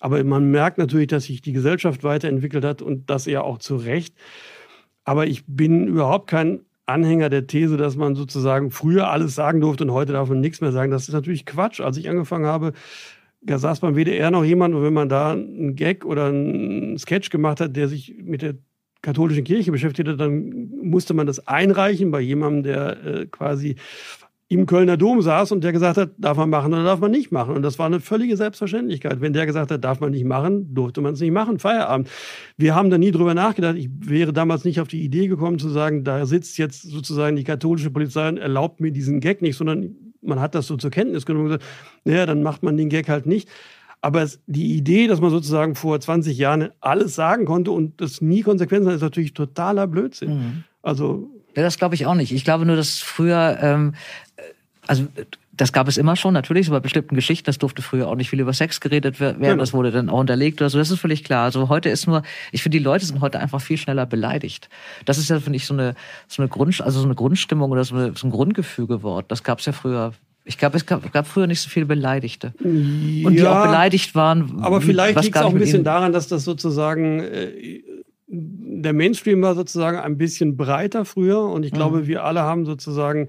Aber 0.00 0.22
man 0.24 0.50
merkt 0.50 0.78
natürlich, 0.78 1.08
dass 1.08 1.24
sich 1.24 1.40
die 1.40 1.52
Gesellschaft 1.52 2.04
weiterentwickelt 2.04 2.64
hat 2.64 2.82
und 2.82 3.10
das 3.10 3.26
ja 3.26 3.42
auch 3.42 3.58
zu 3.58 3.76
Recht. 3.76 4.14
Aber 5.04 5.26
ich 5.26 5.44
bin 5.46 5.88
überhaupt 5.88 6.28
kein 6.28 6.60
Anhänger 6.86 7.28
der 7.28 7.46
These, 7.46 7.76
dass 7.76 7.96
man 7.96 8.14
sozusagen 8.14 8.70
früher 8.70 9.10
alles 9.10 9.34
sagen 9.34 9.60
durfte 9.60 9.84
und 9.84 9.92
heute 9.92 10.12
darf 10.12 10.28
man 10.28 10.40
nichts 10.40 10.60
mehr 10.60 10.72
sagen. 10.72 10.90
Das 10.90 11.08
ist 11.08 11.14
natürlich 11.14 11.44
Quatsch. 11.44 11.80
Als 11.80 11.96
ich 11.96 12.08
angefangen 12.08 12.46
habe, 12.46 12.72
da 13.40 13.58
saß 13.58 13.80
beim 13.80 13.94
WDR 13.94 14.30
noch 14.30 14.44
jemand, 14.44 14.74
und 14.74 14.82
wenn 14.82 14.92
man 14.92 15.08
da 15.08 15.32
einen 15.32 15.76
Gag 15.76 16.04
oder 16.04 16.26
einen 16.26 16.98
Sketch 16.98 17.30
gemacht 17.30 17.60
hat, 17.60 17.76
der 17.76 17.88
sich 17.88 18.14
mit 18.22 18.42
der 18.42 18.54
katholischen 19.02 19.44
Kirche 19.44 19.70
beschäftigt 19.70 20.08
hat, 20.08 20.20
dann 20.20 20.70
musste 20.82 21.14
man 21.14 21.26
das 21.26 21.46
einreichen 21.46 22.10
bei 22.10 22.20
jemandem, 22.20 22.64
der 22.64 23.04
äh, 23.04 23.26
quasi 23.26 23.76
im 24.50 24.64
Kölner 24.64 24.96
Dom 24.96 25.20
saß 25.20 25.52
und 25.52 25.62
der 25.62 25.72
gesagt 25.72 25.98
hat, 25.98 26.12
darf 26.16 26.38
man 26.38 26.48
machen 26.48 26.72
oder 26.72 26.82
darf 26.82 27.00
man 27.00 27.10
nicht 27.10 27.30
machen. 27.30 27.54
Und 27.54 27.62
das 27.62 27.78
war 27.78 27.84
eine 27.84 28.00
völlige 28.00 28.34
Selbstverständlichkeit. 28.34 29.20
Wenn 29.20 29.34
der 29.34 29.44
gesagt 29.44 29.70
hat, 29.70 29.84
darf 29.84 30.00
man 30.00 30.10
nicht 30.10 30.24
machen, 30.24 30.74
durfte 30.74 31.02
man 31.02 31.12
es 31.12 31.20
nicht 31.20 31.32
machen. 31.32 31.58
Feierabend. 31.58 32.08
Wir 32.56 32.74
haben 32.74 32.88
da 32.88 32.96
nie 32.96 33.10
drüber 33.10 33.34
nachgedacht. 33.34 33.76
Ich 33.76 33.90
wäre 33.98 34.32
damals 34.32 34.64
nicht 34.64 34.80
auf 34.80 34.88
die 34.88 35.04
Idee 35.04 35.28
gekommen 35.28 35.58
zu 35.58 35.68
sagen, 35.68 36.02
da 36.02 36.24
sitzt 36.24 36.56
jetzt 36.56 36.82
sozusagen 36.82 37.36
die 37.36 37.44
katholische 37.44 37.90
Polizei 37.90 38.26
und 38.26 38.38
erlaubt 38.38 38.80
mir 38.80 38.90
diesen 38.90 39.20
Gag 39.20 39.42
nicht, 39.42 39.56
sondern 39.56 39.94
man 40.22 40.40
hat 40.40 40.54
das 40.54 40.66
so 40.66 40.78
zur 40.78 40.90
Kenntnis 40.90 41.26
genommen 41.26 41.46
und 41.46 41.58
gesagt, 41.58 41.70
naja, 42.04 42.24
dann 42.24 42.42
macht 42.42 42.62
man 42.62 42.78
den 42.78 42.88
Gag 42.88 43.10
halt 43.10 43.26
nicht. 43.26 43.50
Aber 44.00 44.26
die 44.46 44.76
Idee, 44.76 45.08
dass 45.08 45.20
man 45.20 45.30
sozusagen 45.30 45.74
vor 45.74 46.00
20 46.00 46.38
Jahren 46.38 46.70
alles 46.80 47.14
sagen 47.14 47.44
konnte 47.44 47.70
und 47.70 48.00
das 48.00 48.22
nie 48.22 48.40
Konsequenzen 48.40 48.88
hat, 48.88 48.94
ist 48.94 49.02
natürlich 49.02 49.34
totaler 49.34 49.86
Blödsinn. 49.86 50.30
Mhm. 50.30 50.64
Also 50.80 51.28
ja, 51.56 51.64
das 51.64 51.76
glaube 51.78 51.96
ich 51.96 52.06
auch 52.06 52.14
nicht. 52.14 52.30
Ich 52.32 52.44
glaube 52.44 52.64
nur, 52.66 52.76
dass 52.76 53.00
früher 53.00 53.58
ähm, 53.60 53.94
also 54.88 55.06
das 55.52 55.72
gab 55.72 55.88
es 55.88 55.96
immer 55.96 56.16
schon, 56.16 56.34
natürlich, 56.34 56.70
bei 56.70 56.80
bestimmten 56.80 57.14
Geschichten, 57.14 57.46
das 57.46 57.58
durfte 57.58 57.82
früher 57.82 58.08
auch 58.08 58.14
nicht 58.14 58.30
viel 58.30 58.40
über 58.40 58.52
Sex 58.52 58.80
geredet 58.80 59.20
werden, 59.20 59.42
genau. 59.42 59.56
das 59.56 59.72
wurde 59.72 59.90
dann 59.90 60.08
auch 60.08 60.20
unterlegt 60.20 60.60
oder 60.60 60.70
so, 60.70 60.78
das 60.78 60.90
ist 60.90 61.00
völlig 61.00 61.24
klar. 61.24 61.44
Also 61.44 61.68
heute 61.68 61.88
ist 61.88 62.06
nur, 62.06 62.22
ich 62.52 62.62
finde, 62.62 62.78
die 62.78 62.84
Leute 62.84 63.04
sind 63.04 63.20
heute 63.20 63.38
einfach 63.40 63.60
viel 63.60 63.76
schneller 63.76 64.06
beleidigt. 64.06 64.68
Das 65.04 65.18
ist 65.18 65.30
ja, 65.30 65.40
finde 65.40 65.56
ich, 65.56 65.66
so 65.66 65.74
eine, 65.74 65.94
so 66.28 66.42
eine 66.42 66.48
Grund, 66.48 66.80
also 66.80 67.00
so 67.00 67.04
eine 67.04 67.14
Grundstimmung 67.14 67.70
oder 67.70 67.84
so, 67.84 67.96
eine, 67.96 68.12
so 68.16 68.26
ein 68.26 68.30
Grundgefügewort. 68.30 69.30
Das 69.30 69.42
gab 69.42 69.58
es 69.58 69.66
ja 69.66 69.72
früher 69.72 70.12
ich 70.44 70.56
glaube, 70.56 70.78
es 70.78 70.86
gab, 70.86 71.12
gab, 71.12 71.26
früher 71.26 71.46
nicht 71.46 71.60
so 71.60 71.68
viele 71.68 71.84
Beleidigte. 71.84 72.54
Und 72.60 73.32
die 73.32 73.46
auch 73.46 73.66
beleidigt 73.66 74.14
waren. 74.14 74.60
Aber 74.62 74.80
vielleicht 74.80 75.20
liegt 75.20 75.36
es 75.36 75.42
auch 75.42 75.52
ein 75.52 75.58
bisschen 75.58 75.84
daran, 75.84 76.14
dass 76.14 76.26
das 76.26 76.42
sozusagen 76.42 77.20
äh, 77.20 77.82
der 78.28 78.94
Mainstream 78.94 79.42
war 79.42 79.54
sozusagen 79.54 79.98
ein 79.98 80.16
bisschen 80.16 80.56
breiter 80.56 81.04
früher. 81.04 81.42
Und 81.42 81.64
ich 81.64 81.72
glaube, 81.72 81.98
mhm. 81.98 82.06
wir 82.06 82.24
alle 82.24 82.42
haben 82.42 82.64
sozusagen 82.64 83.28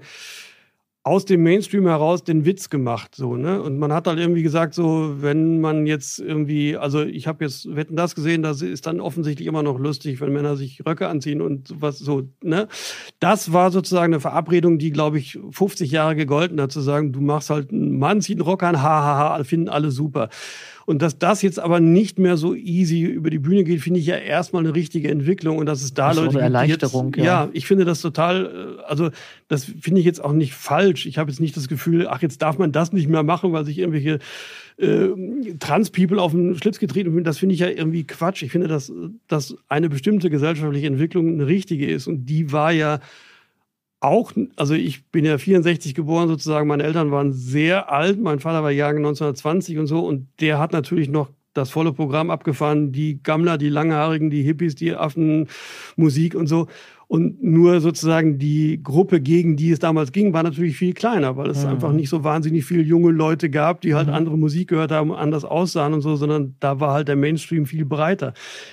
aus 1.10 1.24
dem 1.24 1.42
Mainstream 1.42 1.88
heraus 1.88 2.22
den 2.22 2.44
Witz 2.44 2.70
gemacht, 2.70 3.16
so, 3.16 3.34
ne? 3.34 3.60
Und 3.60 3.80
man 3.80 3.92
hat 3.92 4.06
halt 4.06 4.20
irgendwie 4.20 4.44
gesagt, 4.44 4.74
so, 4.74 5.16
wenn 5.20 5.60
man 5.60 5.84
jetzt 5.84 6.20
irgendwie, 6.20 6.76
also 6.76 7.02
ich 7.02 7.26
habe 7.26 7.42
jetzt 7.42 7.74
Wetten 7.74 7.96
das 7.96 8.14
gesehen, 8.14 8.44
das 8.44 8.62
ist 8.62 8.86
dann 8.86 9.00
offensichtlich 9.00 9.48
immer 9.48 9.64
noch 9.64 9.80
lustig, 9.80 10.20
wenn 10.20 10.32
Männer 10.32 10.54
sich 10.54 10.86
Röcke 10.86 11.08
anziehen 11.08 11.40
und 11.40 11.74
was 11.80 11.98
so, 11.98 12.28
ne? 12.44 12.68
Das 13.18 13.52
war 13.52 13.72
sozusagen 13.72 14.12
eine 14.12 14.20
Verabredung, 14.20 14.78
die, 14.78 14.92
glaube 14.92 15.18
ich, 15.18 15.36
50 15.50 15.90
Jahre 15.90 16.14
gegolten 16.14 16.60
hat, 16.60 16.70
zu 16.70 16.80
sagen, 16.80 17.10
du 17.12 17.20
machst 17.20 17.50
halt 17.50 17.72
einen 17.72 17.98
Mann, 17.98 18.20
zieht 18.20 18.36
einen 18.36 18.46
Rock 18.46 18.62
an, 18.62 18.80
hahaha, 18.80 19.30
ha, 19.30 19.36
ha, 19.36 19.42
finden 19.42 19.68
alle 19.68 19.90
super. 19.90 20.28
Und 20.90 21.02
dass 21.02 21.18
das 21.18 21.40
jetzt 21.40 21.60
aber 21.60 21.78
nicht 21.78 22.18
mehr 22.18 22.36
so 22.36 22.52
easy 22.52 23.02
über 23.02 23.30
die 23.30 23.38
Bühne 23.38 23.62
geht, 23.62 23.80
finde 23.80 24.00
ich 24.00 24.06
ja 24.06 24.16
erstmal 24.16 24.64
eine 24.64 24.74
richtige 24.74 25.08
Entwicklung. 25.08 25.58
Und 25.58 25.66
dass 25.66 25.82
es 25.82 25.94
da 25.94 26.08
das 26.08 26.16
Leute 26.16 26.30
eine 26.30 26.40
Erleichterung, 26.40 27.14
jetzt, 27.14 27.18
ja. 27.18 27.44
ja, 27.44 27.48
ich 27.52 27.64
finde 27.64 27.84
das 27.84 28.00
total, 28.00 28.76
äh, 28.80 28.82
also 28.88 29.10
das 29.46 29.66
finde 29.66 30.00
ich 30.00 30.04
jetzt 30.04 30.20
auch 30.24 30.32
nicht 30.32 30.52
falsch. 30.52 31.06
Ich 31.06 31.16
habe 31.16 31.30
jetzt 31.30 31.38
nicht 31.38 31.56
das 31.56 31.68
Gefühl, 31.68 32.08
ach, 32.08 32.22
jetzt 32.22 32.42
darf 32.42 32.58
man 32.58 32.72
das 32.72 32.92
nicht 32.92 33.08
mehr 33.08 33.22
machen, 33.22 33.52
weil 33.52 33.64
sich 33.64 33.78
irgendwelche 33.78 34.18
äh, 34.78 35.10
Trans-People 35.60 36.20
auf 36.20 36.32
den 36.32 36.56
Schlips 36.56 36.80
getreten 36.80 37.14
sind. 37.14 37.24
Das 37.24 37.38
finde 37.38 37.54
ich 37.54 37.60
ja 37.60 37.68
irgendwie 37.68 38.02
Quatsch. 38.02 38.42
Ich 38.42 38.50
finde, 38.50 38.66
dass, 38.66 38.92
dass 39.28 39.56
eine 39.68 39.90
bestimmte 39.90 40.28
gesellschaftliche 40.28 40.88
Entwicklung 40.88 41.28
eine 41.28 41.46
richtige 41.46 41.88
ist. 41.88 42.08
Und 42.08 42.26
die 42.26 42.50
war 42.50 42.72
ja 42.72 42.98
auch, 44.00 44.32
also 44.56 44.74
ich 44.74 45.06
bin 45.10 45.24
ja 45.24 45.38
64 45.38 45.94
geboren 45.94 46.28
sozusagen, 46.28 46.66
meine 46.66 46.82
Eltern 46.82 47.10
waren 47.10 47.32
sehr 47.32 47.92
alt, 47.92 48.18
mein 48.18 48.40
Vater 48.40 48.62
war 48.62 48.70
Jahrgang 48.70 49.04
1920 49.04 49.78
und 49.78 49.86
so 49.86 50.06
und 50.06 50.28
der 50.40 50.58
hat 50.58 50.72
natürlich 50.72 51.08
noch 51.08 51.30
das 51.52 51.70
volle 51.70 51.92
Programm 51.92 52.30
abgefahren, 52.30 52.92
die 52.92 53.22
Gammler, 53.22 53.58
die 53.58 53.68
Langhaarigen, 53.68 54.30
die 54.30 54.42
Hippies, 54.42 54.74
die 54.74 54.94
Affen, 54.94 55.48
Musik 55.96 56.34
und 56.34 56.46
so. 56.46 56.68
Und 57.10 57.42
nur 57.42 57.80
sozusagen 57.80 58.38
die 58.38 58.80
Gruppe, 58.84 59.20
gegen 59.20 59.56
die 59.56 59.72
es 59.72 59.80
damals 59.80 60.12
ging, 60.12 60.32
war 60.32 60.44
natürlich 60.44 60.76
viel 60.76 60.94
kleiner, 60.94 61.36
weil 61.36 61.50
es 61.50 61.64
mhm. 61.64 61.70
einfach 61.70 61.90
nicht 61.92 62.08
so 62.08 62.22
wahnsinnig 62.22 62.64
viele 62.64 62.84
junge 62.84 63.10
Leute 63.10 63.50
gab, 63.50 63.80
die 63.80 63.96
halt 63.96 64.06
mhm. 64.06 64.14
andere 64.14 64.38
Musik 64.38 64.68
gehört 64.68 64.92
haben, 64.92 65.12
anders 65.12 65.44
aussahen 65.44 65.92
und 65.92 66.02
so, 66.02 66.14
sondern 66.14 66.54
da 66.60 66.78
war 66.78 66.92
halt 66.92 67.08
der 67.08 67.16
Mainstream 67.16 67.66
viel 67.66 67.84
breiter. 67.84 68.32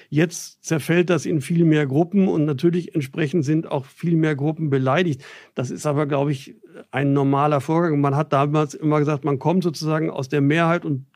Jetzt 0.09 0.63
zerfällt 0.63 1.09
das 1.09 1.25
in 1.25 1.41
viel 1.41 1.65
mehr 1.65 1.87
Gruppen 1.87 2.27
und 2.27 2.45
natürlich 2.45 2.93
entsprechend 2.93 3.43
sind 3.43 3.71
auch 3.71 3.85
viel 3.85 4.15
mehr 4.15 4.35
Gruppen 4.35 4.69
beleidigt. 4.69 5.23
Das 5.55 5.71
ist 5.71 5.87
aber, 5.87 6.05
glaube 6.05 6.31
ich, 6.31 6.53
ein 6.91 7.13
normaler 7.13 7.59
Vorgang. 7.59 7.99
Man 8.01 8.15
hat 8.15 8.33
damals 8.33 8.75
immer 8.75 8.99
gesagt, 8.99 9.25
man 9.25 9.39
kommt 9.39 9.63
sozusagen 9.63 10.11
aus 10.11 10.29
der 10.29 10.41
Mehrheit 10.41 10.85
und 10.85 11.07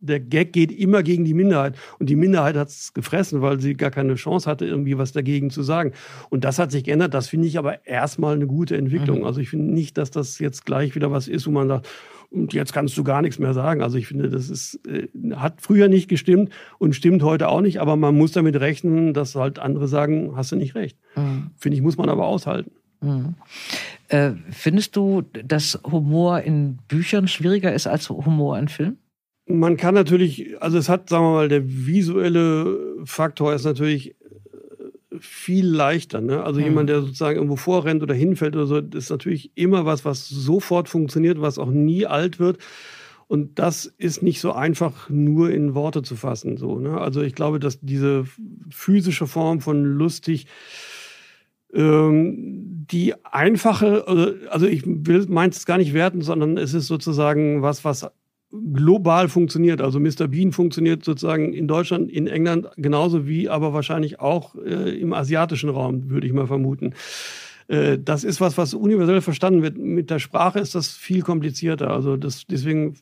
der 0.00 0.20
Gag 0.20 0.52
geht 0.52 0.72
immer 0.72 1.02
gegen 1.02 1.24
die 1.24 1.34
Minderheit. 1.34 1.76
Und 1.98 2.08
die 2.08 2.16
Minderheit 2.16 2.56
hat 2.56 2.68
es 2.68 2.94
gefressen, 2.94 3.42
weil 3.42 3.60
sie 3.60 3.74
gar 3.74 3.90
keine 3.90 4.14
Chance 4.14 4.48
hatte, 4.48 4.64
irgendwie 4.64 4.96
was 4.98 5.12
dagegen 5.12 5.50
zu 5.50 5.62
sagen. 5.62 5.92
Und 6.30 6.44
das 6.44 6.58
hat 6.58 6.70
sich 6.70 6.84
geändert. 6.84 7.14
Das 7.14 7.28
finde 7.28 7.48
ich 7.48 7.58
aber 7.58 7.86
erstmal 7.86 8.34
eine 8.34 8.46
gute 8.46 8.76
Entwicklung. 8.76 9.20
Mhm. 9.20 9.24
Also 9.24 9.40
ich 9.40 9.50
finde 9.50 9.72
nicht, 9.72 9.98
dass 9.98 10.10
das 10.10 10.38
jetzt 10.38 10.64
gleich 10.66 10.94
wieder 10.94 11.10
was 11.10 11.28
ist, 11.28 11.46
wo 11.46 11.50
man 11.50 11.68
sagt, 11.68 11.88
und 12.30 12.52
jetzt 12.52 12.72
kannst 12.72 12.96
du 12.98 13.04
gar 13.04 13.22
nichts 13.22 13.38
mehr 13.38 13.54
sagen. 13.54 13.82
Also 13.82 13.96
ich 13.96 14.06
finde, 14.06 14.28
das 14.28 14.50
ist, 14.50 14.80
äh, 14.86 15.08
hat 15.34 15.62
früher 15.62 15.88
nicht 15.88 16.08
gestimmt 16.08 16.50
und 16.78 16.94
stimmt 16.94 17.22
heute 17.22 17.48
auch 17.48 17.62
nicht, 17.62 17.80
aber 17.80 17.96
man 17.96 18.16
muss 18.16 18.32
damit 18.32 18.56
rechnen, 18.60 19.14
dass 19.14 19.34
halt 19.34 19.58
andere 19.58 19.88
sagen, 19.88 20.32
hast 20.36 20.52
du 20.52 20.56
nicht 20.56 20.74
recht. 20.74 20.98
Mhm. 21.16 21.50
Finde 21.56 21.76
ich, 21.76 21.82
muss 21.82 21.96
man 21.96 22.10
aber 22.10 22.26
aushalten. 22.26 22.72
Mhm. 23.00 23.34
Äh, 24.08 24.32
findest 24.50 24.96
du, 24.96 25.22
dass 25.22 25.80
Humor 25.90 26.40
in 26.40 26.78
Büchern 26.88 27.28
schwieriger 27.28 27.72
ist 27.72 27.86
als 27.86 28.10
Humor 28.10 28.58
in 28.58 28.68
Filmen? 28.68 28.98
Man 29.48 29.76
kann 29.76 29.94
natürlich, 29.94 30.60
also 30.62 30.78
es 30.78 30.88
hat, 30.88 31.08
sagen 31.08 31.24
wir 31.24 31.32
mal, 31.32 31.48
der 31.48 31.62
visuelle 31.66 32.96
Faktor 33.04 33.54
ist 33.54 33.64
natürlich 33.64 34.10
äh, 34.10 34.14
viel 35.18 35.66
leichter. 35.66 36.20
Ne? 36.20 36.42
Also 36.42 36.60
mhm. 36.60 36.66
jemand, 36.66 36.90
der 36.90 37.00
sozusagen 37.00 37.36
irgendwo 37.36 37.56
vorrennt 37.56 38.02
oder 38.02 38.14
hinfällt 38.14 38.54
oder 38.56 38.66
so, 38.66 38.78
ist 38.78 39.10
natürlich 39.10 39.52
immer 39.54 39.86
was, 39.86 40.04
was 40.04 40.28
sofort 40.28 40.88
funktioniert, 40.88 41.40
was 41.40 41.58
auch 41.58 41.70
nie 41.70 42.06
alt 42.06 42.38
wird. 42.38 42.58
Und 43.26 43.58
das 43.58 43.84
ist 43.98 44.22
nicht 44.22 44.40
so 44.40 44.52
einfach 44.52 45.10
nur 45.10 45.50
in 45.50 45.74
Worte 45.74 46.02
zu 46.02 46.16
fassen. 46.16 46.56
So, 46.56 46.78
ne? 46.78 46.98
Also 46.98 47.20
ich 47.20 47.34
glaube, 47.34 47.60
dass 47.60 47.78
diese 47.80 48.24
physische 48.70 49.26
Form 49.26 49.60
von 49.60 49.84
lustig, 49.84 50.46
ähm, 51.74 52.86
die 52.90 53.14
einfache, 53.24 54.46
also 54.50 54.66
ich 54.66 54.82
will 54.86 55.26
meins 55.28 55.58
es 55.58 55.66
gar 55.66 55.76
nicht 55.76 55.92
werten, 55.92 56.22
sondern 56.22 56.56
es 56.56 56.72
ist 56.72 56.86
sozusagen 56.86 57.60
was, 57.60 57.84
was 57.84 58.10
global 58.50 59.28
funktioniert. 59.28 59.80
Also 59.80 60.00
Mr. 60.00 60.28
Bean 60.28 60.52
funktioniert 60.52 61.04
sozusagen 61.04 61.52
in 61.52 61.68
Deutschland, 61.68 62.10
in 62.10 62.26
England 62.26 62.68
genauso 62.76 63.26
wie 63.26 63.48
aber 63.48 63.72
wahrscheinlich 63.72 64.20
auch 64.20 64.54
äh, 64.54 64.98
im 64.98 65.12
asiatischen 65.12 65.68
Raum, 65.68 66.08
würde 66.10 66.26
ich 66.26 66.32
mal 66.32 66.46
vermuten. 66.46 66.94
Äh, 67.68 67.98
das 67.98 68.24
ist 68.24 68.40
was, 68.40 68.56
was 68.56 68.74
universell 68.74 69.20
verstanden 69.20 69.62
wird. 69.62 69.76
Mit 69.76 70.10
der 70.10 70.18
Sprache 70.18 70.58
ist 70.58 70.74
das 70.74 70.88
viel 70.88 71.22
komplizierter. 71.22 71.90
Also 71.90 72.16
das, 72.16 72.46
deswegen, 72.46 72.94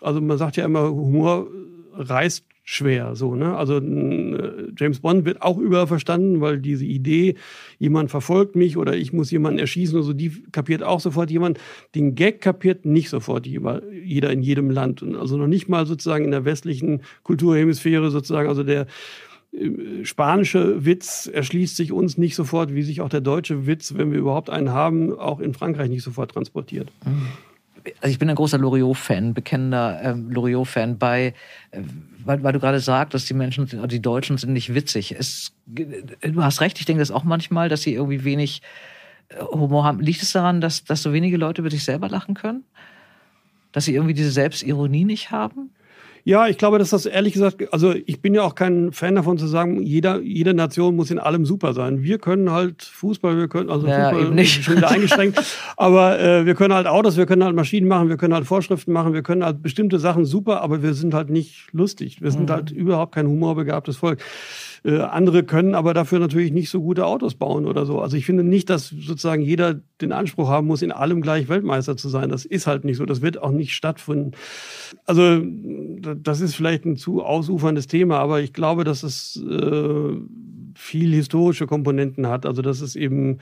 also 0.00 0.20
man 0.20 0.38
sagt 0.38 0.56
ja 0.56 0.64
immer, 0.64 0.88
Humor 0.88 1.48
reißt 1.92 2.44
schwer. 2.70 3.16
So, 3.16 3.34
ne? 3.34 3.56
Also 3.56 3.78
äh, 3.78 4.72
James 4.76 5.00
Bond 5.00 5.24
wird 5.24 5.40
auch 5.40 5.56
überall 5.56 5.86
verstanden, 5.86 6.42
weil 6.42 6.58
diese 6.58 6.84
Idee, 6.84 7.36
jemand 7.78 8.10
verfolgt 8.10 8.56
mich 8.56 8.76
oder 8.76 8.94
ich 8.94 9.14
muss 9.14 9.30
jemanden 9.30 9.58
erschießen 9.58 9.96
oder 9.96 10.04
so, 10.04 10.12
die 10.12 10.42
kapiert 10.52 10.82
auch 10.82 11.00
sofort 11.00 11.30
jemand. 11.30 11.58
Den 11.94 12.14
Gag 12.14 12.42
kapiert 12.42 12.84
nicht 12.84 13.08
sofort 13.08 13.46
jeder 13.46 14.30
in 14.30 14.42
jedem 14.42 14.68
Land. 14.68 15.02
Also 15.02 15.38
noch 15.38 15.46
nicht 15.46 15.70
mal 15.70 15.86
sozusagen 15.86 16.26
in 16.26 16.30
der 16.30 16.44
westlichen 16.44 17.00
Kulturhemisphäre 17.22 18.10
sozusagen, 18.10 18.50
also 18.50 18.62
der 18.62 18.86
äh, 19.52 20.04
spanische 20.04 20.84
Witz 20.84 21.26
erschließt 21.32 21.74
sich 21.74 21.90
uns 21.90 22.18
nicht 22.18 22.34
sofort, 22.34 22.74
wie 22.74 22.82
sich 22.82 23.00
auch 23.00 23.08
der 23.08 23.22
deutsche 23.22 23.66
Witz, 23.66 23.94
wenn 23.96 24.12
wir 24.12 24.18
überhaupt 24.18 24.50
einen 24.50 24.72
haben, 24.72 25.18
auch 25.18 25.40
in 25.40 25.54
Frankreich 25.54 25.88
nicht 25.88 26.02
sofort 26.02 26.32
transportiert. 26.32 26.90
Also 28.00 28.12
ich 28.12 28.18
bin 28.18 28.28
ein 28.28 28.36
großer 28.36 28.58
Loriot-Fan, 28.58 29.34
bekennender 29.34 30.00
ähm, 30.02 30.30
Loriot-Fan, 30.30 30.98
bei, 30.98 31.34
äh, 31.70 31.80
weil, 32.28 32.42
weil 32.42 32.52
du 32.52 32.60
gerade 32.60 32.78
sagtest, 32.78 33.30
die 33.30 33.34
Menschen, 33.34 33.66
die 33.88 34.02
Deutschen 34.02 34.36
sind 34.36 34.52
nicht 34.52 34.74
witzig. 34.74 35.12
Es, 35.18 35.54
du 35.66 36.44
hast 36.44 36.60
recht, 36.60 36.78
ich 36.78 36.84
denke 36.84 37.00
das 37.00 37.10
auch 37.10 37.24
manchmal, 37.24 37.70
dass 37.70 37.80
sie 37.80 37.94
irgendwie 37.94 38.22
wenig 38.22 38.60
äh, 39.30 39.40
Humor 39.40 39.84
haben. 39.84 40.00
Liegt 40.00 40.20
es 40.20 40.32
daran, 40.32 40.60
dass, 40.60 40.84
dass 40.84 41.02
so 41.02 41.14
wenige 41.14 41.38
Leute 41.38 41.62
über 41.62 41.70
sich 41.70 41.84
selber 41.84 42.10
lachen 42.10 42.34
können? 42.34 42.64
Dass 43.72 43.86
sie 43.86 43.94
irgendwie 43.94 44.12
diese 44.12 44.30
Selbstironie 44.30 45.06
nicht 45.06 45.30
haben? 45.30 45.70
Ja, 46.28 46.46
ich 46.46 46.58
glaube, 46.58 46.78
dass 46.78 46.90
das 46.90 47.06
ehrlich 47.06 47.32
gesagt, 47.32 47.72
also 47.72 47.94
ich 47.94 48.20
bin 48.20 48.34
ja 48.34 48.42
auch 48.42 48.54
kein 48.54 48.92
Fan 48.92 49.14
davon 49.14 49.38
zu 49.38 49.46
sagen, 49.46 49.82
jeder, 49.82 50.20
jede 50.20 50.52
Nation 50.52 50.94
muss 50.94 51.10
in 51.10 51.18
allem 51.18 51.46
super 51.46 51.72
sein. 51.72 52.02
Wir 52.02 52.18
können 52.18 52.52
halt 52.52 52.82
Fußball, 52.82 53.38
wir 53.38 53.48
können, 53.48 53.70
also 53.70 53.86
ja, 53.86 54.10
Fußball 54.10 54.26
eben 54.26 54.34
nicht. 54.34 54.62
schon 54.62 54.76
wieder 54.76 54.90
eingeschränkt, 54.90 55.42
aber 55.78 56.20
äh, 56.20 56.44
wir 56.44 56.54
können 56.54 56.74
halt 56.74 56.86
Autos, 56.86 57.16
wir 57.16 57.24
können 57.24 57.42
halt 57.42 57.56
Maschinen 57.56 57.88
machen, 57.88 58.10
wir 58.10 58.18
können 58.18 58.34
halt 58.34 58.44
Vorschriften 58.44 58.92
machen, 58.92 59.14
wir 59.14 59.22
können 59.22 59.42
halt 59.42 59.62
bestimmte 59.62 59.98
Sachen 59.98 60.26
super, 60.26 60.60
aber 60.60 60.82
wir 60.82 60.92
sind 60.92 61.14
halt 61.14 61.30
nicht 61.30 61.72
lustig. 61.72 62.20
Wir 62.20 62.30
sind 62.30 62.50
mhm. 62.50 62.52
halt 62.52 62.70
überhaupt 62.72 63.14
kein 63.14 63.26
humorbegabtes 63.26 63.96
Volk. 63.96 64.20
Äh, 64.84 64.98
andere 65.00 65.42
können 65.44 65.74
aber 65.74 65.94
dafür 65.94 66.18
natürlich 66.18 66.52
nicht 66.52 66.70
so 66.70 66.80
gute 66.80 67.06
Autos 67.06 67.34
bauen 67.34 67.66
oder 67.66 67.86
so. 67.86 68.00
Also 68.00 68.16
ich 68.16 68.26
finde 68.26 68.44
nicht, 68.44 68.70
dass 68.70 68.88
sozusagen 68.88 69.42
jeder 69.42 69.80
den 70.00 70.12
Anspruch 70.12 70.48
haben 70.48 70.66
muss, 70.66 70.82
in 70.82 70.92
allem 70.92 71.20
gleich 71.20 71.48
Weltmeister 71.48 71.96
zu 71.96 72.08
sein. 72.08 72.28
Das 72.28 72.44
ist 72.44 72.66
halt 72.66 72.84
nicht 72.84 72.96
so. 72.96 73.06
Das 73.06 73.22
wird 73.22 73.40
auch 73.40 73.52
nicht 73.52 73.72
stattfinden. 73.74 74.32
Also 75.04 75.42
das 75.42 76.40
ist 76.40 76.54
vielleicht 76.54 76.84
ein 76.84 76.96
zu 76.96 77.22
ausuferndes 77.22 77.86
Thema, 77.86 78.18
aber 78.18 78.40
ich 78.40 78.52
glaube, 78.52 78.84
dass 78.84 79.02
es 79.02 79.42
äh, 79.42 80.16
viel 80.74 81.12
historische 81.12 81.66
Komponenten 81.66 82.28
hat. 82.28 82.46
Also 82.46 82.62
dass 82.62 82.80
es 82.80 82.96
eben 82.96 83.38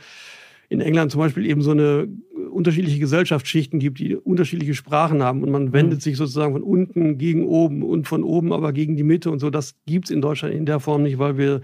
in 0.68 0.80
England 0.80 1.12
zum 1.12 1.20
Beispiel 1.20 1.47
eben 1.47 1.62
so 1.62 1.70
eine 1.70 2.09
unterschiedliche 2.57 2.99
Gesellschaftsschichten 2.99 3.79
gibt, 3.79 3.99
die 3.99 4.17
unterschiedliche 4.17 4.75
Sprachen 4.75 5.23
haben 5.23 5.43
und 5.43 5.51
man 5.51 5.73
wendet 5.73 5.99
mhm. 5.99 6.03
sich 6.03 6.17
sozusagen 6.17 6.55
von 6.55 6.63
unten 6.63 7.19
gegen 7.19 7.47
oben 7.47 7.83
und 7.83 8.09
von 8.09 8.25
oben 8.25 8.53
aber 8.53 8.73
gegen 8.73 8.97
die 8.97 9.05
Mitte 9.05 9.31
und 9.31 9.39
so. 9.39 9.51
Das 9.51 9.75
gibt's 9.87 10.11
in 10.11 10.21
Deutschland 10.21 10.55
in 10.55 10.67
der 10.67 10.81
Form 10.81 11.03
nicht, 11.03 11.19
weil 11.19 11.39
wir 11.39 11.61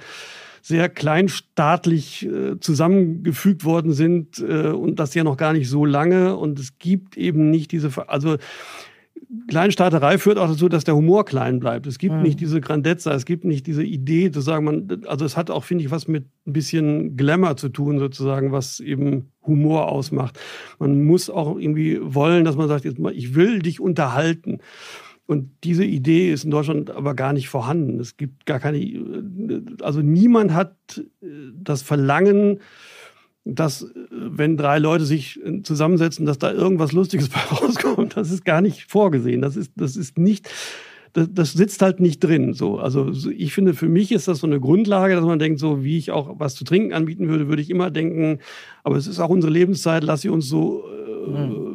sehr 0.60 0.88
kleinstaatlich 0.88 2.24
äh, 2.24 2.60
zusammengefügt 2.60 3.64
worden 3.64 3.92
sind 3.92 4.38
äh, 4.38 4.68
und 4.68 5.00
das 5.00 5.14
ja 5.14 5.24
noch 5.24 5.36
gar 5.36 5.52
nicht 5.52 5.68
so 5.68 5.84
lange 5.84 6.36
und 6.36 6.60
es 6.60 6.78
gibt 6.78 7.16
eben 7.16 7.50
nicht 7.50 7.72
diese, 7.72 7.90
also 8.08 8.36
Kleinstaaterei 9.48 10.18
führt 10.18 10.36
auch 10.36 10.48
dazu, 10.48 10.68
dass 10.68 10.84
der 10.84 10.94
Humor 10.94 11.24
klein 11.24 11.58
bleibt. 11.58 11.86
Es 11.86 11.98
gibt 11.98 12.14
mhm. 12.14 12.22
nicht 12.22 12.40
diese 12.40 12.60
Grandezza, 12.60 13.14
es 13.14 13.24
gibt 13.24 13.44
nicht 13.44 13.66
diese 13.66 13.82
Idee 13.82 14.30
zu 14.30 14.40
sagen, 14.40 14.64
man, 14.64 15.02
also 15.06 15.24
es 15.24 15.36
hat 15.36 15.50
auch, 15.50 15.64
finde 15.64 15.84
ich, 15.84 15.90
was 15.90 16.06
mit 16.06 16.26
ein 16.46 16.52
bisschen 16.52 17.16
Glamour 17.16 17.56
zu 17.56 17.70
tun, 17.70 17.98
sozusagen, 17.98 18.52
was 18.52 18.78
eben 18.80 19.32
Humor 19.46 19.88
ausmacht. 19.88 20.38
Man 20.78 21.04
muss 21.04 21.30
auch 21.30 21.58
irgendwie 21.58 21.98
wollen, 22.02 22.44
dass 22.44 22.56
man 22.56 22.68
sagt, 22.68 22.84
jetzt 22.84 22.98
mal, 22.98 23.14
ich 23.14 23.34
will 23.34 23.60
dich 23.60 23.80
unterhalten. 23.80 24.58
Und 25.26 25.50
diese 25.64 25.84
Idee 25.84 26.30
ist 26.30 26.44
in 26.44 26.50
Deutschland 26.50 26.90
aber 26.90 27.14
gar 27.14 27.32
nicht 27.32 27.48
vorhanden. 27.48 28.00
Es 28.00 28.18
gibt 28.18 28.44
gar 28.44 28.60
keine, 28.60 28.78
also 29.80 30.02
niemand 30.02 30.52
hat 30.52 30.76
das 31.54 31.80
Verlangen, 31.80 32.58
dass 33.44 33.86
wenn 34.10 34.56
drei 34.56 34.78
Leute 34.78 35.04
sich 35.04 35.40
zusammensetzen, 35.64 36.26
dass 36.26 36.38
da 36.38 36.52
irgendwas 36.52 36.92
Lustiges 36.92 37.28
bei 37.30 37.40
rauskommt, 37.40 38.16
das 38.16 38.30
ist 38.30 38.44
gar 38.44 38.60
nicht 38.60 38.90
vorgesehen. 38.90 39.42
Das 39.42 39.56
ist, 39.56 39.72
das 39.76 39.96
ist 39.96 40.18
nicht, 40.18 40.48
das, 41.12 41.28
das 41.32 41.52
sitzt 41.52 41.82
halt 41.82 42.00
nicht 42.00 42.20
drin. 42.20 42.54
So, 42.54 42.78
also 42.78 43.10
ich 43.30 43.52
finde, 43.52 43.74
für 43.74 43.88
mich 43.88 44.12
ist 44.12 44.28
das 44.28 44.38
so 44.38 44.46
eine 44.46 44.60
Grundlage, 44.60 45.14
dass 45.14 45.24
man 45.24 45.38
denkt, 45.38 45.58
so 45.58 45.82
wie 45.82 45.98
ich 45.98 46.10
auch 46.10 46.38
was 46.38 46.54
zu 46.54 46.64
trinken 46.64 46.92
anbieten 46.92 47.28
würde, 47.28 47.48
würde 47.48 47.62
ich 47.62 47.70
immer 47.70 47.90
denken, 47.90 48.38
aber 48.84 48.96
es 48.96 49.06
ist 49.06 49.18
auch 49.18 49.30
unsere 49.30 49.52
Lebenszeit, 49.52 50.04
lass 50.04 50.22
sie 50.22 50.28
uns 50.28 50.48
so 50.48 50.84
äh, 50.86 51.30
mhm. 51.30 51.71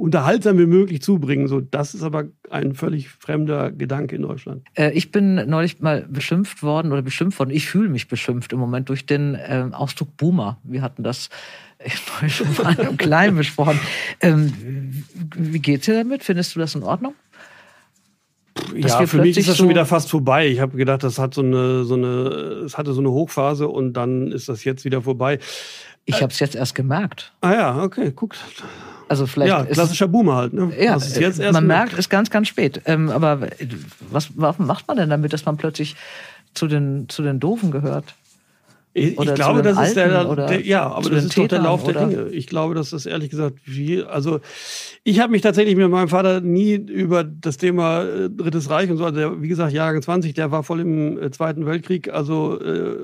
Unterhaltsam 0.00 0.58
wie 0.58 0.66
möglich 0.66 1.02
zubringen. 1.02 1.46
So, 1.46 1.60
das 1.60 1.94
ist 1.94 2.02
aber 2.02 2.24
ein 2.48 2.74
völlig 2.74 3.10
fremder 3.10 3.70
Gedanke 3.70 4.16
in 4.16 4.22
Deutschland. 4.22 4.66
Äh, 4.74 4.92
ich 4.92 5.12
bin 5.12 5.34
neulich 5.48 5.80
mal 5.80 6.06
beschimpft 6.08 6.62
worden 6.62 6.90
oder 6.90 7.02
beschimpft 7.02 7.38
worden. 7.38 7.50
Ich 7.50 7.68
fühle 7.68 7.88
mich 7.88 8.08
beschimpft 8.08 8.52
im 8.52 8.58
Moment 8.58 8.88
durch 8.88 9.04
den 9.04 9.34
äh, 9.34 9.66
Ausdruck 9.72 10.16
Boomer. 10.16 10.58
Wir 10.64 10.82
hatten 10.82 11.02
das 11.02 11.28
schon 12.28 12.48
mal 12.62 12.78
im 12.78 12.96
Kleinen 12.96 13.36
besprochen. 13.36 13.78
Ähm, 14.20 15.04
wie 15.36 15.60
geht's 15.60 15.86
dir 15.86 15.94
damit? 15.94 16.24
Findest 16.24 16.56
du 16.56 16.60
das 16.60 16.74
in 16.74 16.82
Ordnung? 16.82 17.14
ja, 18.74 19.06
für 19.06 19.18
mich 19.18 19.38
ist 19.38 19.48
das 19.48 19.56
schon 19.56 19.68
wieder 19.68 19.86
fast 19.86 20.10
vorbei. 20.10 20.48
Ich 20.48 20.60
habe 20.60 20.76
gedacht, 20.76 21.02
das 21.02 21.18
hat 21.18 21.34
so 21.34 21.42
eine, 21.42 21.84
so 21.84 21.94
eine, 21.94 22.08
es 22.64 22.76
hatte 22.76 22.92
so 22.92 23.00
eine 23.00 23.10
Hochphase 23.10 23.68
und 23.68 23.94
dann 23.94 24.32
ist 24.32 24.48
das 24.48 24.64
jetzt 24.64 24.84
wieder 24.84 25.02
vorbei. 25.02 25.38
Ich 26.04 26.22
habe 26.22 26.32
es 26.32 26.40
jetzt 26.40 26.56
erst 26.56 26.74
gemerkt. 26.74 27.32
Ah 27.40 27.52
ja, 27.52 27.82
okay, 27.82 28.12
guck. 28.14 28.34
Also 29.10 29.26
vielleicht 29.26 29.48
ja, 29.48 29.64
klassischer 29.64 30.06
Boomer 30.06 30.36
halt. 30.36 30.52
Ne? 30.52 30.72
Ja, 30.80 30.96
man 31.50 31.66
merkt, 31.66 31.98
es 31.98 32.08
ganz, 32.08 32.30
ganz 32.30 32.46
spät. 32.46 32.80
Ähm, 32.84 33.10
aber 33.10 33.48
was, 34.08 34.28
was 34.36 34.56
macht 34.60 34.86
man 34.86 34.98
denn 34.98 35.10
damit, 35.10 35.32
dass 35.32 35.44
man 35.46 35.56
plötzlich 35.56 35.96
zu 36.54 36.68
den, 36.68 37.08
zu 37.08 37.24
den 37.24 37.40
Doofen 37.40 37.72
gehört? 37.72 38.14
Ich, 38.92 39.18
ich 39.18 39.34
glaube, 39.34 39.62
das 39.62 39.80
ist 39.80 39.96
der, 39.96 40.34
der, 40.36 40.64
ja, 40.64 40.86
aber 40.86 41.10
das 41.10 41.24
ist 41.24 41.32
Tätern, 41.32 41.64
doch 41.64 41.82
der 41.82 41.92
Lauf 41.94 42.06
der 42.06 42.06
Dinge. 42.06 42.28
Ich 42.28 42.46
glaube, 42.46 42.76
das 42.76 43.04
ehrlich 43.04 43.30
gesagt 43.30 43.58
viel, 43.64 44.04
also 44.04 44.38
ich 45.02 45.18
habe 45.18 45.32
mich 45.32 45.42
tatsächlich 45.42 45.74
mit 45.74 45.90
meinem 45.90 46.08
Vater 46.08 46.40
nie 46.40 46.74
über 46.74 47.24
das 47.24 47.56
Thema 47.56 48.04
äh, 48.04 48.30
Drittes 48.30 48.70
Reich 48.70 48.90
und 48.90 48.96
so, 48.96 49.04
also 49.04 49.18
der, 49.18 49.42
wie 49.42 49.48
gesagt, 49.48 49.72
Jahrgang 49.72 50.02
20, 50.02 50.34
der 50.34 50.52
war 50.52 50.62
voll 50.62 50.80
im 50.80 51.20
äh, 51.20 51.32
Zweiten 51.32 51.66
Weltkrieg, 51.66 52.12
also 52.12 52.60
äh, 52.60 52.94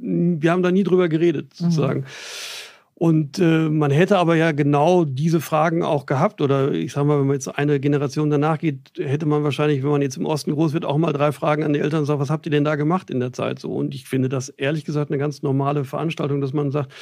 wir 0.00 0.50
haben 0.52 0.62
da 0.62 0.70
nie 0.70 0.84
drüber 0.84 1.08
geredet, 1.08 1.54
sozusagen. 1.54 2.00
Mhm. 2.00 2.04
Und 3.02 3.38
äh, 3.38 3.70
man 3.70 3.90
hätte 3.90 4.18
aber 4.18 4.36
ja 4.36 4.52
genau 4.52 5.06
diese 5.06 5.40
Fragen 5.40 5.82
auch 5.82 6.04
gehabt. 6.04 6.42
Oder 6.42 6.72
ich 6.72 6.92
sage 6.92 7.06
mal, 7.06 7.18
wenn 7.18 7.28
man 7.28 7.34
jetzt 7.34 7.48
eine 7.48 7.80
Generation 7.80 8.28
danach 8.28 8.58
geht, 8.58 8.92
hätte 8.98 9.24
man 9.24 9.42
wahrscheinlich, 9.42 9.82
wenn 9.82 9.88
man 9.88 10.02
jetzt 10.02 10.18
im 10.18 10.26
Osten 10.26 10.52
groß 10.52 10.74
wird, 10.74 10.84
auch 10.84 10.98
mal 10.98 11.14
drei 11.14 11.32
Fragen 11.32 11.64
an 11.64 11.72
die 11.72 11.78
Eltern 11.78 12.00
und 12.00 12.04
sagt, 12.04 12.20
was 12.20 12.28
habt 12.28 12.44
ihr 12.44 12.50
denn 12.50 12.62
da 12.62 12.74
gemacht 12.74 13.08
in 13.08 13.18
der 13.18 13.32
Zeit? 13.32 13.58
So. 13.58 13.72
Und 13.72 13.94
ich 13.94 14.06
finde 14.06 14.28
das 14.28 14.50
ehrlich 14.50 14.84
gesagt 14.84 15.10
eine 15.10 15.16
ganz 15.16 15.40
normale 15.40 15.84
Veranstaltung, 15.84 16.42
dass 16.42 16.52
man 16.52 16.72
sagt, 16.72 16.92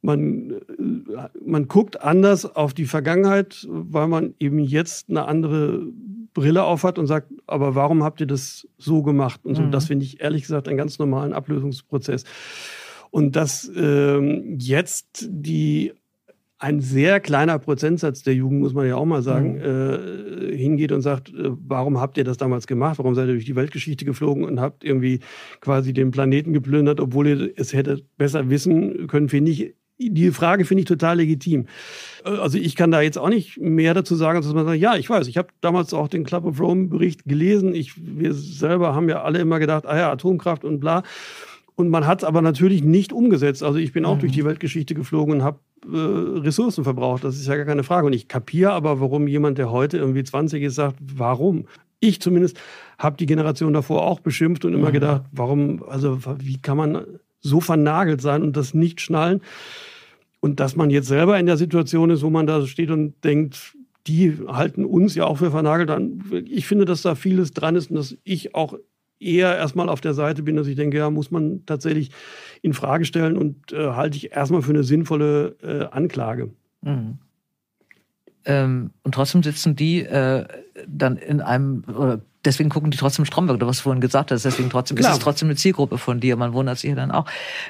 man, 0.00 0.52
äh, 0.52 1.28
man 1.44 1.68
guckt 1.68 2.00
anders 2.00 2.46
auf 2.46 2.72
die 2.72 2.86
Vergangenheit, 2.86 3.66
weil 3.68 4.08
man 4.08 4.32
eben 4.40 4.58
jetzt 4.58 5.10
eine 5.10 5.28
andere 5.28 5.82
Brille 6.32 6.64
aufhat 6.64 6.98
und 6.98 7.06
sagt, 7.06 7.30
aber 7.46 7.74
warum 7.74 8.02
habt 8.02 8.22
ihr 8.22 8.26
das 8.26 8.66
so 8.78 9.02
gemacht? 9.02 9.42
Und 9.44 9.56
so, 9.56 9.62
mhm. 9.64 9.70
das 9.70 9.88
finde 9.88 10.06
ich 10.06 10.22
ehrlich 10.22 10.44
gesagt 10.44 10.66
einen 10.66 10.78
ganz 10.78 10.98
normalen 10.98 11.34
Ablösungsprozess. 11.34 12.24
Und 13.12 13.36
dass 13.36 13.70
ähm, 13.76 14.56
jetzt 14.58 15.28
die 15.30 15.92
ein 16.58 16.80
sehr 16.80 17.20
kleiner 17.20 17.58
Prozentsatz 17.58 18.22
der 18.22 18.34
Jugend, 18.34 18.60
muss 18.60 18.72
man 18.72 18.86
ja 18.86 18.96
auch 18.96 19.04
mal 19.04 19.20
sagen, 19.20 19.56
mhm. 19.56 20.52
äh, 20.52 20.56
hingeht 20.56 20.92
und 20.92 21.02
sagt, 21.02 21.28
äh, 21.28 21.50
warum 21.66 22.00
habt 22.00 22.16
ihr 22.16 22.24
das 22.24 22.38
damals 22.38 22.66
gemacht? 22.66 22.98
Warum 22.98 23.14
seid 23.14 23.26
ihr 23.26 23.34
durch 23.34 23.44
die 23.44 23.56
Weltgeschichte 23.56 24.06
geflogen 24.06 24.44
und 24.44 24.60
habt 24.60 24.82
irgendwie 24.82 25.20
quasi 25.60 25.92
den 25.92 26.10
Planeten 26.10 26.54
geplündert, 26.54 27.00
obwohl 27.00 27.26
ihr 27.26 27.50
es 27.56 27.74
hättet 27.74 28.06
besser 28.16 28.48
wissen 28.48 29.08
können, 29.08 29.28
finde 29.28 29.50
ich. 29.50 29.74
Die 29.98 30.30
Frage 30.30 30.64
finde 30.64 30.80
ich 30.80 30.88
total 30.88 31.18
legitim. 31.18 31.66
Äh, 32.24 32.30
also 32.30 32.56
ich 32.56 32.76
kann 32.76 32.92
da 32.92 33.02
jetzt 33.02 33.18
auch 33.18 33.28
nicht 33.28 33.60
mehr 33.60 33.92
dazu 33.92 34.14
sagen, 34.14 34.38
als 34.38 34.46
dass 34.46 34.54
man 34.54 34.64
sagt, 34.64 34.78
ja, 34.78 34.96
ich 34.96 35.10
weiß, 35.10 35.26
ich 35.28 35.36
habe 35.36 35.48
damals 35.60 35.92
auch 35.92 36.08
den 36.08 36.24
Club 36.24 36.46
of 36.46 36.60
Rome 36.60 36.86
Bericht 36.86 37.24
gelesen. 37.24 37.74
Ich, 37.74 37.94
wir 37.96 38.32
selber 38.32 38.94
haben 38.94 39.10
ja 39.10 39.22
alle 39.22 39.40
immer 39.40 39.58
gedacht, 39.58 39.84
ah 39.84 39.98
ja, 39.98 40.12
Atomkraft 40.12 40.64
und 40.64 40.78
bla. 40.78 41.02
Und 41.74 41.88
man 41.88 42.06
hat 42.06 42.22
es 42.22 42.24
aber 42.24 42.42
natürlich 42.42 42.82
nicht 42.82 43.12
umgesetzt. 43.12 43.62
Also 43.62 43.78
ich 43.78 43.92
bin 43.92 44.04
auch 44.04 44.16
mhm. 44.16 44.20
durch 44.20 44.32
die 44.32 44.44
Weltgeschichte 44.44 44.94
geflogen 44.94 45.36
und 45.36 45.42
habe 45.42 45.58
äh, 45.84 46.40
Ressourcen 46.40 46.84
verbraucht. 46.84 47.24
Das 47.24 47.36
ist 47.36 47.46
ja 47.46 47.56
gar 47.56 47.64
keine 47.64 47.82
Frage. 47.82 48.06
Und 48.06 48.12
ich 48.12 48.28
kapiere 48.28 48.72
aber, 48.72 49.00
warum 49.00 49.26
jemand, 49.26 49.58
der 49.58 49.70
heute 49.70 49.96
irgendwie 49.98 50.24
20 50.24 50.62
ist, 50.62 50.74
sagt, 50.74 50.96
warum? 51.00 51.66
Ich 52.00 52.20
zumindest 52.20 52.60
habe 52.98 53.16
die 53.16 53.26
Generation 53.26 53.72
davor 53.72 54.06
auch 54.06 54.20
beschimpft 54.20 54.64
und 54.64 54.74
immer 54.74 54.88
mhm. 54.88 54.94
gedacht, 54.94 55.22
warum, 55.32 55.82
also 55.88 56.18
wie 56.38 56.58
kann 56.58 56.76
man 56.76 57.04
so 57.40 57.60
vernagelt 57.60 58.20
sein 58.20 58.42
und 58.42 58.56
das 58.56 58.74
nicht 58.74 59.00
schnallen? 59.00 59.40
Und 60.40 60.60
dass 60.60 60.76
man 60.76 60.90
jetzt 60.90 61.06
selber 61.06 61.38
in 61.38 61.46
der 61.46 61.56
Situation 61.56 62.10
ist, 62.10 62.22
wo 62.22 62.30
man 62.30 62.46
da 62.46 62.66
steht 62.66 62.90
und 62.90 63.14
denkt, 63.24 63.76
die 64.06 64.36
halten 64.48 64.84
uns 64.84 65.14
ja 65.14 65.24
auch 65.24 65.38
für 65.38 65.50
vernagelt 65.50 65.90
an. 65.90 66.24
Ich 66.46 66.66
finde, 66.66 66.84
dass 66.84 67.02
da 67.02 67.14
vieles 67.14 67.52
dran 67.52 67.76
ist 67.76 67.90
und 67.90 67.96
dass 67.96 68.16
ich 68.24 68.54
auch 68.54 68.76
eher 69.22 69.56
erstmal 69.56 69.88
auf 69.88 70.00
der 70.00 70.14
Seite 70.14 70.42
bin, 70.42 70.56
dass 70.56 70.66
ich 70.66 70.76
denke, 70.76 70.98
ja, 70.98 71.10
muss 71.10 71.30
man 71.30 71.64
tatsächlich 71.66 72.10
in 72.62 72.74
Frage 72.74 73.04
stellen 73.04 73.36
und 73.36 73.72
äh, 73.72 73.90
halte 73.90 74.16
ich 74.16 74.32
erstmal 74.32 74.62
für 74.62 74.70
eine 74.70 74.84
sinnvolle 74.84 75.56
äh, 75.62 75.94
Anklage. 75.94 76.50
Mhm. 76.82 77.18
Ähm, 78.44 78.90
und 79.04 79.14
trotzdem 79.14 79.42
sitzen 79.42 79.76
die 79.76 80.00
äh, 80.00 80.46
dann 80.88 81.16
in 81.16 81.40
einem, 81.40 81.84
oder 81.86 82.20
deswegen 82.44 82.70
gucken 82.70 82.90
die 82.90 82.98
trotzdem 82.98 83.24
Stromberg, 83.24 83.60
du 83.60 83.66
was 83.66 83.80
vorhin 83.80 84.00
gesagt 84.00 84.32
hast, 84.32 84.44
deswegen 84.44 84.70
trotzdem 84.70 84.96
Klar. 84.96 85.12
ist 85.12 85.18
es 85.18 85.22
trotzdem 85.22 85.48
eine 85.48 85.56
Zielgruppe 85.56 85.98
von 85.98 86.18
dir, 86.18 86.36
man 86.36 86.52
wundert 86.52 86.78
sich 86.78 86.90
ja 86.90 86.96
dann 86.96 87.12
auch. 87.12 87.26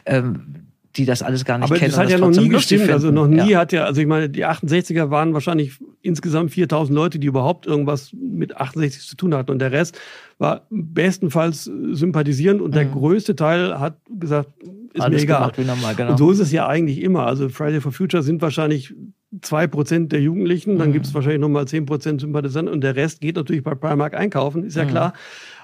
Ähm, 0.06 0.71
die 0.96 1.04
das 1.04 1.22
alles 1.22 1.44
gar 1.44 1.58
nicht 1.58 1.70
Aber 1.70 1.78
kennen. 1.78 1.94
Aber 1.94 2.04
das 2.04 2.12
hat 2.12 2.20
ja 2.20 2.26
noch 2.26 2.36
nie 2.36 2.48
gestimmt. 2.48 2.90
Also 2.90 3.10
noch 3.10 3.26
nie 3.26 3.50
ja. 3.50 3.60
hat 3.60 3.72
ja, 3.72 3.84
also 3.84 4.00
ich 4.00 4.06
meine, 4.06 4.28
die 4.28 4.44
68er 4.44 5.10
waren 5.10 5.32
wahrscheinlich 5.32 5.78
insgesamt 6.02 6.50
4000 6.52 6.94
Leute, 6.94 7.18
die 7.18 7.26
überhaupt 7.26 7.66
irgendwas 7.66 8.12
mit 8.12 8.56
68 8.56 9.06
zu 9.06 9.16
tun 9.16 9.34
hatten. 9.34 9.50
Und 9.50 9.58
der 9.58 9.72
Rest 9.72 9.98
war 10.38 10.66
bestenfalls 10.70 11.64
sympathisierend 11.64 12.60
und 12.60 12.70
mhm. 12.70 12.74
der 12.74 12.84
größte 12.86 13.36
Teil 13.36 13.78
hat 13.78 13.96
gesagt, 14.18 14.50
ist 14.92 15.00
alles 15.00 15.22
mir 15.22 15.24
egal. 15.24 15.52
Normal, 15.56 15.94
genau. 15.94 16.10
Und 16.10 16.18
so 16.18 16.30
ist 16.30 16.40
es 16.40 16.52
ja 16.52 16.66
eigentlich 16.66 17.00
immer. 17.00 17.26
Also 17.26 17.48
Friday 17.48 17.80
for 17.80 17.92
Future 17.92 18.22
sind 18.22 18.42
wahrscheinlich 18.42 18.94
zwei 19.40 19.66
Prozent 19.66 20.12
der 20.12 20.20
Jugendlichen, 20.20 20.78
dann 20.78 20.90
mhm. 20.90 20.92
gibt 20.92 21.06
es 21.06 21.14
wahrscheinlich 21.14 21.40
nochmal 21.40 21.66
zehn 21.66 21.86
Prozent 21.86 22.20
Sympathisanten 22.20 22.72
und 22.72 22.82
der 22.82 22.96
Rest 22.96 23.22
geht 23.22 23.36
natürlich 23.36 23.62
bei 23.62 23.74
Primark 23.74 24.14
einkaufen, 24.14 24.64
ist 24.64 24.76
ja 24.76 24.84
mhm. 24.84 24.88
klar. 24.88 25.12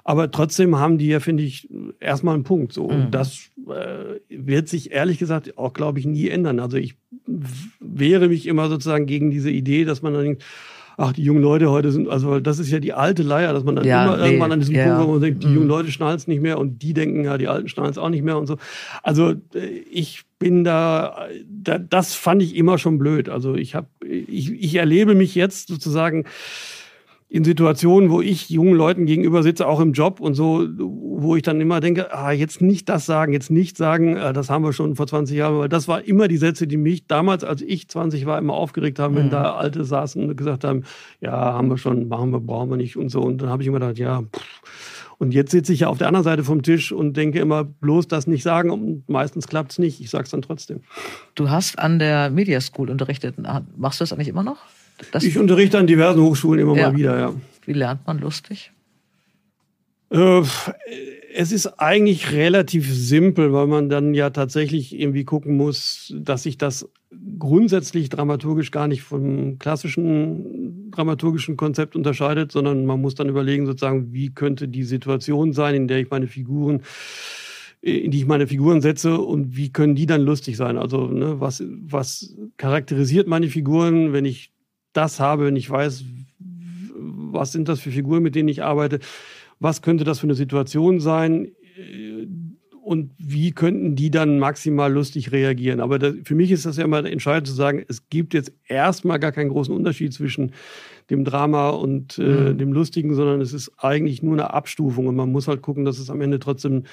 Aber 0.05 0.31
trotzdem 0.31 0.77
haben 0.77 0.99
die 0.99 1.09
ja, 1.09 1.21
finde 1.21 1.43
ich, 1.43 1.69
erstmal 2.01 2.35
einen 2.35 2.45
Punkt. 2.45 2.73
So. 2.73 2.85
Und 2.85 3.07
mhm. 3.07 3.11
das 3.11 3.51
äh, 3.69 4.21
wird 4.29 4.69
sich 4.69 4.93
ehrlich 4.93 5.19
gesagt 5.19 5.59
auch, 5.59 5.73
glaube 5.73 5.99
ich, 5.99 6.07
nie 6.07 6.29
ändern. 6.29 6.61
Also 6.61 6.77
ich 6.77 6.97
wehre 7.81 8.29
mich 8.29 8.47
immer 8.47 8.69
sozusagen 8.69 9.07
gegen 9.07 9.31
diese 9.31 9.51
Idee, 9.51 9.85
dass 9.85 10.03
man 10.03 10.15
dann 10.15 10.23
denkt, 10.23 10.45
ach, 10.99 11.13
die 11.13 11.23
jungen 11.23 11.43
Leute 11.43 11.71
heute 11.71 11.93
sind, 11.93 12.09
also 12.09 12.41
das 12.41 12.59
ist 12.59 12.71
ja 12.71 12.81
die 12.81 12.93
alte 12.93 13.23
Leier, 13.23 13.53
dass 13.53 13.63
man 13.63 13.77
dann 13.77 13.85
ja, 13.85 14.05
immer 14.05 14.17
nee, 14.17 14.27
irgendwann 14.27 14.53
an 14.53 14.59
diesem 14.59 14.75
ja. 14.75 14.85
Punkt 14.85 15.01
kommt 15.01 15.15
und 15.15 15.21
denkt, 15.21 15.43
die 15.45 15.47
mhm. 15.47 15.55
jungen 15.55 15.69
Leute 15.69 15.93
schnallen 15.93 16.17
es 16.17 16.27
nicht 16.27 16.43
mehr 16.43 16.59
und 16.59 16.83
die 16.83 16.93
denken, 16.93 17.25
ja, 17.25 17.39
die 17.39 17.47
Alten 17.47 17.69
schnallen 17.69 17.91
es 17.91 17.99
auch 17.99 18.09
nicht 18.09 18.25
mehr 18.25 18.37
und 18.37 18.47
so. 18.47 18.57
Also 19.05 19.35
äh, 19.55 19.67
ich 19.91 20.25
bin 20.41 20.65
da, 20.65 21.29
da 21.49 21.79
das 21.79 22.15
fand 22.15 22.43
ich 22.43 22.57
immer 22.57 22.79
schon 22.79 22.99
blöd. 22.99 23.29
Also 23.29 23.55
ich 23.55 23.77
habe, 23.77 23.87
ich, 24.05 24.51
ich 24.53 24.75
erlebe 24.75 25.15
mich 25.15 25.37
jetzt 25.37 25.69
sozusagen 25.69 26.25
in 27.31 27.45
Situationen, 27.45 28.11
wo 28.11 28.23
ich 28.23 28.49
jungen 28.49 28.75
Leuten 28.75 29.05
gegenüber 29.05 29.43
sitze, 29.43 29.67
auch 29.67 29.81
im 29.81 29.93
Job 29.93 30.19
und 30.19 30.35
so, 30.35 30.67
wo 30.79 31.37
ich 31.37 31.43
dann 31.43 31.61
immer 31.61 31.81
denke, 31.81 32.15
ah, 32.15 32.33
jetzt 32.33 32.63
nicht 32.63 32.89
das 32.89 33.05
sagen, 33.05 33.35
jetzt 33.35 33.51
nicht 33.51 33.77
sagen, 33.77 34.17
äh, 34.17 34.33
das 34.33 34.49
haben 34.49 34.65
wir 34.65 34.73
schon 34.73 34.97
vor 34.97 35.07
20 35.07 35.37
Jahren, 35.37 35.59
weil 35.59 35.69
das 35.69 35.89
war 35.89 36.03
immer 36.03 36.27
die 36.27 36.39
Sätze, 36.39 36.67
die 36.67 36.79
mich 36.79 37.07
damals, 37.07 37.45
als 37.45 37.61
ich 37.61 37.89
20 37.89 38.25
war, 38.25 38.39
immer 38.39 38.55
aufgeregt 38.55 38.99
haben, 38.99 39.15
mhm. 39.15 39.19
wenn 39.19 39.31
da 39.31 39.57
Alte 39.57 39.85
saßen 39.85 40.23
und 40.23 40.37
gesagt 40.37 40.65
haben, 40.65 40.85
ja, 41.21 41.33
haben 41.33 41.69
wir 41.69 41.77
schon, 41.77 42.09
machen 42.09 42.31
wir, 42.31 42.41
brauchen 42.41 42.71
wir 42.71 42.79
nicht 42.79 42.97
und 42.97 43.11
so. 43.11 43.21
Und 43.21 43.43
dann 43.43 43.51
habe 43.51 43.63
ich 43.63 43.69
immer 43.69 43.81
gedacht, 43.81 43.99
ja, 43.99 44.23
pff. 44.23 44.63
Und 45.19 45.35
jetzt 45.35 45.51
sitze 45.51 45.73
ich 45.73 45.81
ja 45.81 45.89
auf 45.89 45.99
der 45.99 46.07
anderen 46.07 46.23
Seite 46.23 46.45
vom 46.45 46.63
Tisch 46.63 46.93
und 46.93 47.17
denke 47.17 47.41
immer, 47.41 47.65
bloß 47.65 48.07
das 48.07 48.29
nicht 48.29 48.45
sagen 48.45 48.71
und 48.71 49.09
meistens 49.09 49.49
klappt 49.49 49.73
es 49.73 49.79
nicht. 49.79 50.01
Ich 50.01 50.11
sage 50.11 50.25
es 50.25 50.31
dann 50.31 50.43
trotzdem. 50.43 50.81
Du 51.35 51.51
hast 51.51 51.79
an 51.81 51.99
der 51.99 52.31
Media 52.31 52.61
School 52.61 52.89
unterrichtet. 52.89 53.35
Machst 53.77 54.01
du 54.01 54.03
das 54.03 54.13
eigentlich 54.13 54.29
immer 54.29 54.45
noch? 54.45 54.59
Ich 55.21 55.39
unterrichte 55.39 55.79
an 55.79 55.87
diversen 55.87 56.23
Hochschulen 56.23 56.61
immer 56.61 56.77
ja. 56.77 56.91
mal 56.91 56.97
wieder, 56.97 57.19
ja. 57.19 57.35
Wie 57.65 57.73
lernt 57.73 58.07
man 58.07 58.19
lustig? 58.19 58.73
Äh, 60.11 60.43
es 61.35 61.53
ist 61.53 61.67
eigentlich 61.79 62.33
relativ 62.33 62.93
simpel, 62.93 63.53
weil 63.53 63.67
man 63.67 63.89
dann 63.89 64.15
ja 64.15 64.31
tatsächlich 64.31 64.99
irgendwie 64.99 65.25
gucken 65.25 65.57
muss, 65.57 66.15
dass 66.17 66.45
sich 66.45 66.57
das 66.59 66.89
grundsätzlich 67.39 68.09
dramaturgisch 68.09 68.71
gar 68.71 68.89
nicht 68.89 69.03
vom 69.03 69.59
klassischen 69.59 70.91
dramaturgischen 70.91 71.57
Konzept 71.57 71.95
unterscheidet, 71.95 72.53
sondern 72.53 72.87
man 72.87 73.01
muss 73.01 73.15
dann 73.15 73.29
überlegen, 73.29 73.67
sozusagen, 73.67 74.13
wie 74.13 74.31
könnte 74.31 74.69
die 74.69 74.85
Situation 74.85 75.53
sein, 75.53 75.75
in 75.75 75.89
der 75.89 75.99
ich 75.99 76.11
meine 76.11 76.27
Figuren 76.27 76.83
in 77.81 78.11
die 78.11 78.19
ich 78.19 78.27
meine 78.27 78.49
Figuren 78.49 78.81
setze 78.81 79.19
und 79.19 79.57
wie 79.57 79.71
können 79.71 79.95
die 79.95 80.07
dann 80.07 80.23
lustig 80.23 80.57
sein? 80.57 80.79
Also, 80.79 81.07
ne, 81.07 81.41
was, 81.41 81.63
was 81.69 82.37
charakterisiert 82.57 83.29
meine 83.29 83.47
Figuren, 83.47 84.13
wenn 84.13 84.25
ich 84.25 84.53
das 84.93 85.21
habe, 85.21 85.47
wenn 85.47 85.57
ich 85.57 85.69
weiß, 85.69 86.05
was 87.31 87.53
sind 87.53 87.69
das 87.69 87.81
für 87.81 87.91
Figuren, 87.91 88.23
mit 88.23 88.35
denen 88.35 88.49
ich 88.49 88.63
arbeite, 88.63 89.01
was 89.61 89.83
könnte 89.83 90.05
das 90.05 90.19
für 90.21 90.27
eine 90.27 90.35
Situation 90.35 91.01
sein 91.01 91.53
und 92.89 93.11
wie 93.19 93.53
könnten 93.53 93.97
die 93.97 94.11
dann 94.11 94.39
maximal 94.39 94.91
lustig 94.91 95.31
reagieren. 95.31 95.81
Aber 95.81 95.99
das, 95.99 96.15
für 96.25 96.35
mich 96.35 96.51
ist 96.51 96.65
das 96.65 96.79
ja 96.79 96.85
immer 96.85 97.05
entscheidend 97.05 97.47
zu 97.47 97.53
sagen, 97.53 97.85
es 97.87 98.09
gibt 98.09 98.33
jetzt 98.33 98.51
erstmal 98.67 99.19
gar 99.19 99.31
keinen 99.31 99.51
großen 99.51 99.75
Unterschied 99.75 100.15
zwischen 100.15 100.53
dem 101.11 101.23
Drama 101.23 101.69
und 101.69 102.19
äh, 102.19 102.23
mhm. 102.23 102.57
dem 102.57 102.73
Lustigen, 102.73 103.15
sondern 103.15 103.43
es 103.43 103.53
ist 103.53 103.73
eigentlich 103.77 104.23
nur 104.23 104.33
eine 104.33 104.55
Abstufung 104.55 105.07
und 105.07 105.17
man 105.17 105.31
muss 105.31 105.49
halt 105.49 105.61
gucken, 105.61 105.85
dass 105.85 105.99
es 105.99 106.09
am 106.09 106.23
Ende 106.23 106.39
trotzdem 106.39 106.85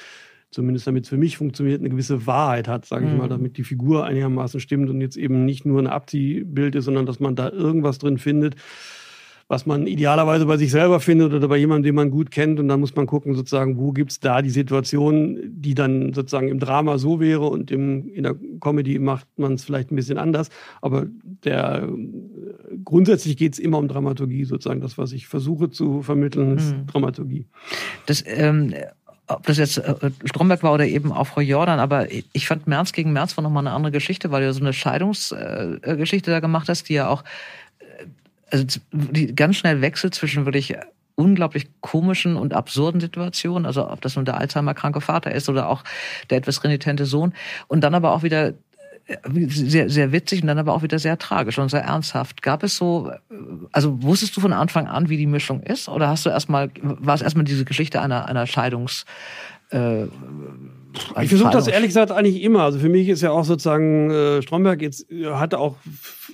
zumindest 0.56 0.88
damit 0.88 1.04
es 1.04 1.10
für 1.10 1.18
mich 1.18 1.38
funktioniert, 1.38 1.82
eine 1.82 1.90
gewisse 1.90 2.26
Wahrheit 2.26 2.70
hat, 2.70 2.86
sage 2.86 3.06
ich 3.06 3.12
mhm. 3.12 3.18
mal, 3.18 3.28
damit 3.28 3.58
die 3.58 3.64
Figur 3.64 4.06
einigermaßen 4.06 4.62
stimmt 4.62 4.90
und 4.90 5.02
jetzt 5.02 5.18
eben 5.18 5.44
nicht 5.44 5.66
nur 5.66 5.82
ein 5.82 5.88
Abziehbild 5.88 6.76
ist, 6.76 6.86
sondern 6.86 7.06
dass 7.06 7.20
man 7.20 7.36
da 7.36 7.50
irgendwas 7.50 7.98
drin 7.98 8.18
findet, 8.18 8.56
was 9.50 9.66
man 9.66 9.86
idealerweise 9.86 10.46
bei 10.46 10.56
sich 10.56 10.72
selber 10.72 11.02
findet 11.02 11.34
oder 11.34 11.48
bei 11.50 11.58
jemandem, 11.58 11.84
den 11.84 11.96
man 11.96 12.10
gut 12.10 12.32
kennt. 12.32 12.60
Und 12.60 12.70
dann 12.70 12.80
muss 12.80 12.96
man 12.96 13.06
gucken, 13.06 13.36
sozusagen, 13.36 13.78
wo 13.78 13.92
gibt 13.92 14.12
es 14.12 14.20
da 14.22 14.42
die 14.42 14.50
Situation, 14.50 15.38
die 15.46 15.76
dann 15.76 16.14
sozusagen 16.14 16.48
im 16.48 16.60
Drama 16.60 16.98
so 16.98 17.20
wäre 17.20 17.46
und 17.48 17.70
im, 17.70 18.08
in 18.08 18.24
der 18.24 18.36
Comedy 18.62 18.98
macht 18.98 19.28
man 19.38 19.54
es 19.54 19.66
vielleicht 19.66 19.92
ein 19.92 19.98
bisschen 19.98 20.18
anders. 20.18 20.50
Aber 20.82 21.06
der 21.44 21.88
grundsätzlich 22.84 23.36
geht 23.36 23.54
es 23.54 23.60
immer 23.60 23.78
um 23.78 23.90
Dramaturgie, 23.90 24.46
sozusagen. 24.46 24.80
Das, 24.80 24.98
was 24.98 25.12
ich 25.12 25.28
versuche 25.28 25.70
zu 25.70 26.02
vermitteln, 26.02 26.58
ist 26.58 26.76
mhm. 26.76 26.88
Dramaturgie. 26.88 27.46
Das 28.06 28.24
ähm 28.26 28.74
ob 29.28 29.46
das 29.46 29.58
jetzt 29.58 29.78
äh, 29.78 30.12
Stromberg 30.26 30.64
war 30.64 30.74
oder 30.74 30.86
eben 30.86 31.12
auch 31.12 31.26
Frau 31.26 31.42
Jordan, 31.42 31.80
aber 31.80 32.12
ich 32.12 32.48
fand 32.48 32.68
März 32.68 32.92
gegen 32.92 33.14
März 33.14 33.36
war 33.38 33.44
nochmal 33.44 33.66
eine 33.66 33.76
andere 33.76 33.92
Geschichte, 33.92 34.32
weil 34.32 34.44
du 34.44 34.54
so 34.54 34.62
eine 34.62 34.74
Scheidungsgeschichte 34.74 36.32
da 36.32 36.40
gemacht 36.40 36.70
hast, 36.70 36.90
die 36.90 36.94
ja 36.94 37.08
auch 37.08 37.24
äh, 37.80 38.06
also 38.52 38.80
die 38.92 39.34
ganz 39.34 39.58
schnell 39.58 39.82
wechselt 39.82 40.16
zwischen 40.16 40.46
wirklich 40.46 40.76
unglaublich 41.16 41.68
komischen 41.82 42.36
und 42.36 42.54
absurden 42.54 43.00
Situationen, 43.00 43.66
also 43.66 43.90
ob 43.90 44.02
das 44.02 44.16
nun 44.16 44.26
der 44.26 44.38
Alzheimer-kranke 44.38 45.02
Vater 45.02 45.32
ist 45.32 45.50
oder 45.50 45.70
auch 45.70 45.84
der 46.30 46.38
etwas 46.38 46.64
renitente 46.64 47.06
Sohn 47.06 47.34
und 47.68 47.82
dann 47.82 47.96
aber 47.96 48.14
auch 48.14 48.24
wieder 48.24 48.54
sehr, 49.48 49.90
sehr 49.90 50.12
witzig 50.12 50.42
und 50.42 50.48
dann 50.48 50.58
aber 50.58 50.74
auch 50.74 50.82
wieder 50.82 50.98
sehr 50.98 51.18
tragisch 51.18 51.60
und 51.60 51.70
sehr 51.70 51.84
ernsthaft. 51.84 52.42
Gab 52.42 52.64
es 52.64 52.76
so, 52.76 53.12
also 53.72 54.02
wusstest 54.02 54.36
du 54.36 54.42
von 54.42 54.54
Anfang 54.54 54.88
an, 54.88 55.10
wie 55.10 55.18
die 55.18 55.28
Mischung 55.28 55.62
ist? 55.62 55.90
Oder 55.90 56.08
hast 56.08 56.26
du 56.26 56.30
erstmal, 56.30 56.72
war 56.82 57.14
es 57.14 57.22
erstmal 57.22 57.46
diese 57.46 57.66
Geschichte 57.66 58.02
einer, 58.02 58.26
einer 58.26 58.48
Scheidungs, 58.48 59.06
äh, 59.70 60.06
ich 61.22 61.30
versuche 61.30 61.52
das 61.52 61.68
ehrlich 61.68 61.90
gesagt 61.90 62.12
eigentlich 62.12 62.42
immer. 62.42 62.64
Also 62.64 62.80
für 62.80 62.90
mich 62.90 63.10
ist 63.10 63.22
ja 63.22 63.32
auch 63.32 63.46
sozusagen 63.46 64.10
äh, 64.12 64.42
Stromberg 64.42 64.82
jetzt 64.82 65.12
äh, 65.12 65.26
hatte 65.26 65.60
auch, 65.60 65.76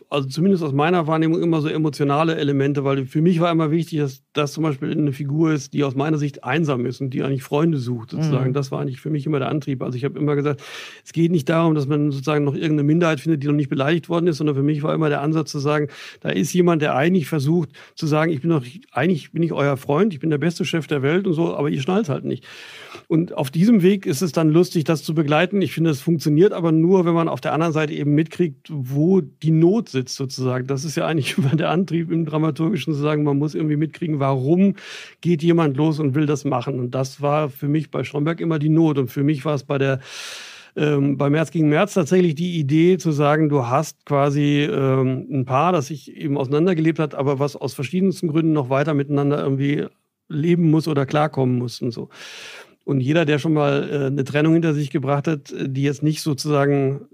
also 0.10 0.28
zumindest 0.28 0.64
aus 0.64 0.74
meiner 0.74 1.08
Wahrnehmung 1.08 1.42
immer 1.42 1.62
so 1.62 1.68
emotionale 1.68 2.36
Elemente, 2.36 2.84
weil 2.84 3.06
für 3.06 3.22
mich 3.22 3.40
war 3.40 3.52
immer 3.52 3.72
wichtig, 3.72 4.00
dass 4.00 4.24
das 4.34 4.54
zum 4.54 4.64
Beispiel 4.64 4.92
eine 4.92 5.14
Figur 5.14 5.54
ist, 5.54 5.74
die 5.74 5.84
aus 5.84 5.96
meiner 5.96 6.18
Sicht 6.18 6.44
einsam 6.44 6.86
ist 6.86 7.02
und 7.02 7.12
die 7.12 7.24
eigentlich 7.24 7.44
Freunde 7.44 7.78
sucht 7.78 8.12
sozusagen. 8.12 8.50
Mhm. 8.50 8.54
Das 8.54 8.72
war 8.72 8.82
eigentlich 8.82 9.00
für 9.02 9.10
mich 9.10 9.26
immer 9.26 9.40
der 9.40 9.50
Antrieb. 9.50 9.82
Also 9.84 9.98
ich 9.98 10.06
habe 10.06 10.18
immer 10.20 10.36
gesagt, 10.36 10.62
es 11.04 11.14
geht 11.14 11.32
nicht 11.32 11.50
darum, 11.50 11.76
dass 11.76 11.88
man 11.88 12.12
sozusagen 12.12 12.44
noch 12.44 12.54
irgendeine 12.54 12.84
Minderheit 12.84 13.20
findet, 13.20 13.44
die 13.44 13.48
noch 13.48 13.54
nicht 13.54 13.70
beleidigt 13.70 14.10
worden 14.10 14.28
ist, 14.28 14.38
sondern 14.38 14.56
für 14.56 14.64
mich 14.64 14.84
war 14.84 14.94
immer 14.94 15.10
der 15.10 15.22
Ansatz 15.22 15.52
zu 15.52 15.60
sagen, 15.60 15.88
da 16.22 16.30
ist 16.30 16.54
jemand, 16.54 16.82
der 16.82 16.96
eigentlich 16.96 17.28
versucht 17.28 17.70
zu 17.96 18.08
sagen, 18.08 18.32
ich 18.32 18.42
bin 18.42 18.50
doch 18.50 18.64
eigentlich 18.92 19.32
bin 19.32 19.44
ich 19.44 19.54
euer 19.54 19.78
Freund, 19.78 20.14
ich 20.14 20.20
bin 20.20 20.30
der 20.30 20.38
beste 20.38 20.66
Chef 20.66 20.88
der 20.88 21.02
Welt 21.02 21.28
und 21.28 21.34
so, 21.34 21.56
aber 21.56 21.70
ihr 21.70 21.82
schnallt 21.82 22.10
halt 22.10 22.26
nicht. 22.26 22.46
Und 23.08 23.34
auf 23.34 23.50
diesem 23.50 23.82
Weg 23.82 24.06
ist 24.06 24.22
es 24.22 24.32
dann 24.32 24.51
lustig, 24.52 24.84
das 24.84 25.04
zu 25.04 25.14
begleiten. 25.14 25.62
Ich 25.62 25.74
finde, 25.74 25.90
es 25.90 26.02
funktioniert 26.02 26.54
aber 26.54 26.72
nur, 26.72 27.06
wenn 27.06 27.14
man 27.14 27.28
auf 27.28 27.42
der 27.42 27.54
anderen 27.54 27.74
Seite 27.74 27.94
eben 27.94 28.14
mitkriegt, 28.14 28.68
wo 28.70 29.22
die 29.22 29.52
Not 29.52 29.90
sitzt 29.90 30.16
sozusagen. 30.16 30.68
Das 30.68 30.86
ist 30.86 30.96
ja 30.96 31.08
eigentlich 31.08 31.38
immer 31.38 31.56
der 31.56 31.70
Antrieb 31.70 32.12
im 32.12 32.26
Dramaturgischen 32.26 32.94
zu 32.94 33.00
sagen, 33.00 33.24
man 33.24 33.38
muss 33.38 33.56
irgendwie 33.56 33.78
mitkriegen, 33.78 34.20
warum 34.20 34.76
geht 35.22 35.44
jemand 35.44 35.78
los 35.78 36.00
und 36.00 36.16
will 36.16 36.26
das 36.26 36.46
machen. 36.46 36.80
Und 36.80 36.92
das 36.92 37.22
war 37.22 37.50
für 37.50 37.68
mich 37.68 37.92
bei 37.92 38.04
Stromberg 38.04 38.40
immer 38.42 38.60
die 38.60 38.70
Not. 38.70 38.98
Und 38.98 39.10
für 39.10 39.24
mich 39.24 39.46
war 39.46 39.56
es 39.56 39.64
bei 39.64 39.78
der 39.78 40.00
ähm, 40.76 41.18
bei 41.18 41.30
März 41.30 41.52
gegen 41.52 41.70
März 41.70 41.94
tatsächlich 41.94 42.36
die 42.36 42.58
Idee 42.58 42.98
zu 42.98 43.12
sagen, 43.12 43.50
du 43.50 43.68
hast 43.68 44.06
quasi 44.06 44.64
ähm, 44.64 45.28
ein 45.30 45.46
Paar, 45.46 45.74
das 45.74 45.88
sich 45.88 46.16
eben 46.16 46.38
auseinandergelebt 46.38 47.00
hat, 47.00 47.14
aber 47.14 47.40
was 47.40 47.56
aus 47.56 47.74
verschiedensten 47.74 48.30
Gründen 48.30 48.54
noch 48.54 48.70
weiter 48.70 48.94
miteinander 48.94 49.44
irgendwie 49.44 49.86
leben 50.30 50.72
muss 50.72 50.88
oder 50.88 51.06
klarkommen 51.06 51.58
muss 51.58 51.82
und 51.82 51.92
so. 51.92 52.10
Und 52.92 53.00
jeder, 53.00 53.24
der 53.24 53.40
schon 53.40 53.54
mal 53.54 53.90
äh, 53.90 54.06
eine 54.08 54.26
Trennung 54.26 54.54
hinter 54.54 54.74
sich 54.74 54.90
gebracht 54.90 55.26
hat, 55.26 55.52
äh, 55.52 55.70
die 55.70 55.84
jetzt 55.84 56.04
nicht 56.04 56.22
sozusagen 56.22 57.08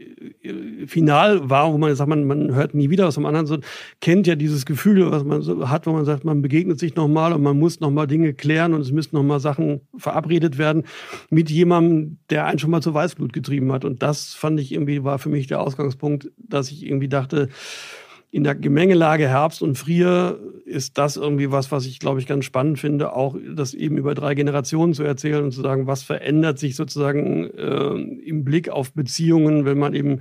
äh, 0.00 0.48
äh, 0.48 0.86
final 0.88 1.48
war, 1.48 1.72
wo 1.72 1.78
man 1.78 1.94
sagt, 1.94 2.08
man, 2.08 2.24
man 2.24 2.54
hört 2.54 2.74
nie 2.74 2.90
wieder 2.90 3.06
was 3.06 3.14
vom 3.14 3.24
anderen, 3.24 3.46
so 3.46 3.58
kennt 4.00 4.26
ja 4.26 4.34
dieses 4.34 4.66
Gefühl, 4.66 5.10
was 5.12 5.22
man 5.22 5.42
so 5.42 5.68
hat, 5.68 5.86
wo 5.86 5.92
man 5.92 6.04
sagt, 6.04 6.24
man 6.24 6.42
begegnet 6.42 6.80
sich 6.80 6.96
nochmal 6.96 7.32
und 7.32 7.42
man 7.42 7.56
muss 7.56 7.78
nochmal 7.78 8.08
Dinge 8.08 8.34
klären 8.34 8.74
und 8.74 8.80
es 8.80 8.90
müssen 8.90 9.14
nochmal 9.14 9.38
Sachen 9.38 9.82
verabredet 9.96 10.58
werden 10.58 10.82
mit 11.30 11.50
jemandem, 11.50 12.18
der 12.30 12.46
einen 12.46 12.58
schon 12.58 12.70
mal 12.70 12.82
zur 12.82 12.94
Weißblut 12.94 13.32
getrieben 13.32 13.70
hat. 13.70 13.84
Und 13.84 14.02
das 14.02 14.34
fand 14.34 14.58
ich 14.58 14.72
irgendwie, 14.72 15.04
war 15.04 15.20
für 15.20 15.28
mich 15.28 15.46
der 15.46 15.60
Ausgangspunkt, 15.60 16.32
dass 16.36 16.72
ich 16.72 16.84
irgendwie 16.84 17.08
dachte, 17.08 17.48
in 18.30 18.44
der 18.44 18.54
Gemengelage 18.54 19.26
Herbst 19.26 19.62
und 19.62 19.76
Frier 19.76 20.38
ist 20.64 20.98
das 20.98 21.16
irgendwie 21.16 21.50
was, 21.50 21.72
was 21.72 21.86
ich, 21.86 21.98
glaube 21.98 22.20
ich, 22.20 22.26
ganz 22.26 22.44
spannend 22.44 22.78
finde, 22.78 23.14
auch 23.14 23.36
das 23.54 23.72
eben 23.72 23.96
über 23.96 24.14
drei 24.14 24.34
Generationen 24.34 24.92
zu 24.92 25.02
erzählen 25.02 25.44
und 25.44 25.52
zu 25.52 25.62
sagen, 25.62 25.86
was 25.86 26.02
verändert 26.02 26.58
sich 26.58 26.76
sozusagen 26.76 27.44
äh, 27.44 27.94
im 28.28 28.44
Blick 28.44 28.68
auf 28.68 28.92
Beziehungen, 28.92 29.64
wenn 29.64 29.78
man 29.78 29.94
eben 29.94 30.20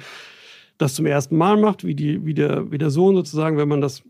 das 0.77 0.95
zum 0.95 1.05
ersten 1.05 1.35
Mal 1.35 1.57
macht, 1.57 1.83
wie, 1.83 1.95
die, 1.95 2.25
wie, 2.25 2.33
der, 2.33 2.71
wie 2.71 2.77
der 2.77 2.91
Sohn 2.91 3.15
sozusagen, 3.15 3.57
wenn 3.57 3.67
man 3.67 3.81
das 3.81 4.03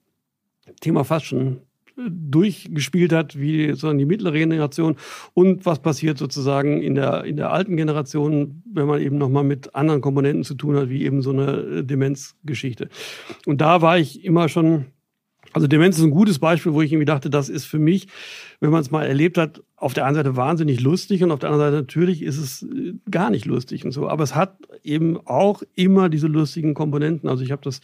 Thema 0.80 1.04
fast 1.04 1.26
schon 1.26 1.62
durchgespielt 1.98 3.12
hat, 3.12 3.40
wie 3.40 3.70
sozusagen 3.70 3.98
die 3.98 4.06
mittlere 4.06 4.38
Generation 4.38 4.96
und 5.34 5.66
was 5.66 5.80
passiert 5.80 6.18
sozusagen 6.18 6.82
in 6.82 6.96
der, 6.96 7.24
in 7.24 7.38
der 7.38 7.52
alten 7.52 7.76
Generation, 7.76 8.62
wenn 8.72 8.86
man 8.86 9.02
eben 9.02 9.18
nochmal 9.18 9.44
mit 9.44 9.74
anderen 9.76 10.02
Komponenten 10.02 10.44
zu 10.44 10.54
tun 10.54 10.76
hat, 10.76 10.90
wie 10.90 11.04
eben 11.04 11.22
so 11.22 11.32
eine 11.32 11.84
Demenzgeschichte. 11.84 12.90
Und 13.46 13.62
da 13.62 13.82
war 13.82 13.98
ich 13.98 14.24
immer 14.24 14.48
schon, 14.48 14.86
also 15.54 15.66
Demenz 15.66 15.98
ist 15.98 16.04
ein 16.04 16.12
gutes 16.12 16.38
Beispiel, 16.38 16.74
wo 16.74 16.82
ich 16.82 16.92
irgendwie 16.92 17.06
dachte, 17.06 17.30
das 17.30 17.50
ist 17.50 17.66
für 17.66 17.80
mich, 17.80 18.08
wenn 18.60 18.70
man 18.70 18.82
es 18.82 18.92
mal 18.92 19.06
erlebt 19.06 19.38
hat, 19.38 19.64
auf 19.76 19.94
der 19.94 20.06
einen 20.06 20.16
Seite 20.16 20.36
wahnsinnig 20.36 20.82
lustig 20.82 21.24
und 21.24 21.32
auf 21.32 21.40
der 21.40 21.50
anderen 21.50 21.72
Seite 21.72 21.82
natürlich 21.82 22.22
ist 22.22 22.38
es 22.38 22.64
äh, 22.64 22.94
gar 23.10 23.30
nicht 23.32 23.46
lustig 23.46 23.86
und 23.86 23.92
so. 23.92 24.08
Aber 24.08 24.24
es 24.24 24.36
hat 24.36 24.58
eben 24.84 25.18
auch 25.26 25.64
immer 25.76 26.10
diese 26.10 26.28
lustigen 26.28 26.74
Komponenten. 26.74 27.30
Also 27.30 27.44
ich 27.44 27.52
habe 27.52 27.62
das 27.64 27.82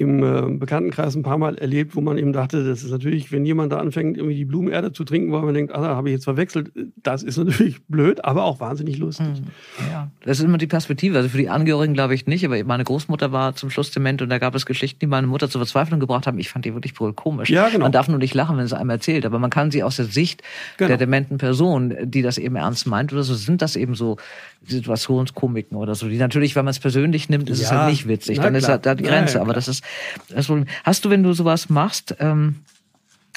im 0.00 0.22
äh, 0.22 0.58
Bekanntenkreis 0.58 1.14
ein 1.14 1.22
paar 1.22 1.36
Mal 1.36 1.58
erlebt, 1.58 1.94
wo 1.94 2.00
man 2.00 2.16
eben 2.16 2.32
dachte, 2.32 2.64
das 2.64 2.82
ist 2.82 2.90
natürlich, 2.90 3.30
wenn 3.32 3.44
jemand 3.44 3.70
da 3.70 3.78
anfängt, 3.78 4.16
irgendwie 4.16 4.34
die 4.34 4.46
Blumenerde 4.46 4.94
zu 4.94 5.04
trinken, 5.04 5.30
weil 5.30 5.42
man 5.42 5.52
denkt, 5.52 5.74
ah, 5.74 5.94
habe 5.94 6.08
ich 6.08 6.14
jetzt 6.14 6.24
verwechselt, 6.24 6.72
das 7.02 7.22
ist 7.22 7.36
natürlich 7.36 7.82
blöd, 7.88 8.24
aber 8.24 8.44
auch 8.44 8.60
wahnsinnig 8.60 8.96
lustig. 8.96 9.26
Mhm. 9.26 9.90
Ja, 9.90 10.10
das 10.24 10.38
ist 10.38 10.44
immer 10.44 10.56
die 10.56 10.66
Perspektive. 10.66 11.18
Also 11.18 11.28
für 11.28 11.36
die 11.36 11.50
Angehörigen 11.50 11.92
glaube 11.92 12.14
ich 12.14 12.26
nicht, 12.26 12.46
aber 12.46 12.62
meine 12.64 12.84
Großmutter 12.84 13.30
war 13.30 13.54
zum 13.56 13.68
Schluss 13.68 13.90
dement 13.90 14.22
und 14.22 14.30
da 14.30 14.38
gab 14.38 14.54
es 14.54 14.64
Geschichten, 14.64 15.00
die 15.00 15.06
meine 15.06 15.26
Mutter 15.26 15.50
zur 15.50 15.60
Verzweiflung 15.60 16.00
gebracht 16.00 16.26
haben. 16.26 16.38
Ich 16.38 16.48
fand 16.48 16.64
die 16.64 16.72
wirklich 16.72 16.98
wohl 16.98 17.12
komisch. 17.12 17.50
Ja, 17.50 17.68
genau. 17.68 17.84
Man 17.84 17.92
darf 17.92 18.08
nur 18.08 18.18
nicht 18.18 18.32
lachen, 18.32 18.56
wenn 18.56 18.64
es 18.64 18.72
einem 18.72 18.88
erzählt, 18.88 19.26
aber 19.26 19.38
man 19.38 19.50
kann 19.50 19.70
sie 19.70 19.82
aus 19.82 19.96
der 19.96 20.06
Sicht 20.06 20.42
genau. 20.78 20.88
der 20.88 20.96
dementen 20.96 21.36
Person, 21.36 21.94
die 22.04 22.22
das 22.22 22.38
eben 22.38 22.56
ernst 22.56 22.86
meint 22.86 23.12
oder 23.12 23.22
so, 23.22 23.34
sind 23.34 23.60
das 23.60 23.76
eben 23.76 23.94
so 23.94 24.16
Situationskomiken 24.66 25.76
oder 25.76 25.94
so, 25.94 26.08
die 26.08 26.16
natürlich, 26.16 26.56
wenn 26.56 26.64
man 26.64 26.72
es 26.72 26.80
persönlich 26.80 27.28
nimmt, 27.28 27.50
ist 27.50 27.60
ja, 27.60 27.66
es 27.66 27.72
halt 27.72 27.90
nicht 27.90 28.08
witzig. 28.08 28.38
Dann 28.38 28.48
klar. 28.48 28.58
ist 28.58 28.68
halt 28.68 28.86
da 28.86 28.94
die 28.94 29.04
Grenze. 29.04 29.36
Ja, 29.36 29.42
aber 29.42 29.52
das 29.52 29.68
ist 29.68 29.84
das 30.28 30.46
Problem. 30.46 30.66
Hast 30.84 31.04
du, 31.04 31.10
wenn 31.10 31.22
du 31.22 31.32
sowas 31.32 31.68
machst, 31.68 32.16
ähm, 32.18 32.56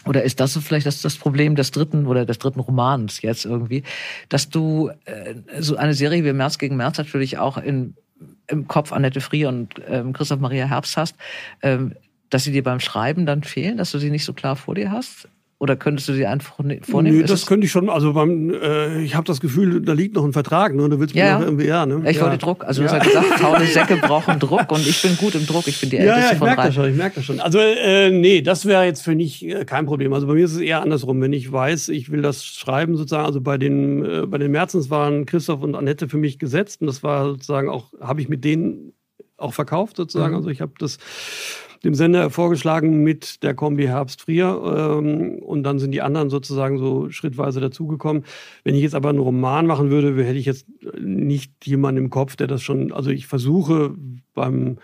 oder 0.06 0.24
ist 0.24 0.40
das 0.40 0.58
vielleicht 0.58 0.86
das, 0.86 1.02
das 1.02 1.16
Problem 1.16 1.56
des 1.56 1.72
dritten 1.72 2.08
oder 2.08 2.26
des 2.26 2.40
dritten 2.40 2.60
Romans 2.60 3.22
jetzt 3.22 3.46
irgendwie, 3.46 3.84
dass 4.30 4.50
du 4.50 4.92
äh, 5.06 5.36
so 5.60 5.78
eine 5.78 5.94
Serie 5.94 6.26
wie 6.26 6.34
März 6.34 6.58
gegen 6.58 6.76
März 6.76 6.98
natürlich 6.98 7.38
auch 7.38 7.58
in, 7.58 7.96
im 8.48 8.68
Kopf 8.68 8.92
Annette 8.92 9.22
Frier 9.22 9.50
und 9.50 9.76
ähm, 9.88 10.14
Christoph 10.14 10.40
Maria 10.40 10.66
Herbst 10.66 10.98
hast, 10.98 11.16
ähm, 11.62 11.96
dass 12.30 12.44
sie 12.44 12.52
dir 12.52 12.64
beim 12.64 12.80
Schreiben 12.80 13.26
dann 13.26 13.44
fehlen, 13.44 13.78
dass 13.78 13.92
du 13.92 14.00
sie 14.00 14.10
nicht 14.10 14.26
so 14.26 14.34
klar 14.34 14.56
vor 14.56 14.76
dir 14.76 14.92
hast? 14.92 15.30
Oder 15.64 15.78
könntest 15.78 16.10
du 16.10 16.14
sie 16.14 16.26
einfach 16.26 16.60
ne-, 16.60 16.82
vornehmen? 16.82 17.20
Nee, 17.20 17.24
das 17.24 17.46
könnte 17.46 17.66
ich 17.66 17.72
schon. 17.72 17.90
Also 17.90 18.12
beim, 18.12 18.54
äh, 18.54 19.02
ich 19.02 19.16
habe 19.16 19.26
das 19.26 19.40
Gefühl, 19.40 19.80
da 19.80 19.94
liegt 19.94 20.14
noch 20.14 20.26
ein 20.26 20.34
Vertrag. 20.34 20.76
Ne? 20.76 20.90
Du 20.90 21.00
willst 21.00 21.16
ja, 21.16 21.40
mir 21.40 21.46
irgendwie, 21.46 21.68
ja, 21.68 21.86
ne? 21.86 22.02
Ich 22.06 22.18
ja. 22.18 22.24
wollte 22.24 22.38
Druck. 22.38 22.66
Also 22.66 22.84
du 22.84 22.90
hast 22.90 22.98
ja 22.98 23.02
gesagt, 23.02 23.40
faule 23.40 23.66
Säcke 23.66 23.96
brauchen 23.96 24.40
Druck 24.40 24.70
und 24.74 24.86
ich 24.86 25.02
bin 25.02 25.16
gut 25.16 25.36
im 25.36 25.48
Druck. 25.48 25.66
Ich 25.70 25.80
bin 25.80 25.90
die 25.90 26.00
Älteste 26.00 26.20
ja, 26.20 26.26
ja, 26.26 26.32
ich 26.34 26.38
von 26.38 26.48
merke 26.48 26.64
das 26.64 26.76
schon. 26.76 26.90
Ich 26.90 26.98
merke 26.98 27.16
das 27.16 27.24
schon. 27.24 27.40
Also 27.40 27.60
äh, 27.60 28.12
nee, 28.12 28.42
das 28.42 28.66
wäre 28.66 28.84
jetzt 28.84 29.04
für 29.04 29.16
mich 29.16 29.46
äh, 29.46 29.64
kein 29.64 29.86
Problem. 29.86 30.12
Also 30.12 30.28
bei 30.28 30.34
mir 30.34 30.44
ist 30.44 30.52
es 30.52 30.60
eher 30.60 30.82
andersrum. 30.82 31.22
Wenn 31.22 31.32
ich 31.32 31.50
weiß, 31.50 31.88
ich 31.88 32.12
will 32.12 32.22
das 32.22 32.44
schreiben 32.44 32.98
sozusagen. 32.98 33.26
Also 33.26 33.40
bei 33.40 33.58
den 33.58 34.04
äh, 34.04 34.26
bei 34.28 34.40
den 34.40 34.52
Merzens 34.52 34.90
waren 34.90 35.26
Christoph 35.26 35.62
und 35.62 35.76
Annette 35.76 36.10
für 36.10 36.18
mich 36.18 36.40
gesetzt 36.40 36.82
und 36.82 36.88
das 36.88 37.04
war 37.04 37.24
sozusagen 37.28 37.70
auch 37.70 37.94
habe 38.02 38.20
ich 38.20 38.28
mit 38.28 38.44
denen 38.44 38.92
auch 39.38 39.54
verkauft 39.54 39.96
sozusagen. 39.96 40.32
Mhm. 40.32 40.38
Also 40.38 40.50
ich 40.50 40.60
habe 40.60 40.74
das 40.78 40.98
dem 41.84 41.94
Sender 41.94 42.30
vorgeschlagen 42.30 43.04
mit 43.04 43.44
der 43.44 43.54
Kombi 43.54 43.86
Herbst-Frier. 43.86 45.00
Ähm, 45.00 45.40
und 45.40 45.64
dann 45.64 45.80
sind 45.80 45.92
die 45.92 46.02
anderen 46.02 46.30
sozusagen 46.30 46.78
so 46.78 47.10
schrittweise 47.10 47.60
dazugekommen. 47.60 48.24
Wenn 48.64 48.76
ich 48.76 48.82
jetzt 48.82 48.96
aber 48.96 49.10
einen 49.10 49.20
Roman 49.20 49.68
machen 49.68 49.90
würde, 49.90 50.24
hätte 50.24 50.40
ich 50.40 50.46
jetzt 50.46 50.66
nicht 51.00 51.66
jemanden 51.66 52.06
im 52.06 52.10
Kopf, 52.10 52.36
der 52.36 52.48
das 52.48 52.62
schon, 52.62 52.92
also 52.92 53.10
ich 53.10 53.28
versuche 53.28 53.96
beim 54.34 54.78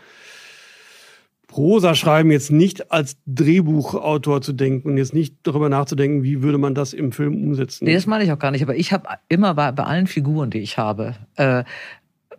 Prosa 1.50 1.96
schreiben 1.96 2.30
jetzt 2.30 2.52
nicht 2.52 2.92
als 2.92 3.18
Drehbuchautor 3.26 4.42
zu 4.42 4.54
denken 4.54 4.92
und 4.92 4.98
jetzt 4.98 5.16
nicht 5.16 5.36
darüber 5.42 5.68
nachzudenken, 5.68 6.22
wie 6.22 6.44
würde 6.44 6.60
man 6.60 6.76
das 6.76 6.94
im 6.94 7.12
Film 7.12 7.44
umsetzen. 7.44 7.86
Nee, 7.86 7.96
das 7.96 8.06
meine 8.06 8.24
ich 8.24 8.32
auch 8.32 8.38
gar 8.38 8.52
nicht. 8.52 8.62
Aber 8.62 8.76
ich 8.76 8.94
habe 8.94 9.10
immer 9.30 9.56
bei, 9.56 9.72
bei 9.72 9.84
allen 9.84 10.06
Figuren, 10.06 10.52
die 10.52 10.60
ich 10.60 10.78
habe, 10.78 11.16
äh, 11.38 11.64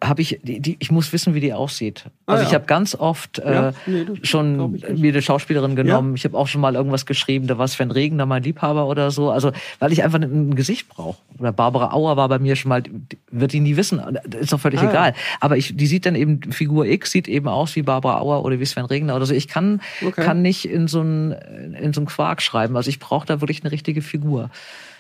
habe 0.03 0.23
ich, 0.23 0.41
die, 0.43 0.61
die, 0.61 0.77
ich 0.79 0.91
muss 0.91 1.13
wissen, 1.13 1.35
wie 1.35 1.41
die 1.41 1.53
aussieht. 1.53 2.05
Ah, 2.07 2.33
also 2.33 2.41
ah, 2.41 2.43
ja. 2.43 2.49
ich 2.49 2.55
habe 2.55 2.67
ganz 2.67 2.95
oft 2.95 3.39
äh, 3.39 3.53
ja, 3.53 3.73
nee, 3.87 4.07
schon 4.23 4.73
mir 4.73 5.13
eine 5.13 5.23
Schauspielerin 5.23 5.77
genommen. 5.77 6.11
Ja. 6.11 6.15
Ich 6.17 6.25
habe 6.25 6.39
auch 6.39 6.49
schon 6.49 6.61
mal 6.61 6.75
irgendwas 6.75 7.07
geschrieben, 7.07 7.47
da 7.47 7.59
war 7.59 7.69
Sven 7.69 7.91
Regner 7.91 8.27
mein 8.27 8.43
Liebhaber 8.43 8.87
oder 8.87 9.11
so. 9.11 9.31
Also 9.31 9.53
weil 9.79 9.93
ich 9.93 10.03
einfach 10.03 10.21
ein, 10.21 10.51
ein 10.51 10.55
Gesicht 10.55 10.89
brauche. 10.89 11.19
Oder 11.39 11.53
Barbara 11.53 11.93
Auer 11.93 12.17
war 12.17 12.29
bei 12.29 12.39
mir 12.39 12.57
schon 12.57 12.71
mal, 12.71 12.83
wird 13.31 13.53
die 13.53 13.61
nie 13.61 13.77
wissen, 13.77 14.01
ist 14.41 14.53
doch 14.53 14.61
völlig 14.61 14.81
ah, 14.81 14.91
egal. 14.91 15.15
Aber 15.41 15.57
ich, 15.57 15.77
die 15.77 15.87
sieht 15.87 16.07
dann 16.07 16.15
eben, 16.15 16.41
Figur 16.53 16.87
X 16.87 17.11
sieht 17.11 17.29
eben 17.29 17.49
aus 17.49 17.77
wie 17.77 17.83
Barbara 17.83 18.21
Auer 18.21 18.45
oder 18.45 18.59
wie 18.59 18.67
Sven 18.67 18.87
Regner 18.87 19.17
oder 19.17 19.27
so. 19.27 19.35
Ich 19.35 19.49
kann, 19.49 19.81
okay. 20.05 20.23
kann 20.23 20.43
nicht 20.43 20.67
in 20.67 20.89
so 20.89 21.01
einen 21.01 21.33
in 21.75 21.93
so 21.93 22.01
einen 22.01 22.07
Quark 22.07 22.43
schreiben. 22.43 22.77
Also 22.77 22.89
ich 22.89 22.99
brauche 22.99 23.27
da 23.27 23.41
wirklich 23.41 23.63
eine 23.63 23.73
richtige 23.73 24.03
Figur. 24.03 24.51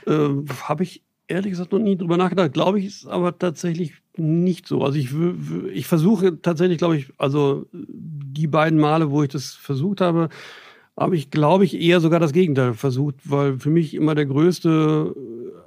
Äh, 0.06 0.28
habe 0.68 0.82
ich 0.82 1.02
ehrlich 1.30 1.52
gesagt 1.52 1.72
noch 1.72 1.78
nie 1.78 1.96
drüber 1.96 2.16
nachgedacht. 2.16 2.52
Glaube 2.52 2.80
ich, 2.80 2.86
ist 2.86 3.06
aber 3.06 3.38
tatsächlich 3.38 3.92
nicht 4.20 4.66
so. 4.66 4.82
Also 4.82 4.98
ich, 4.98 5.10
ich 5.72 5.86
versuche 5.86 6.40
tatsächlich, 6.40 6.78
glaube 6.78 6.96
ich, 6.96 7.12
also 7.18 7.66
die 7.72 8.46
beiden 8.46 8.78
Male, 8.78 9.10
wo 9.10 9.22
ich 9.22 9.28
das 9.30 9.54
versucht 9.54 10.00
habe, 10.00 10.28
habe 10.96 11.16
ich, 11.16 11.30
glaube 11.30 11.64
ich, 11.64 11.80
eher 11.80 12.00
sogar 12.00 12.20
das 12.20 12.32
Gegenteil 12.32 12.74
versucht, 12.74 13.16
weil 13.24 13.58
für 13.58 13.70
mich 13.70 13.94
immer 13.94 14.14
der 14.14 14.26
größte 14.26 15.14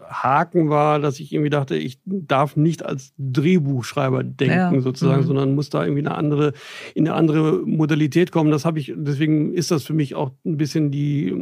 Haken 0.08 0.70
war, 0.70 0.99
dass 0.99 1.20
ich 1.20 1.34
irgendwie 1.34 1.49
dachte, 1.49 1.76
ich 1.76 1.99
darf 2.06 2.56
nicht 2.56 2.86
als 2.86 3.14
Drehbuchschreiber 3.18 4.24
denken 4.24 4.76
ja. 4.76 4.82
sozusagen, 4.82 5.24
mhm. 5.24 5.28
sondern 5.28 5.56
muss 5.56 5.70
da 5.70 5.84
irgendwie 5.84 6.06
eine 6.06 6.16
andere, 6.16 6.54
in 6.93 7.08
eine 7.08 7.16
andere 7.16 7.64
Modalität 7.66 8.32
kommen. 8.32 8.51
Das 8.51 8.66
habe 8.66 8.80
ich, 8.80 8.93
deswegen 8.95 9.54
ist 9.54 9.72
das 9.72 9.84
für 9.84 9.93
mich 9.93 10.14
auch 10.14 10.32
ein 10.45 10.58
bisschen 10.58 10.91
die 10.91 11.34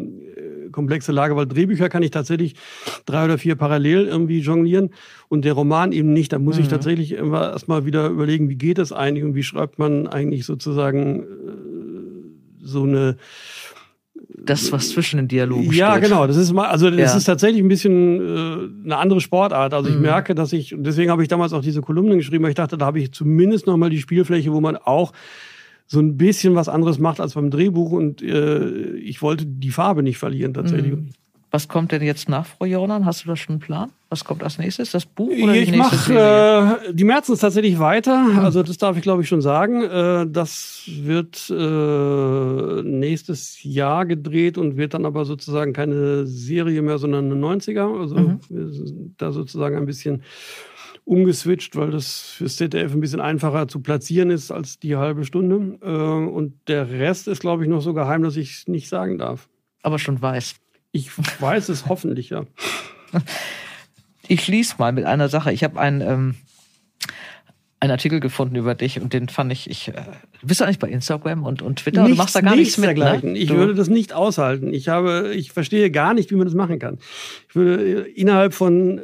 komplexe 0.72 1.12
Lage, 1.12 1.36
weil 1.36 1.48
Drehbücher 1.48 1.90
kann 1.90 2.04
ich 2.04 2.12
tatsächlich 2.12 2.56
drei 3.06 3.26
oder 3.26 3.38
vier 3.38 3.56
parallel 3.56 4.08
irgendwie 4.08 4.40
jonglieren 4.40 4.90
und 5.30 5.46
der 5.46 5.54
Roman 5.54 5.92
eben 5.92 6.14
nicht. 6.14 6.34
Da 6.34 6.40
muss 6.40 6.58
mhm. 6.58 6.64
ich 6.64 6.68
tatsächlich 6.68 7.14
immer 7.14 7.52
erstmal 7.52 7.86
wieder 7.86 8.08
überlegen, 8.08 8.50
wie 8.50 8.56
geht 8.56 8.78
das 8.78 8.92
eigentlich 8.92 9.24
und 9.24 9.36
wie 9.36 9.44
schreibt 9.44 9.80
man 9.80 10.08
eigentlich 10.08 10.46
sozusagen 10.46 11.22
äh, 11.22 11.26
so 12.64 12.84
eine 12.84 13.18
das, 14.44 14.72
was 14.72 14.90
zwischen 14.90 15.18
den 15.18 15.28
Dialogen 15.28 15.66
ja, 15.66 15.72
steht. 15.72 15.78
Ja, 15.80 15.98
genau. 16.00 16.28
Das 16.28 16.38
ist 16.38 16.52
mal, 16.52 16.68
also 16.68 16.90
das 16.90 17.00
ja. 17.00 17.18
ist 17.18 17.26
tatsächlich 17.26 17.62
ein 17.62 17.68
bisschen 17.68 18.20
äh, 18.20 18.86
eine 18.86 18.98
andere 18.98 19.22
Sportart. 19.22 19.74
Also 19.74 19.90
ich 19.90 19.96
mhm. 19.96 20.02
merke, 20.02 20.36
dass 20.36 20.54
ich, 20.54 20.74
und 20.74 20.84
deswegen 20.84 21.12
habe 21.12 21.22
ich 21.22 21.28
damals 21.28 21.54
auch 21.54 21.62
diese 21.62 21.82
Kolumnen 21.82 22.18
geschrieben, 22.18 22.44
weil 22.44 22.52
ich 22.52 22.56
dachte, 22.56 22.78
da 22.78 22.86
habe 22.86 23.00
ich 23.00 23.12
zumindest 23.12 23.68
nochmal 23.68 23.90
die 23.90 24.00
Spielfläche, 24.00 24.52
wo 24.52 24.62
man 24.62 24.78
auch 24.78 25.14
so 25.92 26.00
ein 26.00 26.16
bisschen 26.16 26.56
was 26.56 26.70
anderes 26.70 27.00
macht 27.00 27.20
als 27.20 27.34
beim 27.34 27.52
Drehbuch 27.52 27.92
und 27.92 28.22
äh, 28.22 28.94
ich 28.96 29.22
wollte 29.22 29.46
die 29.46 29.72
Farbe 29.72 30.04
nicht 30.04 30.18
verlieren 30.18 30.54
tatsächlich. 30.54 30.94
Mhm. 30.94 31.10
Was 31.54 31.68
kommt 31.68 31.92
denn 31.92 32.02
jetzt 32.02 32.30
nach 32.30 32.46
Frau 32.46 32.64
Jordan? 32.64 33.06
Hast 33.06 33.26
du 33.26 33.28
da 33.28 33.36
schon 33.36 33.56
einen 33.56 33.60
Plan? 33.60 33.92
Was 34.08 34.24
kommt 34.24 34.42
als 34.42 34.58
nächstes? 34.58 34.92
Das 34.92 35.06
Buch 35.06 35.30
oder 35.30 35.54
Ich 35.54 35.76
mache 35.76 36.80
äh, 36.88 36.94
die 36.94 37.04
Märzens 37.04 37.42
tatsächlich 37.42 37.78
weiter. 37.78 38.24
Hm. 38.26 38.40
Also 38.40 38.64
das 38.64 38.78
darf 38.78 38.96
ich 38.96 39.02
glaube 39.02 39.24
ich 39.24 39.28
schon 39.28 39.42
sagen. 39.42 39.84
Äh, 39.84 40.28
das 40.30 40.84
wird 40.88 41.50
äh, 41.50 42.84
nächstes 42.84 43.62
Jahr 43.64 44.06
gedreht 44.06 44.58
und 44.58 44.78
wird 44.78 44.94
dann 44.94 45.06
aber 45.06 45.26
sozusagen 45.26 45.74
keine 45.74 46.26
Serie 46.26 46.82
mehr, 46.82 47.00
sondern 47.00 47.26
eine 47.26 47.36
90er. 47.36 48.00
Also 48.00 48.16
mhm. 48.16 49.14
da 49.18 49.34
sozusagen 49.34 49.76
ein 49.76 49.86
bisschen 49.86 50.24
umgeswitcht, 51.06 51.76
weil 51.76 51.92
das 51.92 52.22
fürs 52.22 52.56
ZDF 52.58 52.94
ein 52.94 53.02
bisschen 53.02 53.22
einfacher 53.22 53.68
zu 53.68 53.82
platzieren 53.82 54.30
ist 54.30 54.52
als 54.52 54.80
die 54.80 54.96
halbe 54.96 55.26
Stunde. 55.26 55.78
Äh, 55.82 56.30
und 56.30 56.54
der 56.68 56.90
Rest 56.90 57.28
ist 57.28 57.42
glaube 57.42 57.64
ich 57.64 57.70
noch 57.70 57.82
so 57.82 57.94
geheim, 57.94 58.24
dass 58.24 58.38
ich 58.38 58.52
es 58.52 58.68
nicht 58.68 58.90
sagen 58.90 59.18
darf. 59.18 59.50
Aber 59.84 60.00
schon 60.00 60.22
weiß. 60.22 60.56
Ich 60.92 61.10
weiß 61.42 61.70
es 61.70 61.88
hoffentlich, 61.88 62.30
ja. 62.30 62.46
Ich 64.28 64.46
schließe 64.46 64.76
mal 64.78 64.94
mit 64.94 65.04
einer 65.04 65.28
Sache. 65.28 65.52
Ich 65.52 65.62
habe 65.62 65.78
einen, 65.78 66.00
ähm, 66.00 66.36
einen 67.82 67.92
Artikel 67.92 68.22
gefunden 68.22 68.56
über 68.56 68.76
dich 68.76 69.02
und 69.02 69.12
den 69.12 69.28
fand 69.28 69.52
ich, 69.52 69.70
ich 69.70 69.90
äh, 69.90 69.94
bist 70.42 70.62
du 70.62 70.64
eigentlich 70.64 70.80
bei 70.80 70.88
Instagram 70.88 71.44
und, 71.44 71.62
und 71.62 71.80
Twitter? 71.80 72.04
Nichts, 72.04 72.16
du 72.16 72.22
machst 72.22 72.36
da 72.36 72.42
gar 72.42 72.56
nichts, 72.56 72.78
nichts 72.78 72.78
mit. 72.78 72.90
Ne? 72.90 72.96
Dergleichen. 72.96 73.34
Ne? 73.34 73.40
Ich 73.40 73.50
würde 73.50 73.76
das 73.76 73.90
nicht 73.90 74.14
aushalten. 74.14 74.74
Ich 74.74 74.88
habe, 74.88 75.34
ich 75.36 75.52
verstehe 75.52 75.92
gar 75.92 76.14
nicht, 76.14 76.32
wie 76.32 76.36
man 76.36 76.46
das 76.46 76.54
machen 76.54 76.80
kann. 76.80 77.00
Ich 77.50 77.56
würde 77.56 78.04
innerhalb 78.04 78.54
von 78.54 79.02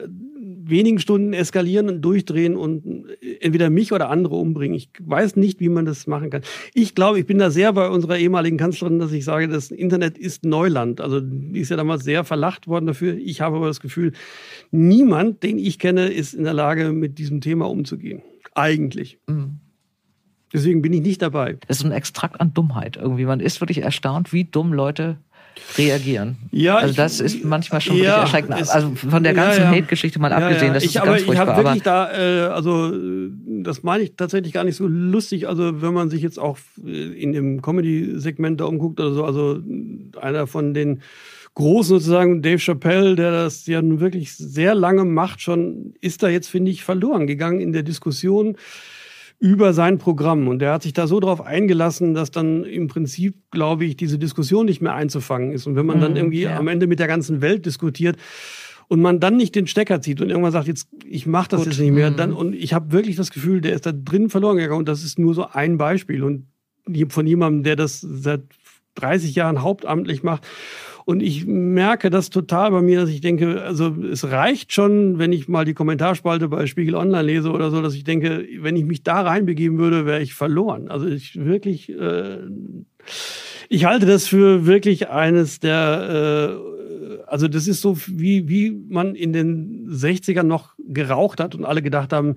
wenigen 0.69 0.99
Stunden 0.99 1.33
eskalieren 1.33 1.89
und 1.89 2.01
durchdrehen 2.01 2.55
und 2.55 3.05
entweder 3.39 3.69
mich 3.69 3.91
oder 3.91 4.09
andere 4.09 4.35
umbringen. 4.35 4.75
Ich 4.75 4.89
weiß 4.99 5.35
nicht, 5.35 5.59
wie 5.59 5.69
man 5.69 5.85
das 5.85 6.07
machen 6.07 6.29
kann. 6.29 6.41
Ich 6.73 6.95
glaube, 6.95 7.19
ich 7.19 7.25
bin 7.25 7.37
da 7.37 7.49
sehr 7.49 7.73
bei 7.73 7.89
unserer 7.89 8.17
ehemaligen 8.17 8.57
Kanzlerin, 8.57 8.99
dass 8.99 9.11
ich 9.11 9.25
sage, 9.25 9.47
das 9.47 9.71
Internet 9.71 10.17
ist 10.17 10.45
Neuland. 10.45 11.01
Also 11.01 11.19
die 11.19 11.59
ist 11.59 11.69
ja 11.69 11.77
damals 11.77 12.03
sehr 12.03 12.23
verlacht 12.23 12.67
worden 12.67 12.87
dafür. 12.87 13.15
Ich 13.15 13.41
habe 13.41 13.57
aber 13.57 13.67
das 13.67 13.79
Gefühl, 13.79 14.13
niemand, 14.71 15.43
den 15.43 15.57
ich 15.57 15.79
kenne, 15.79 16.07
ist 16.07 16.33
in 16.33 16.43
der 16.43 16.53
Lage, 16.53 16.91
mit 16.91 17.17
diesem 17.17 17.41
Thema 17.41 17.69
umzugehen. 17.69 18.21
Eigentlich. 18.55 19.19
Mhm. 19.27 19.59
Deswegen 20.53 20.81
bin 20.81 20.93
ich 20.93 21.01
nicht 21.01 21.21
dabei. 21.21 21.57
Das 21.67 21.79
ist 21.79 21.85
ein 21.85 21.91
Extrakt 21.91 22.39
an 22.39 22.53
Dummheit 22.53 22.95
irgendwie. 22.95 23.25
Man 23.25 23.41
ist 23.41 23.59
wirklich 23.59 23.79
erstaunt, 23.79 24.31
wie 24.31 24.45
dumm 24.45 24.71
Leute 24.71 25.17
reagieren. 25.77 26.37
Ja, 26.51 26.77
also 26.77 26.93
das 26.93 27.19
ist 27.19 27.43
manchmal 27.43 27.81
schon 27.81 27.97
ja, 27.97 28.03
wirklich 28.03 28.21
erschreckend. 28.21 28.73
Also 28.73 28.91
von 28.95 29.23
der 29.23 29.33
ganzen 29.33 29.61
ja, 29.61 29.71
ja. 29.71 29.77
Hate-Geschichte 29.77 30.19
mal 30.19 30.33
abgesehen, 30.33 30.73
das 30.73 30.83
ich, 30.83 30.91
ist 30.91 30.97
aber 30.97 31.11
ganz 31.11 31.23
furchtbar. 31.23 31.43
Ich 31.43 31.55
habe 31.55 31.63
wirklich 31.63 31.83
da, 31.83 32.11
äh, 32.11 32.47
also 32.47 32.93
das 33.63 33.83
meine 33.83 34.03
ich 34.03 34.15
tatsächlich 34.15 34.53
gar 34.53 34.63
nicht 34.63 34.75
so 34.75 34.87
lustig. 34.87 35.47
Also 35.47 35.81
wenn 35.81 35.93
man 35.93 36.09
sich 36.09 36.21
jetzt 36.21 36.39
auch 36.39 36.57
äh, 36.85 36.89
in 36.89 37.33
dem 37.33 37.61
Comedy-Segment 37.61 38.59
da 38.61 38.65
umguckt 38.65 38.99
oder 38.99 39.13
so, 39.13 39.25
also 39.25 39.59
einer 40.19 40.47
von 40.47 40.73
den 40.73 41.01
Großen 41.55 41.97
sozusagen, 41.97 42.43
Dave 42.43 42.59
Chappelle, 42.59 43.15
der 43.15 43.31
das 43.31 43.65
ja 43.65 43.81
nun 43.81 43.99
wirklich 43.99 44.35
sehr 44.35 44.75
lange 44.75 45.05
macht, 45.05 45.41
schon 45.41 45.95
ist 46.01 46.21
da 46.21 46.29
jetzt, 46.29 46.49
finde 46.49 46.69
ich, 46.69 46.83
verloren 46.83 47.25
gegangen 47.25 47.59
in 47.59 47.73
der 47.73 47.81
Diskussion 47.81 48.57
über 49.39 49.73
sein 49.73 49.97
Programm. 49.97 50.47
Und 50.47 50.61
er 50.61 50.73
hat 50.73 50.83
sich 50.83 50.93
da 50.93 51.07
so 51.07 51.19
drauf 51.19 51.41
eingelassen, 51.41 52.13
dass 52.13 52.31
dann 52.31 52.63
im 52.63 52.87
Prinzip, 52.87 53.35
glaube 53.51 53.85
ich, 53.85 53.95
diese 53.95 54.17
Diskussion 54.17 54.65
nicht 54.65 54.81
mehr 54.81 54.95
einzufangen 54.95 55.51
ist. 55.51 55.67
Und 55.67 55.75
wenn 55.75 55.85
man 55.85 56.01
dann 56.01 56.11
mhm, 56.11 56.17
irgendwie 56.17 56.41
ja. 56.41 56.57
am 56.57 56.67
Ende 56.67 56.87
mit 56.87 56.99
der 56.99 57.07
ganzen 57.07 57.41
Welt 57.41 57.65
diskutiert, 57.65 58.17
und 58.89 59.01
man 59.01 59.19
dann 59.19 59.35
nicht 59.35 59.55
den 59.55 59.67
Stecker 59.67 60.01
zieht 60.01 60.21
und 60.21 60.29
irgendwann 60.29 60.51
sagt, 60.51 60.67
jetzt 60.67 60.87
ich 61.05 61.25
mache 61.25 61.49
das 61.49 61.61
Gut. 61.61 61.67
jetzt 61.67 61.79
nicht 61.79 61.91
mehr, 61.91 62.11
dann 62.11 62.31
mhm. 62.31 62.37
und 62.37 62.55
ich 62.55 62.73
habe 62.73 62.91
wirklich 62.91 63.15
das 63.15 63.31
Gefühl, 63.31 63.61
der 63.61 63.73
ist 63.73 63.85
da 63.85 63.91
drin 63.91 64.29
verloren 64.29 64.57
gegangen 64.57 64.79
und 64.79 64.87
das 64.87 65.03
ist 65.03 65.19
nur 65.19 65.33
so 65.33 65.47
ein 65.47 65.77
Beispiel 65.77 66.23
und 66.23 66.47
von 67.09 67.27
jemandem, 67.27 67.63
der 67.63 67.75
das 67.75 67.99
seit 67.99 68.43
30 68.95 69.35
Jahren 69.35 69.61
hauptamtlich 69.61 70.23
macht 70.23 70.47
und 71.07 71.23
ich 71.23 71.47
merke 71.47 72.09
das 72.09 72.29
total 72.29 72.71
bei 72.71 72.81
mir, 72.81 72.99
dass 72.99 73.09
ich 73.09 73.21
denke, 73.21 73.61
also 73.63 73.95
es 74.11 74.29
reicht 74.29 74.73
schon, 74.73 75.17
wenn 75.17 75.31
ich 75.31 75.47
mal 75.47 75.63
die 75.63 75.73
Kommentarspalte 75.73 76.49
bei 76.49 76.67
Spiegel 76.67 76.95
Online 76.95 77.23
lese 77.23 77.49
oder 77.51 77.71
so, 77.71 77.81
dass 77.81 77.93
ich 77.93 78.03
denke, 78.03 78.45
wenn 78.59 78.75
ich 78.75 78.83
mich 78.83 79.03
da 79.03 79.21
reinbegeben 79.21 79.77
würde, 79.77 80.05
wäre 80.05 80.21
ich 80.21 80.33
verloren. 80.33 80.89
Also 80.89 81.07
ich 81.07 81.37
wirklich, 81.45 81.89
äh, 81.97 82.39
ich 83.69 83.85
halte 83.85 84.05
das 84.05 84.27
für 84.27 84.65
wirklich 84.65 85.07
eines 85.07 85.61
der, 85.61 86.59
äh, 86.59 87.23
also 87.25 87.47
das 87.47 87.69
ist 87.69 87.79
so 87.79 87.97
wie, 88.07 88.49
wie 88.49 88.71
man 88.71 89.15
in 89.15 89.31
den 89.31 89.87
60ern 89.89 90.43
noch 90.43 90.73
geraucht 90.77 91.39
hat 91.39 91.55
und 91.55 91.63
alle 91.63 91.81
gedacht 91.81 92.11
haben, 92.11 92.35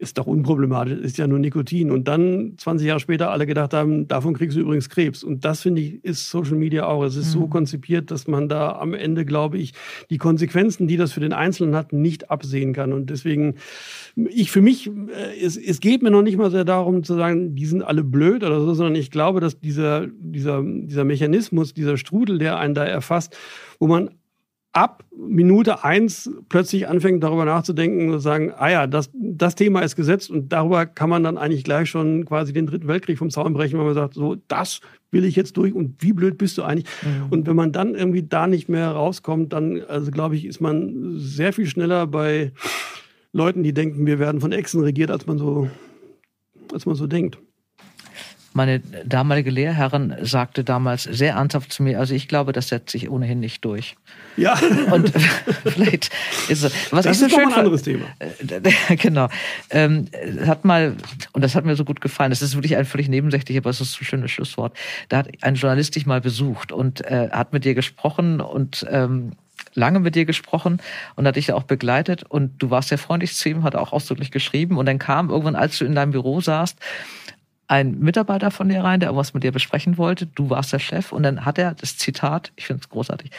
ist 0.00 0.16
doch 0.16 0.28
unproblematisch, 0.28 0.96
ist 0.98 1.18
ja 1.18 1.26
nur 1.26 1.40
Nikotin. 1.40 1.90
Und 1.90 2.06
dann 2.06 2.54
20 2.56 2.86
Jahre 2.86 3.00
später 3.00 3.32
alle 3.32 3.46
gedacht 3.46 3.74
haben, 3.74 4.06
davon 4.06 4.32
kriegst 4.32 4.56
du 4.56 4.60
übrigens 4.60 4.88
Krebs. 4.88 5.24
Und 5.24 5.44
das 5.44 5.62
finde 5.62 5.82
ich, 5.82 6.04
ist 6.04 6.30
Social 6.30 6.54
Media 6.54 6.86
auch. 6.86 7.02
Es 7.02 7.16
ist 7.16 7.34
mhm. 7.34 7.40
so 7.40 7.46
konzipiert, 7.48 8.12
dass 8.12 8.28
man 8.28 8.48
da 8.48 8.78
am 8.78 8.94
Ende, 8.94 9.24
glaube 9.24 9.58
ich, 9.58 9.72
die 10.08 10.18
Konsequenzen, 10.18 10.86
die 10.86 10.96
das 10.96 11.12
für 11.12 11.20
den 11.20 11.32
Einzelnen 11.32 11.74
hat, 11.74 11.92
nicht 11.92 12.30
absehen 12.30 12.72
kann. 12.72 12.92
Und 12.92 13.10
deswegen, 13.10 13.56
ich 14.14 14.52
für 14.52 14.62
mich, 14.62 14.86
äh, 14.86 15.44
es, 15.44 15.56
es 15.56 15.80
geht 15.80 16.02
mir 16.02 16.12
noch 16.12 16.22
nicht 16.22 16.38
mal 16.38 16.52
sehr 16.52 16.64
darum 16.64 17.02
zu 17.02 17.14
sagen, 17.16 17.56
die 17.56 17.66
sind 17.66 17.82
alle 17.82 18.04
blöd 18.04 18.44
oder 18.44 18.60
so, 18.60 18.74
sondern 18.74 18.94
ich 18.94 19.10
glaube, 19.10 19.40
dass 19.40 19.58
dieser, 19.58 20.06
dieser, 20.06 20.62
dieser 20.62 21.04
Mechanismus, 21.04 21.74
dieser 21.74 21.96
Strudel, 21.96 22.38
der 22.38 22.56
einen 22.58 22.74
da 22.74 22.84
erfasst, 22.84 23.36
wo 23.80 23.88
man 23.88 24.10
ab 24.72 25.04
Minute 25.16 25.82
eins 25.82 26.30
plötzlich 26.48 26.88
anfängt, 26.88 27.22
darüber 27.24 27.44
nachzudenken 27.44 28.10
und 28.10 28.20
sagen, 28.20 28.52
ah 28.56 28.70
ja, 28.70 28.86
das, 28.86 29.10
das 29.14 29.54
Thema 29.54 29.80
ist 29.80 29.96
gesetzt 29.96 30.30
und 30.30 30.52
darüber 30.52 30.86
kann 30.86 31.10
man 31.10 31.24
dann 31.24 31.38
eigentlich 31.38 31.64
gleich 31.64 31.90
schon 31.90 32.24
quasi 32.24 32.52
den 32.52 32.66
Dritten 32.66 32.86
Weltkrieg 32.86 33.18
vom 33.18 33.30
Zaun 33.30 33.54
brechen, 33.54 33.78
wenn 33.78 33.86
man 33.86 33.94
sagt, 33.94 34.14
so, 34.14 34.36
das 34.48 34.80
will 35.10 35.24
ich 35.24 35.36
jetzt 35.36 35.56
durch 35.56 35.72
und 35.72 36.02
wie 36.02 36.12
blöd 36.12 36.38
bist 36.38 36.58
du 36.58 36.62
eigentlich? 36.62 36.86
Mhm. 37.02 37.26
Und 37.30 37.46
wenn 37.46 37.56
man 37.56 37.72
dann 37.72 37.94
irgendwie 37.94 38.22
da 38.22 38.46
nicht 38.46 38.68
mehr 38.68 38.90
rauskommt, 38.90 39.52
dann, 39.52 39.82
also 39.88 40.10
glaube 40.10 40.36
ich, 40.36 40.44
ist 40.44 40.60
man 40.60 41.14
sehr 41.16 41.52
viel 41.52 41.66
schneller 41.66 42.06
bei 42.06 42.52
Leuten, 43.32 43.62
die 43.62 43.72
denken, 43.72 44.06
wir 44.06 44.18
werden 44.18 44.40
von 44.40 44.52
Echsen 44.52 44.82
regiert, 44.82 45.10
als 45.10 45.26
man 45.26 45.38
so, 45.38 45.68
als 46.72 46.86
man 46.86 46.94
so 46.94 47.06
denkt. 47.06 47.38
Meine 48.54 48.80
damalige 49.04 49.50
Lehrherrin 49.50 50.14
sagte 50.22 50.64
damals 50.64 51.04
sehr 51.04 51.34
ernsthaft 51.34 51.72
zu 51.72 51.82
mir, 51.82 52.00
also 52.00 52.14
ich 52.14 52.28
glaube, 52.28 52.52
das 52.52 52.68
setzt 52.68 52.90
sich 52.90 53.10
ohnehin 53.10 53.40
nicht 53.40 53.64
durch. 53.64 53.96
Ja. 54.38 54.58
Und 54.90 55.12
vielleicht 55.64 56.10
ist 56.48 56.64
es, 56.64 56.92
was 56.92 57.04
das 57.04 57.20
ist 57.20 57.30
so 57.30 57.36
schön 57.36 57.48
ein 57.48 57.54
anderes 57.54 57.82
Thema. 57.82 58.06
genau. 58.96 59.28
Ähm, 59.70 60.06
hat 60.46 60.64
mal, 60.64 60.96
und 61.32 61.42
das 61.42 61.54
hat 61.54 61.64
mir 61.64 61.76
so 61.76 61.84
gut 61.84 62.00
gefallen, 62.00 62.30
das 62.30 62.42
ist 62.42 62.54
wirklich 62.54 62.76
ein 62.76 62.84
völlig 62.84 63.08
nebensächlich, 63.08 63.58
aber 63.58 63.70
es 63.70 63.80
ist 63.80 64.00
ein 64.00 64.04
schönes 64.04 64.30
Schlusswort. 64.30 64.76
Da 65.08 65.18
hat 65.18 65.28
ein 65.42 65.56
Journalist 65.56 65.96
dich 65.96 66.06
mal 66.06 66.20
besucht 66.20 66.72
und 66.72 67.04
äh, 67.04 67.28
hat 67.30 67.52
mit 67.52 67.64
dir 67.64 67.74
gesprochen 67.74 68.40
und 68.40 68.86
ähm, 68.90 69.32
lange 69.74 70.00
mit 70.00 70.14
dir 70.14 70.24
gesprochen 70.24 70.80
und 71.16 71.26
hat 71.26 71.36
dich 71.36 71.52
auch 71.52 71.64
begleitet 71.64 72.22
und 72.22 72.62
du 72.62 72.70
warst 72.70 72.88
sehr 72.90 72.98
freundlich 72.98 73.34
zu 73.34 73.48
ihm, 73.48 73.64
hat 73.64 73.74
auch 73.74 73.92
ausdrücklich 73.92 74.30
geschrieben 74.30 74.76
und 74.78 74.86
dann 74.86 74.98
kam 74.98 75.30
irgendwann, 75.30 75.56
als 75.56 75.78
du 75.78 75.84
in 75.84 75.94
deinem 75.94 76.12
Büro 76.12 76.40
saßt, 76.40 76.78
ein 77.68 77.98
Mitarbeiter 77.98 78.50
von 78.50 78.68
dir 78.68 78.82
rein, 78.82 79.00
der 79.00 79.10
irgendwas 79.10 79.34
mit 79.34 79.44
dir 79.44 79.52
besprechen 79.52 79.98
wollte. 79.98 80.26
Du 80.26 80.48
warst 80.48 80.72
der 80.72 80.78
Chef 80.78 81.12
und 81.12 81.22
dann 81.22 81.44
hat 81.44 81.58
er 81.58 81.74
das 81.74 81.98
Zitat, 81.98 82.50
ich 82.56 82.66
finde 82.66 82.80
es 82.82 82.88
großartig, 82.88 83.30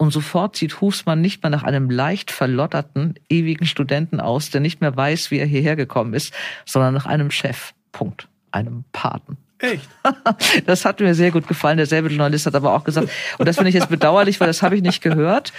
und 0.00 0.12
sofort 0.12 0.56
sieht 0.56 0.80
Husmann 0.80 1.20
nicht 1.20 1.42
mehr 1.42 1.50
nach 1.50 1.62
einem 1.62 1.90
leicht 1.90 2.30
verlotterten, 2.30 3.16
ewigen 3.28 3.66
Studenten 3.66 4.18
aus, 4.18 4.48
der 4.48 4.62
nicht 4.62 4.80
mehr 4.80 4.96
weiß, 4.96 5.30
wie 5.30 5.38
er 5.38 5.44
hierher 5.44 5.76
gekommen 5.76 6.14
ist, 6.14 6.32
sondern 6.64 6.94
nach 6.94 7.04
einem 7.04 7.30
Chef. 7.30 7.74
Punkt. 7.92 8.26
Einem 8.50 8.84
Paten. 8.92 9.36
Echt? 9.58 9.86
Das 10.64 10.86
hat 10.86 11.00
mir 11.00 11.14
sehr 11.14 11.30
gut 11.30 11.46
gefallen. 11.46 11.76
Derselbe 11.76 12.08
Journalist 12.08 12.46
hat 12.46 12.54
aber 12.54 12.72
auch 12.72 12.84
gesagt, 12.84 13.10
und 13.36 13.46
das 13.46 13.56
finde 13.56 13.68
ich 13.68 13.74
jetzt 13.74 13.90
bedauerlich, 13.90 14.40
weil 14.40 14.46
das 14.46 14.62
habe 14.62 14.74
ich 14.74 14.80
nicht 14.80 15.02
gehört. 15.02 15.52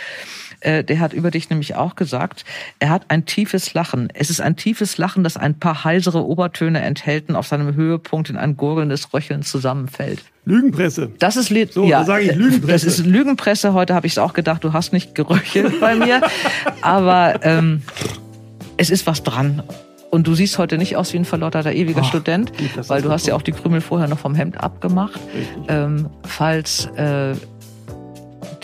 Äh, 0.62 0.84
der 0.84 1.00
hat 1.00 1.14
über 1.14 1.32
dich 1.32 1.50
nämlich 1.50 1.76
auch 1.76 1.96
gesagt, 1.96 2.46
er 2.80 2.90
hat 2.90 3.06
ein 3.10 3.26
tiefes 3.26 3.74
Lachen. 3.74 4.10
Es 4.14 4.30
ist 4.30 4.42
ein 4.42 4.56
tiefes 4.56 4.98
Lachen, 4.98 5.24
das 5.24 5.38
ein 5.38 5.60
paar 5.60 5.84
heisere 5.84 6.26
Obertöne 6.26 6.82
enthält 6.82 7.30
und 7.30 7.36
auf 7.36 7.48
seinem 7.48 7.76
Höhepunkt 7.76 8.30
in 8.30 8.38
ein 8.38 8.58
gurgelndes 8.58 9.14
Röcheln 9.14 9.44
zusammenfällt. 9.44 10.24
Lügenpresse. 10.46 11.12
Das 11.20 11.36
ist 11.36 11.50
Lied. 11.50 11.74
So, 11.74 11.86
ja, 11.86 12.04
sage 12.04 12.26
ich 12.26 12.36
Lügenpresse. 12.36 12.86
Das 12.86 13.00
ist 13.00 13.06
Lügenpresse. 13.06 13.74
Heute 13.74 13.94
habe 13.94 14.08
ich 14.08 14.14
es 14.14 14.18
auch 14.18 14.34
gedacht, 14.34 14.64
du 14.64 14.74
hast 14.74 14.94
nicht 14.94 15.14
geröchelt 15.16 15.80
bei 15.80 15.96
mir. 15.96 16.22
Aber 16.82 17.40
ähm, 17.44 17.82
es 18.78 18.90
ist 18.90 19.06
was 19.06 19.24
dran. 19.24 19.64
Und 20.10 20.28
du 20.28 20.36
siehst 20.36 20.58
heute 20.58 20.78
nicht 20.78 20.98
aus 20.98 21.14
wie 21.14 21.18
ein 21.18 21.26
verlotterter 21.26 21.72
ewiger 21.72 22.02
Ach, 22.04 22.10
Student, 22.10 22.52
weil 22.88 23.02
du 23.02 23.10
hast 23.12 23.28
ja 23.28 23.36
auch 23.36 23.42
die 23.42 23.54
Krümel 23.54 23.80
vorher 23.80 24.10
noch 24.10 24.20
vom 24.20 24.36
Hemd 24.36 24.62
abgemacht. 24.62 25.20
Ähm, 25.70 26.10
falls 26.24 26.88
äh, 26.98 27.34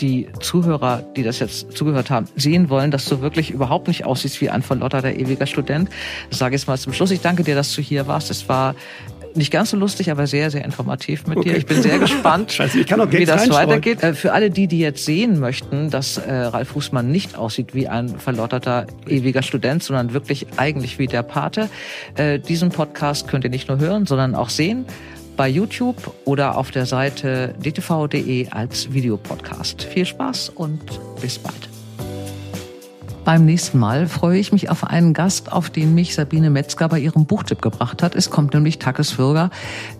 die 0.00 0.28
Zuhörer, 0.40 1.04
die 1.16 1.22
das 1.22 1.38
jetzt 1.38 1.76
zugehört 1.76 2.10
haben, 2.10 2.26
sehen 2.36 2.70
wollen, 2.70 2.90
dass 2.90 3.06
du 3.06 3.20
wirklich 3.20 3.50
überhaupt 3.50 3.88
nicht 3.88 4.04
aussiehst 4.04 4.40
wie 4.40 4.50
ein 4.50 4.62
verlotterter 4.62 5.14
ewiger 5.14 5.46
Student. 5.46 5.90
Sage 6.30 6.54
ich 6.54 6.62
jetzt 6.62 6.68
mal 6.68 6.78
zum 6.78 6.92
Schluss. 6.92 7.10
Ich 7.10 7.20
danke 7.20 7.44
dir, 7.44 7.54
dass 7.54 7.74
du 7.74 7.82
hier 7.82 8.06
warst. 8.06 8.30
Es 8.30 8.48
war 8.48 8.74
nicht 9.34 9.52
ganz 9.52 9.70
so 9.70 9.76
lustig, 9.76 10.10
aber 10.10 10.26
sehr, 10.26 10.50
sehr 10.50 10.64
informativ 10.64 11.26
mit 11.26 11.38
okay. 11.38 11.50
dir. 11.50 11.56
Ich 11.56 11.66
bin 11.66 11.82
sehr 11.82 11.98
gespannt, 11.98 12.52
Scheiße, 12.52 12.78
wie 12.78 13.24
das 13.24 13.50
weitergeht. 13.50 14.02
Äh, 14.02 14.14
für 14.14 14.32
alle 14.32 14.50
die, 14.50 14.66
die 14.66 14.78
jetzt 14.78 15.04
sehen 15.04 15.38
möchten, 15.40 15.90
dass 15.90 16.18
äh, 16.18 16.32
Ralf 16.32 16.68
Fußmann 16.68 17.10
nicht 17.10 17.36
aussieht 17.36 17.74
wie 17.74 17.88
ein 17.88 18.08
verlotterter 18.08 18.86
ewiger 19.06 19.42
Student, 19.42 19.82
sondern 19.82 20.12
wirklich 20.12 20.46
eigentlich 20.56 20.98
wie 20.98 21.06
der 21.06 21.22
Pate, 21.22 21.68
äh, 22.16 22.38
diesen 22.38 22.70
Podcast 22.70 23.28
könnt 23.28 23.44
ihr 23.44 23.50
nicht 23.50 23.68
nur 23.68 23.78
hören, 23.78 24.06
sondern 24.06 24.34
auch 24.34 24.50
sehen 24.50 24.86
bei 25.38 25.48
YouTube 25.48 25.96
oder 26.24 26.58
auf 26.58 26.72
der 26.72 26.84
Seite 26.84 27.54
dtv.de 27.64 28.48
als 28.50 28.92
Videopodcast. 28.92 29.84
Viel 29.84 30.04
Spaß 30.04 30.50
und 30.50 31.00
bis 31.22 31.38
bald. 31.38 31.77
Beim 33.28 33.44
nächsten 33.44 33.78
Mal 33.78 34.08
freue 34.08 34.38
ich 34.38 34.52
mich 34.52 34.70
auf 34.70 34.84
einen 34.84 35.12
Gast, 35.12 35.52
auf 35.52 35.68
den 35.68 35.94
mich 35.94 36.14
Sabine 36.14 36.48
Metzger 36.48 36.88
bei 36.88 36.98
ihrem 36.98 37.26
Buchtipp 37.26 37.60
gebracht 37.60 38.02
hat. 38.02 38.14
Es 38.14 38.30
kommt 38.30 38.54
nämlich 38.54 38.78
Takis 38.78 39.18
Würger, 39.18 39.50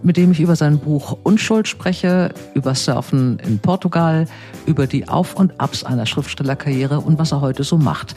mit 0.02 0.16
dem 0.16 0.32
ich 0.32 0.40
über 0.40 0.56
sein 0.56 0.78
Buch 0.78 1.18
Unschuld 1.24 1.68
spreche, 1.68 2.32
über 2.54 2.74
Surfen 2.74 3.38
in 3.40 3.58
Portugal, 3.58 4.24
über 4.64 4.86
die 4.86 5.08
Auf- 5.08 5.34
und 5.34 5.60
Abs 5.60 5.84
einer 5.84 6.06
Schriftstellerkarriere 6.06 7.00
und 7.00 7.18
was 7.18 7.32
er 7.32 7.42
heute 7.42 7.64
so 7.64 7.76
macht. 7.76 8.14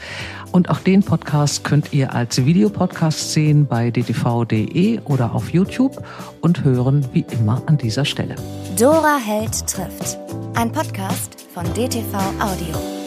Und 0.50 0.70
auch 0.70 0.78
den 0.78 1.02
Podcast 1.02 1.62
könnt 1.62 1.92
ihr 1.92 2.14
als 2.14 2.46
Videopodcast 2.46 3.32
sehen 3.32 3.66
bei 3.66 3.90
dtv.de 3.90 5.00
oder 5.04 5.34
auf 5.34 5.50
YouTube 5.52 6.02
und 6.40 6.64
hören 6.64 7.06
wie 7.12 7.26
immer 7.32 7.60
an 7.66 7.76
dieser 7.76 8.06
Stelle. 8.06 8.36
Dora 8.78 9.18
Held 9.18 9.66
trifft. 9.66 10.16
Ein 10.54 10.72
Podcast 10.72 11.36
von 11.52 11.64
DTV 11.74 12.16
Audio. 12.40 13.01